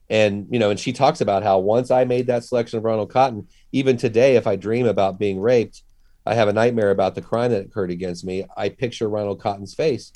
And, 0.08 0.46
you 0.50 0.58
know, 0.58 0.70
and 0.70 0.78
she 0.78 0.92
talks 0.92 1.20
about 1.20 1.42
how 1.42 1.58
once 1.58 1.90
I 1.90 2.04
made 2.04 2.28
that 2.28 2.44
selection 2.44 2.78
of 2.78 2.84
Ronald 2.84 3.10
Cotton, 3.10 3.48
even 3.72 3.96
today, 3.96 4.36
if 4.36 4.46
I 4.46 4.56
dream 4.56 4.86
about 4.86 5.18
being 5.18 5.40
raped, 5.40 5.82
I 6.24 6.34
have 6.34 6.48
a 6.48 6.52
nightmare 6.52 6.90
about 6.90 7.14
the 7.14 7.22
crime 7.22 7.50
that 7.52 7.66
occurred 7.66 7.90
against 7.90 8.24
me. 8.24 8.44
I 8.56 8.68
picture 8.68 9.08
Ronald 9.08 9.40
Cotton's 9.40 9.74
face 9.74 10.12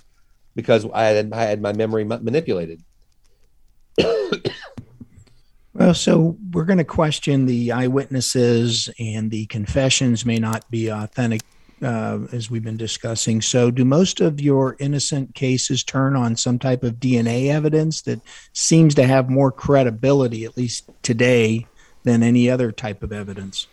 because 0.55 0.87
I 0.92 1.05
had, 1.05 1.33
I 1.33 1.44
had 1.44 1.61
my 1.61 1.72
memory 1.72 2.05
manipulated. 2.05 2.83
Well, 5.72 5.94
so 5.94 6.37
we're 6.53 6.64
going 6.64 6.79
to 6.79 6.85
question 6.85 7.46
the 7.46 7.72
eyewitnesses, 7.72 8.90
and 8.98 9.31
the 9.31 9.46
confessions 9.46 10.26
may 10.26 10.37
not 10.37 10.68
be 10.68 10.88
authentic, 10.88 11.42
uh, 11.83 12.19
as 12.33 12.51
we've 12.51 12.62
been 12.62 12.77
discussing. 12.77 13.40
So, 13.40 13.71
do 13.71 13.85
most 13.85 14.21
of 14.21 14.40
your 14.40 14.77
innocent 14.79 15.35
cases 15.35 15.85
turn 15.85 16.16
on 16.16 16.37
some 16.37 16.59
type 16.59 16.83
of 16.83 16.95
DNA 16.95 17.49
evidence 17.49 18.03
that 18.03 18.21
seems 18.53 18.95
to 18.97 19.07
have 19.07 19.31
more 19.31 19.53
credibility, 19.53 20.45
at 20.45 20.57
least 20.57 20.88
today, 21.03 21.66
than 22.05 22.23
any 22.23 22.51
other 22.51 22.73
type 22.73 23.03
of 23.03 23.12
evidence? 23.12 23.66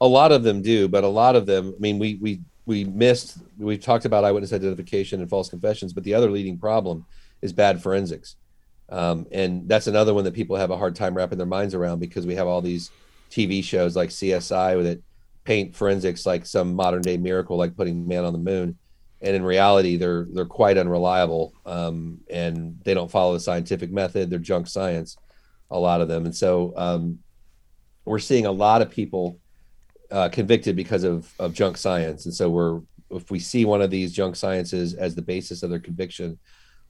A 0.00 0.06
lot 0.06 0.32
of 0.32 0.42
them 0.42 0.62
do, 0.62 0.88
but 0.88 1.04
a 1.04 1.08
lot 1.08 1.36
of 1.36 1.46
them, 1.46 1.74
I 1.76 1.80
mean, 1.80 1.98
we 1.98 2.14
we 2.16 2.40
we 2.66 2.84
missed. 2.84 3.38
We 3.58 3.78
talked 3.78 4.04
about 4.04 4.24
eyewitness 4.24 4.52
identification 4.52 5.20
and 5.20 5.30
false 5.30 5.48
confessions, 5.48 5.92
but 5.92 6.04
the 6.04 6.14
other 6.14 6.30
leading 6.30 6.58
problem 6.58 7.06
is 7.42 7.52
bad 7.52 7.82
forensics 7.82 8.36
um, 8.88 9.26
and 9.32 9.68
that's 9.68 9.86
another 9.86 10.14
one 10.14 10.24
that 10.24 10.34
people 10.34 10.56
have 10.56 10.70
a 10.70 10.76
hard 10.76 10.94
time 10.94 11.14
wrapping 11.14 11.38
their 11.38 11.46
minds 11.46 11.74
around 11.74 11.98
because 11.98 12.26
we 12.26 12.36
have 12.36 12.46
all 12.46 12.62
these 12.62 12.90
TV 13.30 13.62
shows 13.62 13.96
like 13.96 14.10
CSI 14.10 14.82
that 14.84 15.02
paint 15.46 15.74
forensics 15.74 16.26
like 16.26 16.44
some 16.44 16.74
modern 16.74 17.00
day 17.00 17.16
miracle, 17.16 17.56
like 17.56 17.76
putting 17.76 18.06
man 18.06 18.24
on 18.24 18.32
the 18.32 18.38
moon. 18.38 18.76
And 19.22 19.34
in 19.34 19.42
reality, 19.42 19.96
they're 19.96 20.26
they're 20.30 20.44
quite 20.44 20.76
unreliable, 20.76 21.54
um, 21.64 22.18
and 22.28 22.78
they 22.84 22.92
don't 22.92 23.10
follow 23.10 23.32
the 23.32 23.40
scientific 23.40 23.90
method. 23.90 24.28
They're 24.28 24.38
junk 24.38 24.66
science, 24.66 25.16
a 25.70 25.78
lot 25.78 26.02
of 26.02 26.08
them. 26.08 26.26
And 26.26 26.36
so 26.36 26.74
um, 26.76 27.18
we're 28.04 28.18
seeing 28.18 28.44
a 28.44 28.52
lot 28.52 28.82
of 28.82 28.90
people 28.90 29.38
uh, 30.10 30.28
convicted 30.28 30.76
because 30.76 31.04
of 31.04 31.32
of 31.38 31.54
junk 31.54 31.78
science. 31.78 32.26
And 32.26 32.34
so 32.34 32.50
we're 32.50 32.80
if 33.10 33.30
we 33.30 33.38
see 33.38 33.64
one 33.64 33.80
of 33.80 33.90
these 33.90 34.12
junk 34.12 34.36
sciences 34.36 34.94
as 34.94 35.14
the 35.14 35.22
basis 35.22 35.62
of 35.62 35.70
their 35.70 35.78
conviction, 35.78 36.38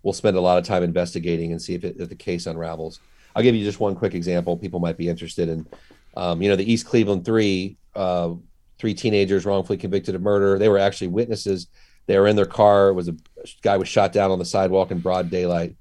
we'll 0.02 0.12
spend 0.12 0.36
a 0.36 0.40
lot 0.40 0.58
of 0.58 0.64
time 0.64 0.82
investigating 0.82 1.52
and 1.52 1.60
see 1.60 1.74
if, 1.74 1.84
it, 1.84 1.96
if 1.98 2.08
the 2.08 2.14
case 2.14 2.46
unravels. 2.46 3.00
I'll 3.34 3.42
give 3.42 3.54
you 3.54 3.64
just 3.64 3.80
one 3.80 3.94
quick 3.94 4.14
example 4.14 4.56
people 4.56 4.80
might 4.80 4.96
be 4.96 5.08
interested 5.08 5.48
in. 5.48 5.66
Um, 6.16 6.40
you 6.40 6.48
know, 6.48 6.56
the 6.56 6.70
East 6.70 6.86
Cleveland 6.86 7.24
three, 7.24 7.76
uh, 7.96 8.34
three 8.78 8.94
teenagers 8.94 9.44
wrongfully 9.44 9.78
convicted 9.78 10.14
of 10.14 10.22
murder. 10.22 10.58
They 10.58 10.68
were 10.68 10.78
actually 10.78 11.08
witnesses. 11.08 11.68
They 12.06 12.18
were 12.18 12.28
in 12.28 12.36
their 12.36 12.46
car. 12.46 12.88
It 12.88 12.94
was 12.94 13.08
a 13.08 13.16
guy 13.62 13.76
was 13.76 13.88
shot 13.88 14.12
down 14.12 14.30
on 14.30 14.38
the 14.38 14.44
sidewalk 14.44 14.90
in 14.90 15.00
broad 15.00 15.30
daylight. 15.30 15.76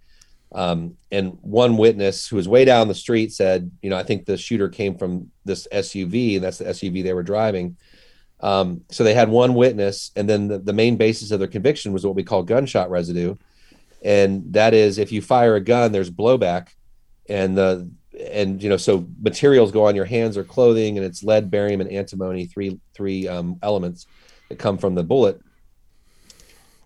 Um, 0.54 0.96
and 1.12 1.38
one 1.42 1.76
witness 1.76 2.28
who 2.28 2.38
was 2.38 2.48
way 2.48 2.66
down 2.66 2.88
the 2.88 2.96
street 2.96 3.34
said, 3.34 3.70
you 3.82 3.90
know, 3.90 3.98
I 3.98 4.04
think 4.04 4.26
the 4.26 4.38
shooter 4.38 4.70
came 4.70 4.98
from 4.98 5.32
this 5.44 5.68
SUV, 5.72 6.36
and 6.36 6.44
that's 6.44 6.60
the 6.60 6.66
SUV 6.66 7.04
they 7.04 7.14
were 7.14 7.24
driving. 7.24 7.78
Um, 8.40 8.82
so 8.90 9.04
they 9.04 9.14
had 9.14 9.30
one 9.30 9.54
witness, 9.54 10.12
and 10.16 10.30
then 10.30 10.48
the, 10.48 10.60
the 10.60 10.74
main 10.74 10.96
basis 10.98 11.32
of 11.32 11.40
their 11.40 11.48
conviction 11.48 11.94
was 11.94 12.06
what 12.06 12.16
we 12.16 12.24
call 12.24 12.44
gunshot 12.44 12.90
residue 12.90 13.36
and 14.06 14.54
that 14.54 14.76
is 14.76 15.00
if 15.00 15.12
you 15.12 15.20
fire 15.20 15.56
a 15.56 15.60
gun, 15.60 15.92
there's 15.92 16.12
blowback, 16.12 16.70
and 17.28 17.58
the 17.58 17.90
and 18.32 18.62
you 18.62 18.70
know 18.70 18.78
so 18.78 19.08
materials 19.22 19.72
go 19.72 19.86
on 19.86 19.96
your 19.96 20.06
hands 20.06 20.38
or 20.38 20.44
clothing, 20.44 20.98
and 20.98 21.06
it's 21.06 21.24
lead, 21.24 21.52
barium, 21.52 21.82
and 21.82 21.92
antimony, 21.92 22.46
three 22.46 22.80
three 22.94 23.28
um, 23.28 23.58
elements 23.62 24.08
that 24.50 24.60
come 24.60 24.78
from 24.78 24.96
the 24.96 25.04
bullet. 25.04 25.42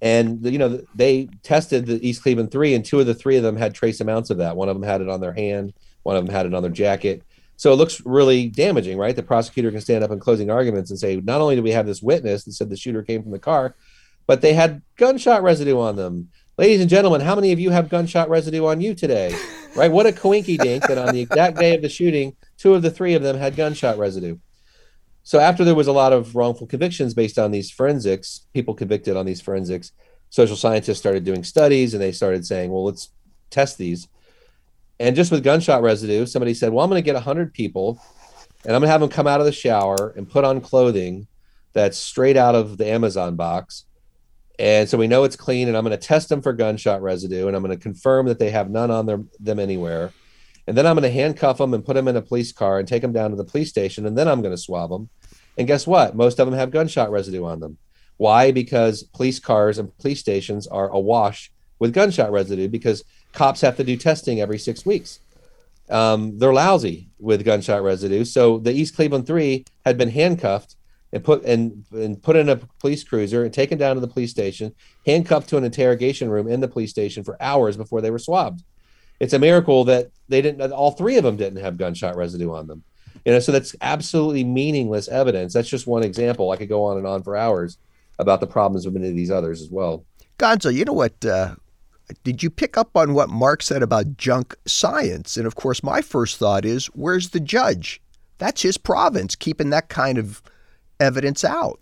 And 0.01 0.45
you 0.45 0.57
know 0.57 0.81
they 0.95 1.29
tested 1.43 1.85
the 1.85 2.05
East 2.07 2.23
Cleveland 2.23 2.51
three, 2.51 2.73
and 2.73 2.83
two 2.83 2.99
of 2.99 3.05
the 3.05 3.13
three 3.13 3.37
of 3.37 3.43
them 3.43 3.57
had 3.57 3.73
trace 3.73 4.01
amounts 4.01 4.29
of 4.29 4.37
that. 4.37 4.55
One 4.55 4.69
of 4.69 4.75
them 4.75 4.83
had 4.83 5.01
it 5.01 5.09
on 5.09 5.21
their 5.21 5.33
hand, 5.33 5.73
one 6.03 6.15
of 6.15 6.25
them 6.25 6.33
had 6.33 6.45
it 6.45 6.53
on 6.53 6.63
their 6.63 6.71
jacket. 6.71 7.23
So 7.57 7.73
it 7.73 7.75
looks 7.75 8.01
really 8.05 8.47
damaging, 8.47 8.97
right? 8.97 9.13
The 9.13 9.21
prosecutor 9.21 9.69
can 9.69 9.81
stand 9.81 10.01
up 10.01 10.11
in 10.11 10.19
closing 10.21 10.49
arguments 10.49 10.91
and 10.91 10.99
say, 10.99 11.17
not 11.17 11.41
only 11.41 11.57
do 11.57 11.61
we 11.61 11.71
have 11.71 11.85
this 11.85 12.01
witness 12.01 12.45
that 12.45 12.53
said 12.53 12.69
the 12.69 12.77
shooter 12.77 13.03
came 13.03 13.21
from 13.21 13.33
the 13.33 13.39
car, 13.39 13.75
but 14.27 14.39
they 14.39 14.53
had 14.53 14.81
gunshot 14.95 15.43
residue 15.43 15.77
on 15.77 15.97
them 15.97 16.29
ladies 16.59 16.81
and 16.81 16.89
gentlemen, 16.89 17.21
how 17.21 17.35
many 17.35 17.53
of 17.53 17.59
you 17.59 17.69
have 17.69 17.87
gunshot 17.87 18.29
residue 18.29 18.65
on 18.65 18.81
you 18.81 18.93
today? 18.93 19.33
Right? 19.79 19.89
What 19.89 20.07
a 20.07 20.11
coinky 20.11 20.57
dink 20.57 20.85
that 20.87 20.97
on 20.97 21.13
the 21.13 21.21
exact 21.21 21.57
day 21.57 21.73
of 21.73 21.81
the 21.81 21.87
shooting, 21.87 22.35
two 22.57 22.73
of 22.73 22.81
the 22.81 22.91
three 22.91 23.13
of 23.13 23.23
them 23.23 23.37
had 23.37 23.55
gunshot 23.55 23.97
residue. 23.97 24.37
So 25.23 25.39
after 25.39 25.63
there 25.63 25.73
was 25.73 25.87
a 25.87 25.93
lot 25.93 26.11
of 26.11 26.35
wrongful 26.35 26.67
convictions 26.67 27.13
based 27.13 27.39
on 27.39 27.51
these 27.51 27.71
forensics, 27.71 28.45
people 28.53 28.73
convicted 28.73 29.15
on 29.15 29.25
these 29.25 29.39
forensics, 29.39 29.93
social 30.31 30.57
scientists 30.57 30.99
started 30.99 31.23
doing 31.23 31.45
studies 31.45 31.93
and 31.93 32.03
they 32.03 32.11
started 32.11 32.45
saying, 32.45 32.69
well, 32.69 32.83
let's 32.83 33.13
test 33.51 33.77
these. 33.77 34.09
And 34.99 35.15
just 35.15 35.31
with 35.31 35.45
gunshot 35.45 35.81
residue, 35.81 36.25
somebody 36.25 36.55
said, 36.55 36.73
well, 36.73 36.83
I'm 36.83 36.89
going 36.89 37.01
to 37.01 37.05
get 37.05 37.15
100 37.15 37.53
people 37.53 38.01
and 38.65 38.75
I'm 38.75 38.81
going 38.81 38.89
to 38.89 38.91
have 38.91 38.99
them 38.99 39.09
come 39.09 39.27
out 39.27 39.39
of 39.39 39.45
the 39.45 39.53
shower 39.53 40.13
and 40.17 40.29
put 40.29 40.43
on 40.43 40.59
clothing 40.59 41.25
that's 41.71 41.97
straight 41.97 42.35
out 42.35 42.53
of 42.53 42.77
the 42.77 42.87
Amazon 42.87 43.37
box 43.37 43.85
and 44.59 44.89
so 44.89 44.97
we 44.97 45.07
know 45.07 45.23
it's 45.23 45.37
clean, 45.37 45.69
and 45.69 45.77
I'm 45.77 45.85
going 45.85 45.97
to 45.97 46.07
test 46.07 46.27
them 46.27 46.41
for 46.41 46.51
gunshot 46.51 47.01
residue, 47.01 47.47
and 47.47 47.55
I'm 47.55 47.63
going 47.63 47.75
to 47.75 47.81
confirm 47.81 48.25
that 48.25 48.39
they 48.39 48.51
have 48.51 48.69
none 48.69 48.91
on 48.91 49.05
their, 49.05 49.23
them 49.39 49.57
anywhere. 49.57 50.11
And 50.67 50.77
then 50.77 50.85
I'm 50.85 50.95
going 50.95 51.09
to 51.09 51.17
handcuff 51.17 51.57
them 51.57 51.73
and 51.73 51.83
put 51.83 51.95
them 51.95 52.09
in 52.09 52.17
a 52.17 52.21
police 52.21 52.51
car 52.51 52.77
and 52.77 52.87
take 52.87 53.01
them 53.01 53.13
down 53.13 53.31
to 53.31 53.37
the 53.37 53.45
police 53.45 53.69
station, 53.69 54.05
and 54.05 54.17
then 54.17 54.27
I'm 54.27 54.41
going 54.41 54.53
to 54.53 54.61
swab 54.61 54.89
them. 54.89 55.09
And 55.57 55.65
guess 55.65 55.87
what? 55.87 56.15
Most 56.15 56.39
of 56.39 56.47
them 56.47 56.59
have 56.59 56.71
gunshot 56.71 57.09
residue 57.09 57.45
on 57.45 57.61
them. 57.61 57.77
Why? 58.17 58.51
Because 58.51 59.03
police 59.03 59.39
cars 59.39 59.77
and 59.77 59.97
police 59.97 60.19
stations 60.19 60.67
are 60.67 60.89
awash 60.89 61.51
with 61.79 61.93
gunshot 61.93 62.31
residue 62.31 62.67
because 62.67 63.05
cops 63.31 63.61
have 63.61 63.77
to 63.77 63.83
do 63.85 63.95
testing 63.95 64.41
every 64.41 64.59
six 64.59 64.85
weeks. 64.85 65.21
Um, 65.89 66.37
they're 66.37 66.53
lousy 66.53 67.09
with 67.17 67.45
gunshot 67.45 67.81
residue. 67.81 68.25
So 68.25 68.59
the 68.59 68.73
East 68.73 68.95
Cleveland 68.95 69.25
Three 69.25 69.65
had 69.85 69.97
been 69.97 70.09
handcuffed 70.09 70.75
and 71.11 71.23
put 71.23 71.43
and, 71.43 71.85
and 71.91 72.21
put 72.21 72.35
in 72.35 72.49
a 72.49 72.57
police 72.79 73.03
cruiser 73.03 73.43
and 73.43 73.53
taken 73.53 73.77
down 73.77 73.95
to 73.95 74.01
the 74.01 74.07
police 74.07 74.31
station, 74.31 74.73
handcuffed 75.05 75.49
to 75.49 75.57
an 75.57 75.63
interrogation 75.63 76.29
room 76.29 76.47
in 76.47 76.59
the 76.59 76.67
police 76.67 76.91
station 76.91 77.23
for 77.23 77.41
hours 77.41 77.77
before 77.77 78.01
they 78.01 78.11
were 78.11 78.19
swabbed. 78.19 78.63
It's 79.19 79.33
a 79.33 79.39
miracle 79.39 79.83
that 79.85 80.11
they 80.29 80.41
didn't. 80.41 80.71
All 80.71 80.91
three 80.91 81.17
of 81.17 81.23
them 81.23 81.35
didn't 81.35 81.61
have 81.61 81.77
gunshot 81.77 82.15
residue 82.15 82.53
on 82.53 82.67
them. 82.67 82.83
You 83.25 83.33
know, 83.33 83.39
so 83.39 83.51
that's 83.51 83.75
absolutely 83.81 84.43
meaningless 84.43 85.09
evidence. 85.09 85.53
That's 85.53 85.67
just 85.67 85.87
one 85.87 86.03
example. 86.03 86.51
I 86.51 86.57
could 86.57 86.69
go 86.69 86.85
on 86.85 86.97
and 86.97 87.05
on 87.05 87.23
for 87.23 87.35
hours 87.35 87.77
about 88.17 88.39
the 88.39 88.47
problems 88.47 88.85
with 88.85 88.93
many 88.93 89.09
of 89.09 89.15
these 89.15 89.31
others 89.31 89.61
as 89.61 89.69
well. 89.69 90.05
Gonzo, 90.37 90.73
you 90.73 90.85
know 90.85 90.93
what? 90.93 91.25
Uh, 91.25 91.55
did 92.23 92.41
you 92.41 92.49
pick 92.49 92.77
up 92.77 92.95
on 92.95 93.13
what 93.13 93.29
Mark 93.29 93.61
said 93.61 93.83
about 93.83 94.15
junk 94.15 94.55
science? 94.65 95.35
And 95.37 95.45
of 95.45 95.55
course, 95.55 95.83
my 95.83 96.01
first 96.01 96.37
thought 96.37 96.63
is, 96.63 96.85
where's 96.87 97.29
the 97.29 97.39
judge? 97.39 98.01
That's 98.37 98.61
his 98.61 98.77
province, 98.77 99.35
keeping 99.35 99.69
that 99.71 99.89
kind 99.89 100.17
of 100.17 100.41
evidence 100.99 101.43
out. 101.43 101.79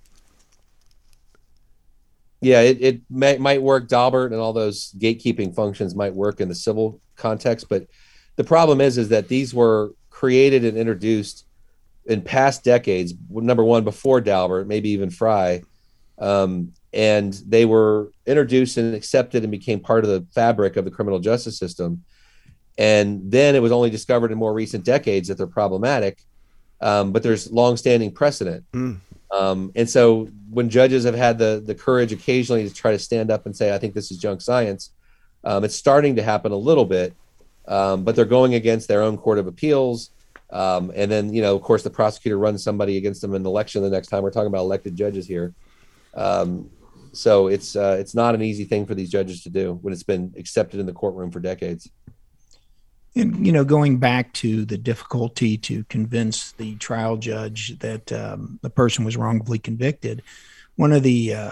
Yeah, 2.42 2.62
it, 2.62 2.78
it 2.82 3.02
may, 3.10 3.38
might 3.38 3.62
work. 3.62 3.88
Daubert 3.88 4.28
and 4.28 4.36
all 4.36 4.54
those 4.54 4.92
gatekeeping 4.94 5.56
functions 5.56 5.96
might 5.96 6.14
work 6.14 6.40
in 6.40 6.50
the 6.50 6.56
civil 6.56 7.02
context, 7.16 7.68
but 7.68 7.88
the 8.36 8.44
problem 8.44 8.80
is, 8.80 8.98
is 8.98 9.10
that 9.10 9.28
these 9.28 9.54
were 9.54 9.94
created 10.12 10.64
and 10.64 10.78
introduced 10.78 11.46
in 12.06 12.22
past 12.22 12.64
decades. 12.64 13.14
Number 13.30 13.64
one, 13.64 13.84
before 13.84 14.22
Daubert, 14.22 14.68
maybe 14.68 14.90
even 14.90 15.10
Frye, 15.10 15.64
um, 16.20 16.74
and 16.94 17.34
they 17.48 17.66
were 17.66 18.12
introduced 18.26 18.78
and 18.78 18.96
accepted 18.96 19.44
and 19.44 19.52
became 19.52 19.80
part 19.80 20.04
of 20.04 20.10
the 20.10 20.26
fabric 20.34 20.78
of 20.78 20.86
the 20.86 20.92
criminal 20.92 21.20
justice 21.20 21.58
system. 21.58 22.04
And 22.78 23.32
then 23.32 23.56
it 23.56 23.62
was 23.62 23.72
only 23.72 23.90
discovered 23.90 24.32
in 24.32 24.38
more 24.38 24.54
recent 24.54 24.86
decades 24.86 25.28
that 25.28 25.38
they're 25.38 25.48
problematic. 25.48 26.20
Um, 26.80 27.12
but 27.12 27.24
there's 27.24 27.52
longstanding 27.52 28.12
precedent. 28.12 28.64
Mm. 28.72 28.98
Um, 29.32 29.72
and 29.76 29.90
so 29.90 30.30
when 30.50 30.70
judges 30.70 31.04
have 31.04 31.16
had 31.16 31.38
the 31.38 31.62
the 31.66 31.76
courage 31.76 32.14
occasionally 32.14 32.68
to 32.68 32.74
try 32.74 32.92
to 32.92 33.00
stand 33.00 33.30
up 33.30 33.46
and 33.46 33.56
say, 33.56 33.74
"I 33.74 33.78
think 33.78 33.94
this 33.94 34.12
is 34.12 34.18
junk 34.18 34.42
science," 34.42 34.92
um, 35.44 35.64
it's 35.64 35.76
starting 35.76 36.16
to 36.16 36.24
happen 36.24 36.52
a 36.52 36.58
little 36.58 36.86
bit, 36.86 37.14
um, 37.68 38.04
but 38.04 38.16
they're 38.16 38.26
going 38.26 38.54
against 38.54 38.88
their 38.88 39.02
own 39.02 39.18
court 39.18 39.38
of 39.38 39.48
appeals. 39.48 40.12
Um, 40.50 40.92
and 40.96 41.12
then, 41.12 41.34
you 41.34 41.42
know, 41.42 41.56
of 41.56 41.62
course, 41.62 41.84
the 41.84 41.90
prosecutor 41.90 42.38
runs 42.38 42.64
somebody 42.64 42.98
against 42.98 43.22
them 43.22 43.36
in 43.36 43.44
the 43.44 43.50
election 43.50 43.82
the 43.82 43.90
next 43.90 44.08
time. 44.08 44.24
We're 44.24 44.32
talking 44.32 44.48
about 44.48 44.62
elected 44.62 44.96
judges 44.96 45.28
here. 45.28 45.54
Um, 46.14 46.70
so 47.12 47.48
it's 47.48 47.76
uh, 47.76 47.98
it's 48.00 48.16
not 48.16 48.36
an 48.36 48.42
easy 48.42 48.64
thing 48.66 48.86
for 48.86 48.96
these 48.96 49.10
judges 49.10 49.44
to 49.44 49.50
do 49.50 49.74
when 49.82 49.92
it's 49.92 50.04
been 50.04 50.34
accepted 50.38 50.80
in 50.80 50.86
the 50.86 50.94
courtroom 50.94 51.32
for 51.32 51.40
decades. 51.40 51.90
And 53.16 53.46
you 53.46 53.52
know, 53.52 53.64
going 53.64 53.98
back 53.98 54.34
to 54.34 54.66
the 54.66 54.78
difficulty 54.78 55.58
to 55.60 55.84
convince 55.86 56.52
the 56.54 56.76
trial 56.76 57.18
judge 57.18 57.78
that 57.80 58.12
um, 58.12 58.60
the 58.62 58.70
person 58.70 59.06
was 59.06 59.18
wrongfully 59.18 59.60
convicted, 59.60 60.22
one 60.76 60.94
of 60.94 61.04
the 61.04 61.34
uh, 61.34 61.52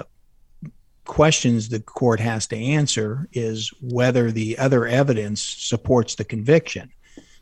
questions 1.05 1.69
the 1.69 1.79
court 1.79 2.19
has 2.19 2.47
to 2.47 2.57
answer 2.57 3.27
is 3.33 3.71
whether 3.81 4.31
the 4.31 4.57
other 4.57 4.85
evidence 4.85 5.41
supports 5.41 6.15
the 6.15 6.23
conviction. 6.23 6.91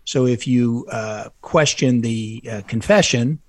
So 0.06 0.26
if 0.26 0.48
you 0.48 0.86
uh, 0.92 1.30
question 1.42 2.02
the 2.02 2.44
uh, 2.50 2.62
confession, 2.68 3.40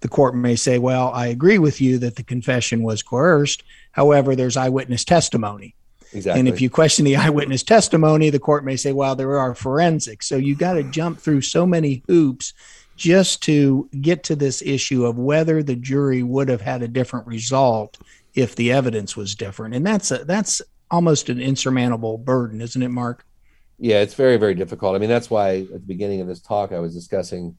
the 0.00 0.08
court 0.08 0.34
may 0.34 0.56
say, 0.56 0.78
"Well, 0.78 1.10
I 1.12 1.28
agree 1.28 1.58
with 1.58 1.80
you 1.80 1.98
that 1.98 2.16
the 2.16 2.22
confession 2.22 2.82
was 2.82 3.02
coerced. 3.02 3.62
However, 3.92 4.34
there's 4.36 4.56
eyewitness 4.56 5.04
testimony." 5.04 5.74
Exactly. 6.14 6.40
And 6.40 6.48
if 6.48 6.60
you 6.60 6.70
question 6.70 7.04
the 7.04 7.16
eyewitness 7.24 7.62
testimony, 7.62 8.30
the 8.30 8.38
court 8.38 8.64
may 8.64 8.76
say, 8.76 8.92
well, 8.92 9.14
there 9.14 9.38
are 9.38 9.54
forensics. 9.54 10.28
So 10.28 10.36
you 10.36 10.54
got 10.54 10.74
to 10.74 10.82
jump 10.90 11.18
through 11.18 11.42
so 11.42 11.66
many 11.66 12.02
hoops 12.06 12.52
just 12.96 13.42
to 13.42 13.88
get 14.00 14.22
to 14.24 14.36
this 14.36 14.62
issue 14.62 15.06
of 15.06 15.18
whether 15.18 15.62
the 15.62 15.76
jury 15.76 16.22
would 16.22 16.48
have 16.48 16.60
had 16.60 16.82
a 16.82 16.88
different 16.88 17.26
result 17.26 17.98
if 18.34 18.54
the 18.54 18.72
evidence 18.72 19.16
was 19.16 19.34
different. 19.34 19.74
And 19.74 19.86
that's 19.86 20.10
a, 20.10 20.24
that's 20.24 20.62
almost 20.90 21.28
an 21.28 21.40
insurmountable 21.40 22.18
burden, 22.18 22.60
isn't 22.60 22.82
it, 22.82 22.90
Mark? 22.90 23.24
Yeah, 23.78 24.00
it's 24.00 24.14
very, 24.14 24.36
very 24.36 24.54
difficult. 24.54 24.94
I 24.94 24.98
mean, 24.98 25.08
that's 25.08 25.30
why 25.30 25.60
at 25.62 25.72
the 25.72 25.78
beginning 25.80 26.20
of 26.20 26.28
this 26.28 26.40
talk, 26.40 26.70
I 26.72 26.78
was 26.78 26.94
discussing 26.94 27.56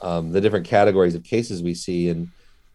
um, 0.00 0.32
the 0.32 0.40
different 0.40 0.66
categories 0.66 1.14
of 1.14 1.22
cases 1.22 1.62
we 1.62 1.74
see. 1.74 2.08
And 2.08 2.30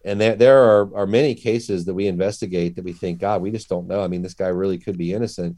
and 0.07 0.21
there, 0.21 0.35
there 0.35 0.63
are, 0.63 0.95
are 0.95 1.05
many 1.05 1.35
cases 1.35 1.83
that 1.85 1.93
we 1.93 2.07
investigate 2.07 2.75
that 2.75 2.85
we 2.85 2.93
think 2.93 3.19
god 3.19 3.41
we 3.41 3.51
just 3.51 3.69
don't 3.69 3.87
know. 3.87 4.01
I 4.01 4.07
mean 4.07 4.21
this 4.21 4.33
guy 4.33 4.47
really 4.47 4.77
could 4.77 4.97
be 4.97 5.13
innocent. 5.13 5.57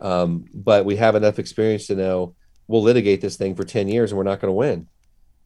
Um, 0.00 0.44
but 0.54 0.84
we 0.84 0.96
have 0.96 1.16
enough 1.16 1.38
experience 1.38 1.86
to 1.88 1.96
know 1.96 2.34
we'll 2.68 2.82
litigate 2.82 3.20
this 3.20 3.36
thing 3.36 3.54
for 3.54 3.64
10 3.64 3.88
years 3.88 4.12
and 4.12 4.18
we're 4.18 4.24
not 4.24 4.40
going 4.40 4.50
to 4.50 4.52
win. 4.52 4.86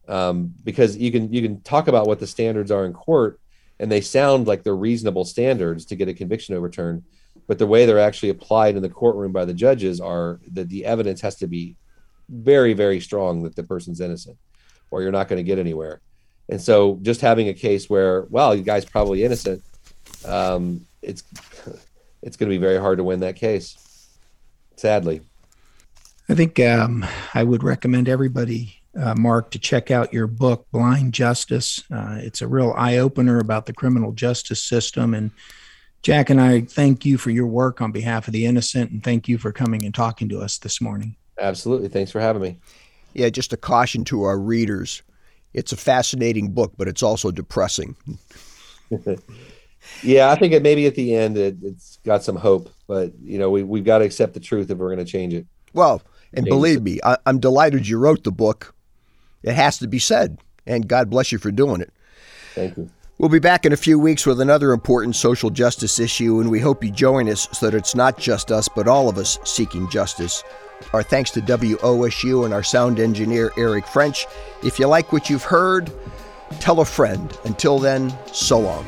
Um, 0.07 0.53
because 0.63 0.97
you 0.97 1.11
can 1.11 1.31
you 1.31 1.41
can 1.41 1.61
talk 1.61 1.87
about 1.87 2.07
what 2.07 2.19
the 2.19 2.27
standards 2.27 2.69
are 2.71 2.85
in 2.85 2.91
court 2.91 3.39
and 3.79 3.89
they 3.89 4.01
sound 4.01 4.47
like 4.47 4.63
they're 4.63 4.75
reasonable 4.75 5.23
standards 5.23 5.85
to 5.85 5.95
get 5.95 6.09
a 6.09 6.13
conviction 6.13 6.55
overturned 6.55 7.03
but 7.47 7.57
the 7.57 7.67
way 7.67 7.85
they're 7.85 7.99
actually 7.99 8.29
applied 8.29 8.75
in 8.75 8.81
the 8.81 8.89
courtroom 8.89 9.31
by 9.31 9.45
the 9.45 9.53
judges 9.53 9.99
are 9.99 10.39
that 10.51 10.69
the 10.69 10.85
evidence 10.85 11.21
has 11.21 11.35
to 11.37 11.47
be 11.47 11.77
very 12.29 12.73
very 12.73 12.99
strong 12.99 13.43
that 13.43 13.55
the 13.55 13.63
person's 13.63 14.01
innocent 14.01 14.37
or 14.91 15.01
you're 15.01 15.11
not 15.11 15.29
going 15.29 15.37
to 15.37 15.43
get 15.43 15.57
anywhere 15.57 16.01
and 16.49 16.61
so 16.61 16.99
just 17.01 17.21
having 17.21 17.47
a 17.47 17.53
case 17.53 17.89
where, 17.89 18.23
well, 18.29 18.55
you 18.55 18.63
guy's 18.63 18.85
probably 18.85 19.23
innocent, 19.23 19.63
um, 20.25 20.85
it's 21.01 21.23
it's 22.21 22.37
going 22.37 22.49
to 22.49 22.53
be 22.53 22.61
very 22.61 22.79
hard 22.79 22.97
to 22.97 23.03
win 23.03 23.19
that 23.21 23.35
case. 23.35 23.77
Sadly. 24.75 25.21
I 26.29 26.35
think 26.35 26.59
um, 26.59 27.05
I 27.33 27.43
would 27.43 27.63
recommend 27.63 28.07
everybody, 28.07 28.81
uh, 28.97 29.13
Mark, 29.15 29.51
to 29.51 29.59
check 29.59 29.91
out 29.91 30.13
your 30.13 30.27
book, 30.27 30.67
Blind 30.71 31.13
Justice. 31.13 31.83
Uh, 31.93 32.17
it's 32.19 32.41
a 32.41 32.47
real 32.47 32.73
eye 32.77 32.97
opener 32.97 33.39
about 33.39 33.65
the 33.65 33.73
criminal 33.73 34.13
justice 34.13 34.63
system. 34.63 35.13
And 35.13 35.31
Jack 36.01 36.29
and 36.29 36.39
I 36.39 36.61
thank 36.61 37.05
you 37.05 37.17
for 37.17 37.29
your 37.29 37.47
work 37.47 37.81
on 37.81 37.91
behalf 37.91 38.27
of 38.27 38.33
the 38.33 38.45
innocent, 38.45 38.91
and 38.91 39.03
thank 39.03 39.27
you 39.27 39.37
for 39.37 39.51
coming 39.51 39.83
and 39.83 39.93
talking 39.93 40.29
to 40.29 40.39
us 40.39 40.57
this 40.57 40.79
morning. 40.79 41.17
Absolutely. 41.39 41.89
Thanks 41.89 42.11
for 42.11 42.21
having 42.21 42.41
me. 42.41 42.57
Yeah, 43.13 43.29
just 43.29 43.53
a 43.53 43.57
caution 43.57 44.05
to 44.05 44.23
our 44.23 44.39
readers 44.39 45.01
it's 45.53 45.71
a 45.71 45.77
fascinating 45.77 46.51
book, 46.51 46.73
but 46.77 46.87
it's 46.87 47.03
also 47.03 47.31
depressing. 47.31 47.95
yeah, 50.03 50.31
I 50.31 50.35
think 50.35 50.53
it 50.53 50.63
maybe 50.63 50.85
at 50.85 50.95
the 50.95 51.15
end 51.15 51.37
it, 51.37 51.57
has 51.63 51.99
got 52.05 52.23
some 52.23 52.35
hope, 52.35 52.69
but 52.87 53.13
you 53.21 53.37
know 53.37 53.49
we 53.49 53.63
we've 53.63 53.85
got 53.85 53.99
to 53.99 54.05
accept 54.05 54.33
the 54.33 54.39
truth 54.39 54.69
if 54.69 54.77
we're 54.77 54.93
going 54.93 55.05
to 55.05 55.11
change 55.11 55.33
it. 55.33 55.45
Well, 55.73 56.01
and 56.33 56.45
believe 56.45 56.81
me, 56.81 56.99
I, 57.03 57.17
I'm 57.25 57.39
delighted 57.39 57.87
you 57.87 57.97
wrote 57.97 58.23
the 58.23 58.31
book. 58.31 58.73
It 59.43 59.53
has 59.53 59.77
to 59.79 59.87
be 59.87 59.99
said, 59.99 60.39
and 60.65 60.87
God 60.87 61.09
bless 61.09 61.31
you 61.31 61.37
for 61.37 61.51
doing 61.51 61.81
it. 61.81 61.91
Thank 62.55 62.77
you. 62.77 62.89
We'll 63.19 63.29
be 63.29 63.39
back 63.39 63.65
in 63.65 63.73
a 63.73 63.77
few 63.77 63.99
weeks 63.99 64.25
with 64.25 64.41
another 64.41 64.73
important 64.73 65.15
social 65.15 65.49
justice 65.49 65.99
issue, 65.99 66.39
and 66.39 66.49
we 66.49 66.59
hope 66.59 66.83
you 66.83 66.91
join 66.91 67.29
us 67.29 67.47
so 67.51 67.69
that 67.69 67.77
it's 67.77 67.95
not 67.95 68.17
just 68.17 68.51
us, 68.51 68.67
but 68.67 68.87
all 68.87 69.07
of 69.07 69.17
us 69.17 69.37
seeking 69.43 69.89
justice. 69.89 70.43
Our 70.91 71.03
thanks 71.03 71.31
to 71.31 71.41
WOSU 71.41 72.45
and 72.45 72.53
our 72.53 72.63
sound 72.63 72.99
engineer, 72.99 73.51
Eric 73.57 73.87
French. 73.87 74.25
If 74.63 74.79
you 74.79 74.87
like 74.87 75.11
what 75.11 75.29
you've 75.29 75.43
heard, 75.43 75.91
tell 76.59 76.79
a 76.81 76.85
friend. 76.85 77.37
Until 77.45 77.79
then, 77.79 78.13
so 78.31 78.59
long. 78.59 78.85